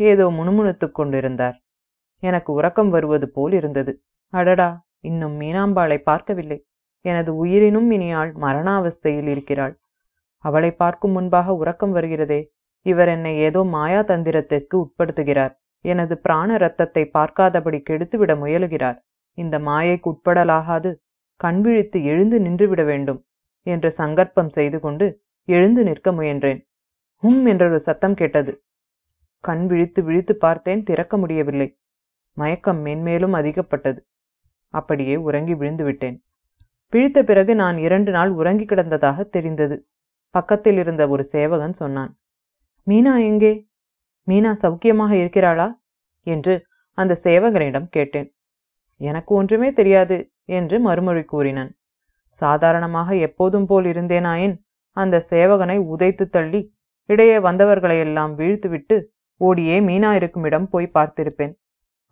ஏதோ 0.00 0.24
முணுமுணுத்துக் 0.28 0.94
கொண்டிருந்தார். 0.94 1.56
எனக்கு 2.22 2.50
உறக்கம் 2.52 2.90
வருவது 2.90 3.26
போல் 3.30 3.52
இருந்தது. 3.52 3.92
அடடா 4.32 4.68
இன்னும் 5.00 5.34
மீனாம்பாளை 5.40 5.98
பார்க்கவில்லை. 6.02 6.58
எனது 7.04 7.30
உயிரினும் 7.36 7.90
இனியாள் 7.90 8.30
மரணாவஸ்தையில் 8.40 9.28
இருக்கிறாள். 9.28 9.74
அவளை 10.44 10.70
பார்க்கும் 10.72 11.10
முன்பாக 11.10 11.54
உறக்கம் 11.54 11.94
வருகிறதே. 11.94 12.40
இவர் 12.86 13.08
என்னை 13.08 13.32
ஏதோ 13.38 13.60
மாயா 13.64 14.00
தந்திரத்திற்கு 14.02 14.76
உட்படுத்துகிறார். 14.76 15.52
எனது 15.84 16.14
பிராண 16.18 16.48
இரத்தத்தை 16.54 17.02
பார்க்காதபடி 17.14 17.78
கெடுத்துவிட 17.90 18.32
முயலுகிறார். 18.42 18.98
இந்த 19.38 19.58
மாயைக்கு 19.58 20.08
உட்படலாகாது. 20.12 20.90
கண்விழித்து 21.36 22.04
எழுந்து 22.04 22.40
நின்றுவிட 22.40 22.84
வேண்டும் 22.84 23.26
என்று 23.62 23.90
சங்கற்பம் 23.98 24.48
செய்து 24.48 24.80
கொண்டு 24.80 25.22
எழுந்து 25.44 25.84
நிற்க 25.84 26.12
முயன்றேன். 26.12 26.68
ஹும் 27.22 27.44
என்றொரு 27.44 27.80
சத்தம் 27.80 28.14
கேட்டது. 28.14 28.64
கண் 29.40 29.66
விழித்து 29.66 30.02
விழித்து 30.02 30.36
பார்த்தேன் 30.36 30.82
திறக்க 30.82 31.16
முடியவில்லை. 31.16 31.78
மயக்கம் 32.32 32.86
மென்மேலும் 32.86 33.32
அதிகப்பட்டது. 33.32 33.98
அப்படியே 34.68 35.16
உறங்கி 35.16 35.54
விழுந்து 35.54 35.84
விட்டேன் 35.84 36.24
விழித்த 36.90 37.24
பிறகு 37.24 37.54
நான் 37.54 37.78
இரண்டு 37.78 38.10
நாள் 38.10 38.30
உறங்கி 38.30 38.64
கிடந்ததாக 38.64 39.28
தெரிந்தது. 39.28 39.88
பக்கத்தில் 40.30 40.76
இருந்த 40.76 41.08
ஒரு 41.08 41.24
சேவகன் 41.24 41.72
சொன்னான் 41.72 42.18
மீனா 42.86 43.14
எங்கே? 43.24 43.68
மீனா 44.28 44.52
சௌக்கியமாக 44.62 45.12
இருக்கிறாளா? 45.12 45.82
என்று 46.26 46.66
அந்த 46.98 47.16
சேவகனிடம் 47.24 47.88
கேட்டேன். 47.90 48.36
எனக்கு 48.96 49.34
ஒன்றுமே 49.34 49.72
தெரியாது. 49.72 50.33
என்று 50.48 50.76
மறுமொழி 50.80 51.24
கூறினான். 51.24 51.70
சாதாரணமாக 52.34 53.14
எப்போதும் 53.26 53.66
போல் 53.66 53.86
இருந்தேனாயின் 53.92 54.54
அந்த 54.96 55.22
சேவகனை 55.30 55.76
உதைத்து 55.92 56.24
தள்ளி 56.28 56.60
இடையே 57.08 57.38
வந்தவர்களையெல்லாம் 57.38 58.32
வீழ்த்துவிட்டு 58.34 58.96
ஓடியே 59.40 59.76
மீனா 59.80 60.10
இருக்கும் 60.14 60.44
இடம் 60.44 60.68
போய் 60.68 60.94
பார்த்திருப்பேன். 60.98 61.54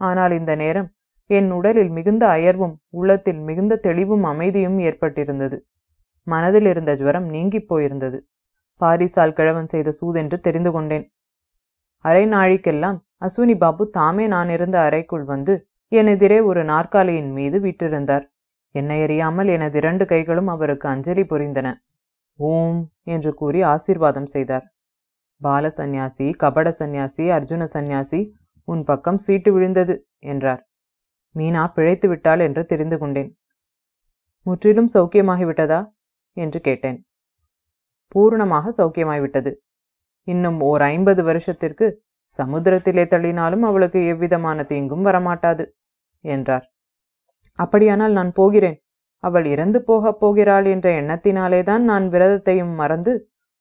ஆனால் 0.00 0.32
இந்த 0.38 0.52
நேரம் 0.56 0.88
என் 1.30 1.50
உடலில் 1.50 1.90
மிகுந்த 1.90 2.24
அயர்வும் 2.36 2.74
உள்ளத்தில் 2.90 3.40
மிகுந்த 3.40 3.74
தெளிவும் 3.76 4.24
அமைதியும் 4.24 4.78
ஏற்பட்டிருந்தது. 4.78 5.56
மனதில் 6.26 6.66
இருந்த 6.66 6.92
ஜுவரம் 6.94 7.28
நீங்கிப் 7.34 7.68
போயிருந்தது. 7.68 8.18
பாரிசால் 8.80 9.36
கிழவன் 9.38 9.66
செய்த 9.66 9.90
சூதென்று 10.00 10.36
தெரிந்து 10.40 10.70
கொண்டேன். 10.72 11.04
அரை 12.04 12.24
நாழிக்கெல்லாம் 12.26 12.98
அஸ்வினி 13.20 13.54
பாபு 13.56 13.84
தாமே 13.90 14.24
நான் 14.26 14.48
இருந்த 14.48 14.76
அறைக்குள் 14.80 15.24
வந்து 15.24 15.54
எனெதிரே 15.93 16.36
ஒரு 16.45 16.61
நாற்காலியின் 16.64 17.30
மீது 17.30 17.57
விட்டிருந்தார். 17.61 18.24
என்னை 18.74 18.99
அறியாமல் 19.03 19.49
எனது 19.49 19.76
இரண்டு 19.78 20.05
கைகளும் 20.07 20.47
அவருக்கு 20.47 20.88
அஞ்சலி 20.88 21.22
புரிந்தன. 21.22 21.68
ஓம் 22.38 22.78
என்று 23.05 23.34
கூறி 23.34 23.62
ஆசீர்வாதம் 23.62 24.26
செய்தார். 24.26 24.64
பால 25.40 25.70
சந்நியாசி 25.70 26.26
கபட 26.32 26.68
சந்நியாசி 26.70 27.24
அர்ஜுன 27.30 27.62
சந்நியாசி 27.64 28.20
உன் 28.68 28.84
பக்கம் 28.84 29.18
சீட்டு 29.18 29.53
விழுந்தது 29.53 29.95
என்றார். 30.18 30.62
மீனா 31.34 31.64
பிழைத்து 31.74 32.09
விட்டாள் 32.09 32.40
என்று 32.40 32.64
தெரிந்து 32.64 32.99
கொண்டேன். 32.99 33.30
முற்றிலும் 34.47 34.88
சௌக்கியமாகிவிட்டதா 34.95 35.80
என்று 36.36 36.61
கேட்டேன். 36.61 36.99
பூர்ணமாக 38.14 38.72
சௌக்கியமாய்விட்டது 38.78 39.53
இன்னும் 40.28 40.59
ஓர் 40.61 40.82
ஐம்பது 40.82 41.22
வருஷத்திற்கு 41.24 41.86
சமுத்திரத்திலே 42.38 43.05
தள்ளினாலும் 43.05 43.64
அவளுக்கு 43.68 44.01
எவ்விதமான 44.07 44.62
தீங்கும் 44.62 45.07
வரமாட்டாது. 45.07 45.64
என்றார். 46.24 46.66
அப்படியானால் 47.54 48.12
நான் 48.12 48.32
போகிறேன். 48.32 48.78
அவள் 49.24 49.44
இறந்து 49.44 49.78
போகப் 49.82 50.20
போகிறாள் 50.20 50.64
என்ற 50.64 50.86
எண்ணத்தினாலேதான் 51.00 51.82
நான் 51.82 52.06
விரதத்தையும் 52.08 52.74
மறந்து 52.74 53.12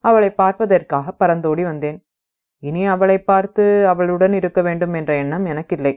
அவளை 0.04 0.30
பார்ப்பதற்காக 0.32 1.16
பறந்தோடி 1.20 1.64
வந்தேன். 1.64 2.00
இனி 2.64 2.86
அவளை 2.86 3.18
பார்த்து 3.22 3.88
அவளுடன் 3.88 4.34
இருக்க 4.34 4.62
வேண்டும் 4.62 4.94
என்ற 4.94 5.16
எண்ணம் 5.16 5.46
எனக்கில்லை. 5.46 5.94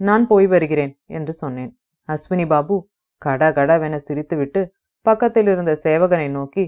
நான் 0.00 0.26
போய் 0.26 0.46
வருகிறேன் 0.46 1.02
என்று 1.06 1.32
சொன்னேன். 1.32 1.70
அஸ்வினி 2.08 2.46
பாபு 2.46 2.76
கட 3.22 3.50
கடவென 3.50 3.98
சிரித்துவிட்டு 4.08 4.60
பக்கத்தில் 5.06 5.46
இருந்த 5.46 5.72
சேவகனை 5.82 6.28
நோக்கி 6.30 6.64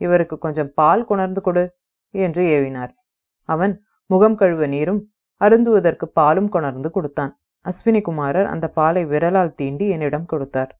இவருக்கு 0.00 0.38
கொஞ்சம் 0.38 0.72
பால் 0.74 1.04
கொணர்ந்து 1.04 1.40
கொடு 1.40 1.64
என்று 2.14 2.42
ஏவினார். 2.42 2.92
அவன் 3.48 3.84
முகம் 4.06 4.34
கழுவ 4.34 4.66
நீரும் 4.66 5.00
அருந்துவதற்கு 5.40 6.04
பாலும் 6.04 6.48
கொணர்ந்து 6.48 6.90
கொடுத்தான். 6.90 7.32
அஸ்வினி 7.64 8.00
குமாரர் 8.00 8.46
அந்த 8.46 8.68
பாலை 8.68 9.06
விரலால் 9.06 9.56
தீண்டி 9.62 9.88
என்னிடம் 9.88 10.26
கொடுத்தார். 10.26 10.70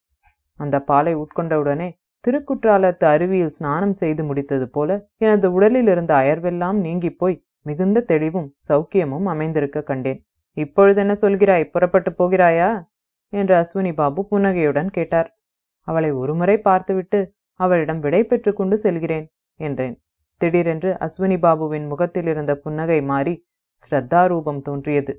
அந்த 0.55 0.77
பாலை 0.81 1.17
உட்கொண்டவுடனே 1.17 1.89
திருக்குற்றாலத்து 2.25 3.05
அருவியில் 3.05 3.47
ஸ்நானம் 3.47 3.93
செய்து 3.93 4.23
முடித்தது 4.25 4.63
போல 4.63 5.11
எனது 5.17 5.53
உடலில் 5.53 5.87
இருந்த 5.87 6.15
அயர்வெல்லாம் 6.15 6.73
நீங்கிப் 6.73 7.19
போய் 7.19 7.45
மிகுந்த 7.63 8.01
தெளிவும் 8.01 8.57
சௌக்கியமும் 8.69 9.25
அமைந்திருக்க 9.25 9.83
கண்டேன். 9.83 10.21
இப்பொழுது 10.57 11.01
என்ன 11.01 11.15
சொல்கிறாய்? 11.21 11.65
புறப்பட்டு 11.65 12.11
போகிறாயா? 12.11 12.71
என்று 13.29 13.55
அஸ்வினி 13.55 13.93
பாபு 13.95 14.27
புன்னகையுடன் 14.27 14.91
கேட்டார். 14.91 15.29
அவளை 15.81 16.11
ஒருமுறை 16.13 16.59
பார்த்துவிட்டு 16.59 17.21
அவளிடம் 17.61 18.01
விடை 18.01 18.25
பெற்று 18.25 18.53
கொண்டு 18.53 18.79
செல்கிறேன் 18.79 19.27
என்றேன். 19.57 19.97
திடீரென்று 20.37 20.91
அஸ்வினி 21.01 21.37
பாபுவின் 21.39 21.87
முகத்தில் 21.87 22.27
இருந்த 22.27 22.53
புன்னகை 22.57 23.03
மாறி 23.03 23.35
ஸ்ரத்தாரூபம் 23.81 24.63
தோன்றியது. 24.63 25.13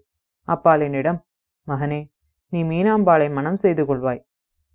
அப்பால் 0.48 0.82
என்னிடம் 0.82 1.20
மகனே 1.68 2.10
நீ 2.50 2.64
மீனாம்பாளை 2.64 3.32
மனம் 3.32 3.56
செய்து 3.56 3.84
கொள்வாய். 3.86 4.24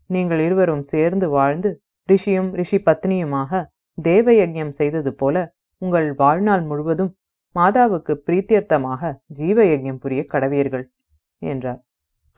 நீங்கள் 0.06 0.38
இருவரும் 0.38 0.82
சேர்ந்து 0.82 1.28
வாழ்ந்து 1.28 1.82
ரிஷியும் 2.12 2.50
ரிஷி 2.52 2.76
பத்னியுமாக 2.76 3.64
தேவயஜம் 4.02 4.70
செய்தது 4.70 5.14
போல 5.14 5.54
உங்கள் 5.78 6.14
வாழ்நாள் 6.14 6.62
முழுவதும் 6.62 7.16
மாதாவுக்கு 7.54 8.22
பிரீத்தியர்த்தமாக 8.26 9.20
ஜீவ 9.26 9.78
புரிய 9.98 10.24
கடவீர்கள் 10.32 10.92
என்றார். 11.38 11.84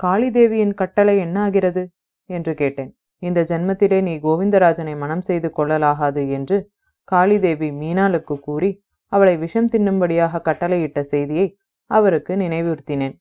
காளிதேவியின் 0.02 0.74
கட்டளை 0.74 1.18
என்னாகிறது? 1.18 1.86
என்று 2.24 2.54
கேட்டேன். 2.54 2.98
இந்த 3.18 3.42
ஜென்மத்திலே 3.42 4.02
நீ 4.02 4.16
கோவிந்தராஜனை 4.16 4.98
மனம் 4.98 5.20
செய்து 5.20 5.52
கொள்ளலாகாது 5.56 6.30
என்று 6.30 6.70
காளிதேவி 7.12 7.70
மீனாளுக்கு 7.72 8.40
கூறி 8.40 8.84
அவளை 9.06 9.36
விஷம் 9.36 9.68
தின்னும்படியாக 9.68 10.40
கட்டளையிட்ட 10.40 11.00
செய்தியை 11.00 11.58
அவருக்கு 11.86 12.36
நினைவுறுத்தினேன். 12.36 13.18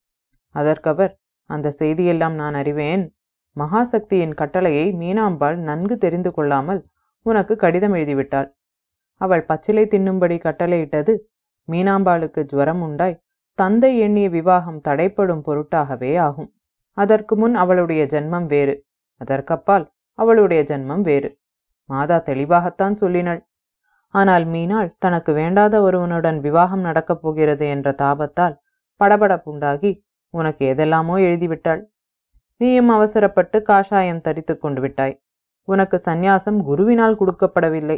அதற்கவர் 0.60 1.14
அந்த 1.50 1.74
செய்தியெல்லாம் 1.80 2.36
நான் 2.36 2.54
அறிவேன். 2.54 3.04
மகாசக்தியின் 3.56 4.34
கட்டளையை 4.34 4.88
மீனாம்பாள் 4.94 5.58
நன்கு 5.60 5.96
தெரிந்து 5.98 6.32
கொள்ளாமல் 6.34 6.82
உனக்கு 7.26 7.56
கடிதம் 7.56 7.94
எழுதிவிட்டாள். 7.94 8.50
அவள் 9.22 9.44
பச்சிலை 9.46 9.84
தின்னும்படி 9.86 10.38
கட்டளையிட்டது 10.38 11.14
மீனாம்பாளுக்கு 11.68 12.42
ஜுவரம் 12.44 12.82
உண்டாய். 12.82 13.18
தந்தை 13.54 13.92
எண்ணிய 13.98 14.28
விவாகம் 14.30 14.82
தடைப்படும் 14.82 15.44
பொருட்டாகவே 15.48 16.12
ஆகும். 16.18 16.50
அதற்கு 16.98 17.34
முன் 17.36 17.56
அவளுடைய 17.56 18.02
ஜென்மம் 18.06 18.46
வேறு. 18.46 18.76
அதற்கப்பால் 19.22 19.86
அவளுடைய 20.20 20.62
ஜென்மம் 20.64 21.02
வேறு. 21.02 21.30
மாதா 21.90 22.18
தெளிவாகத்தான் 22.20 22.96
சொல்லினாள். 23.02 23.42
ஆனால் 24.14 24.46
மீனாள் 24.46 24.90
தனக்கு 24.98 25.32
வேண்டாத 25.34 25.76
ஒருவனுடன் 25.82 26.38
விவாகம் 26.40 26.80
நடக்கப் 26.80 27.22
போகிறது 27.22 27.66
என்ற 27.68 27.92
தாபத்தால் 28.02 28.56
படபடப்புண்டாகி 29.02 29.92
உனக்கு 30.30 30.76
எதெல்லாமோ 30.76 31.18
எழுதிவிட்டாள். 31.18 31.82
நீயும் 32.58 32.90
அவசரப்பட்டு 32.90 33.62
காஷாயம் 33.70 34.22
தரித்து 34.22 34.58
கொண்டு 34.58 34.82
விட்டாய். 34.82 35.22
உனக்கு 35.64 36.02
சந்நியாசம் 36.06 36.60
குருவினால் 36.68 37.20
கொடுக்கப்படவில்லை. 37.20 37.98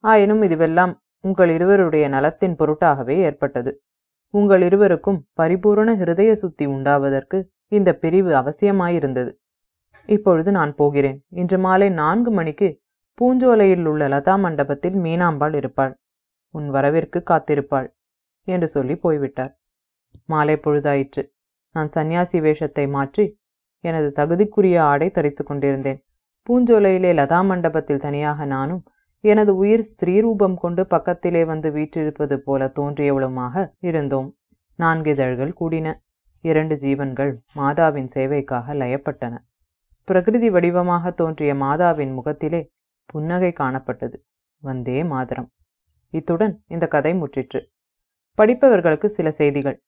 ஆயினும் 0.00 0.42
இதுவெல்லாம் 0.42 0.92
உங்கள் 1.20 1.48
இருவருடைய 1.48 2.08
நலத்தின் 2.08 2.56
பொருட்டாகவே 2.56 3.16
ஏற்பட்டது. 3.18 3.84
உங்கள் 4.30 4.62
இருவருக்கும் 4.62 5.28
பரிபூரண 5.32 5.94
ஹிருதய 5.94 6.32
சுத்தி 6.32 6.66
உண்டாவதற்கு 6.66 7.38
இந்த 7.68 7.94
பிரிவு 7.94 8.32
அவசியமாயிருந்தது. 8.34 9.30
இப்பொழுது 10.06 10.52
நான் 10.52 10.74
போகிறேன். 10.74 11.26
இன்று 11.30 11.58
மாலை 11.58 11.88
நான்கு 11.90 12.30
மணிக்கு 12.30 12.68
பூஞ்சோலையில் 13.20 13.84
உள்ள 13.84 14.08
லதா 14.08 14.38
மண்டபத்தில் 14.38 14.94
மீனாம்பாள் 14.94 15.54
இருப்பாள். 15.54 15.98
உன் 16.50 16.70
வரவிற்கு 16.70 17.18
காத்திருப்பாள். 17.30 17.88
என்று 18.48 18.68
சொல்லி 18.68 18.96
போய்விட்டார். 18.96 19.52
மாலை 20.26 20.56
பொழுதாயிற்று. 20.56 21.22
நான் 21.76 21.88
சந்நியாசி 21.88 22.38
வேஷத்தை 22.40 22.84
மாற்றி 22.88 23.24
எனது 23.84 24.08
தகுதிக்குரிய 24.18 24.76
ஆடை 24.90 25.08
தரித்து 25.10 25.42
கொண்டிருந்தேன். 25.44 25.98
பூஞ்சோலையிலே 26.46 27.10
லதா 27.20 27.38
மண்டபத்தில் 27.44 28.04
தனியாக 28.04 28.44
நானும் 28.44 28.82
எனது 29.24 29.52
உயிர் 29.56 29.84
ஸ்திரீரூபம் 29.90 30.56
கொண்டு 30.56 30.82
பக்கத்திலே 30.86 31.42
வந்து 31.44 31.68
வீற்றிருப்பது 31.72 32.36
போல 32.40 32.72
தோன்றியவளுமாக 32.78 33.64
இருந்தோம். 33.80 34.28
நான்கு 34.78 35.10
இதழ்கள் 35.10 35.52
கூடின. 35.60 35.88
இரண்டு 36.44 36.74
ஜீவன்கள் 36.76 37.32
மாதாவின் 37.56 38.08
சேவைக்காக 38.14 38.74
லயப்பட்டன. 38.82 39.34
பிரகிருதி 40.08 40.48
வடிவமாக 40.50 41.10
தோன்றிய 41.10 41.52
மாதாவின் 41.54 42.12
முகத்திலே 42.12 42.60
புன்னகை 43.06 43.52
காணப்பட்டது. 43.60 44.16
வந்தே 44.62 44.98
மாதரம். 45.04 45.48
இத்துடன் 46.14 46.54
இந்த 46.66 46.84
கதை 46.86 47.12
முற்றிற்று. 47.14 47.60
படிப்பவர்களுக்கு 48.38 49.08
சில 49.16 49.30
செய்திகள். 49.30 49.78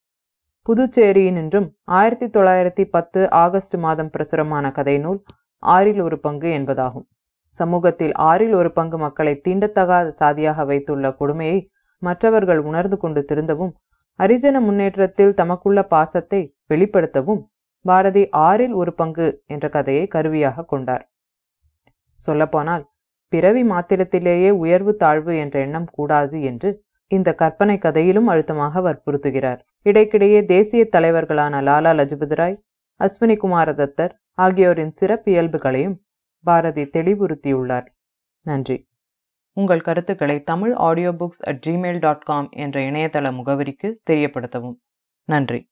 புதுச்சேரியினின்றும் 0.69 1.67
ஆயிரத்தி 1.99 2.27
தொள்ளாயிரத்தி 2.27 2.85
பத்து 2.95 3.21
ஆகஸ்ட் 3.43 3.77
மாதம் 3.85 4.09
பிரசுரமான 4.15 4.65
கதை 4.71 4.95
நூல் 4.99 5.21
ஆறில் 5.63 6.01
ஒரு 6.07 6.17
பங்கு 6.27 6.49
என்பதாகும். 6.57 7.07
சமூகத்தில் 7.55 8.13
ஆறில் 8.31 8.55
ஒரு 8.55 8.71
பங்கு 8.79 8.99
மக்களை 9.05 9.33
தீண்டத்தகாத 9.47 10.09
சாதியாக 10.19 10.65
வைத்துள்ள 10.71 11.13
கொடுமையை 11.21 11.59
மற்றவர்கள் 12.03 12.61
உணர்ந்து 12.71 12.97
கொண்டு 12.97 13.21
திருந்தவும் 13.31 13.73
அரிஜன 14.19 14.61
முன்னேற்றத்தில் 14.67 15.33
தமக்குள்ள 15.41 15.83
பாசத்தை 15.95 16.41
வெளிப்படுத்தவும் 16.73 17.41
பாரதி 17.85 18.25
ஆறில் 18.49 18.75
ஒரு 18.81 18.95
பங்கு 19.01 19.29
என்ற 19.47 19.67
கதையை 19.77 20.05
கருவியாக 20.17 20.67
கொண்டார். 20.73 21.05
சொல்லப்போனால் 22.21 22.85
பிறவி 23.33 23.65
மாத்திரத்திலேயே 23.73 24.53
உயர்வு 24.65 24.95
தாழ்வு 24.97 25.33
என்ற 25.45 25.57
எண்ணம் 25.67 25.89
கூடாது 25.97 26.37
என்று 26.51 26.71
இந்த 27.11 27.29
கற்பனை 27.43 27.79
கதையிலும் 27.79 28.31
அழுத்தமாக 28.35 28.81
வற்புறுத்துகிறார். 28.89 29.61
இடைக்கிடையே 29.85 30.45
தேசிய 30.45 30.89
தலைவர்களான 30.97 31.61
லாலா 31.61 31.93
லஜபதி 31.99 32.35
ராய் 32.35 32.63
அஸ்வினி 33.01 33.37
குமார 33.37 33.73
தத்தர் 33.73 34.11
ஆகியோரின் 34.33 34.93
சிறப்பியல்புகளையும் 35.01 35.95
பாரதி 36.43 36.85
தெளிவுறுத்தியுள்ளார். 36.85 37.87
நன்றி. 38.43 38.89
உங்கள் 39.53 39.81
கருத்துக்களை 39.81 40.43
Tamil 40.43 40.73
audio 40.73 41.13
books 41.13 41.43
at 41.45 41.65
Gmail 41.67 41.99
dot 41.99 42.23
com 42.23 42.49
என்ற 42.51 42.81
இணையதள 42.81 43.33
முகவரிக்கு 43.33 43.95
தெரியப்படுத்தவும். 44.11 44.77
நன்றி. 45.25 45.68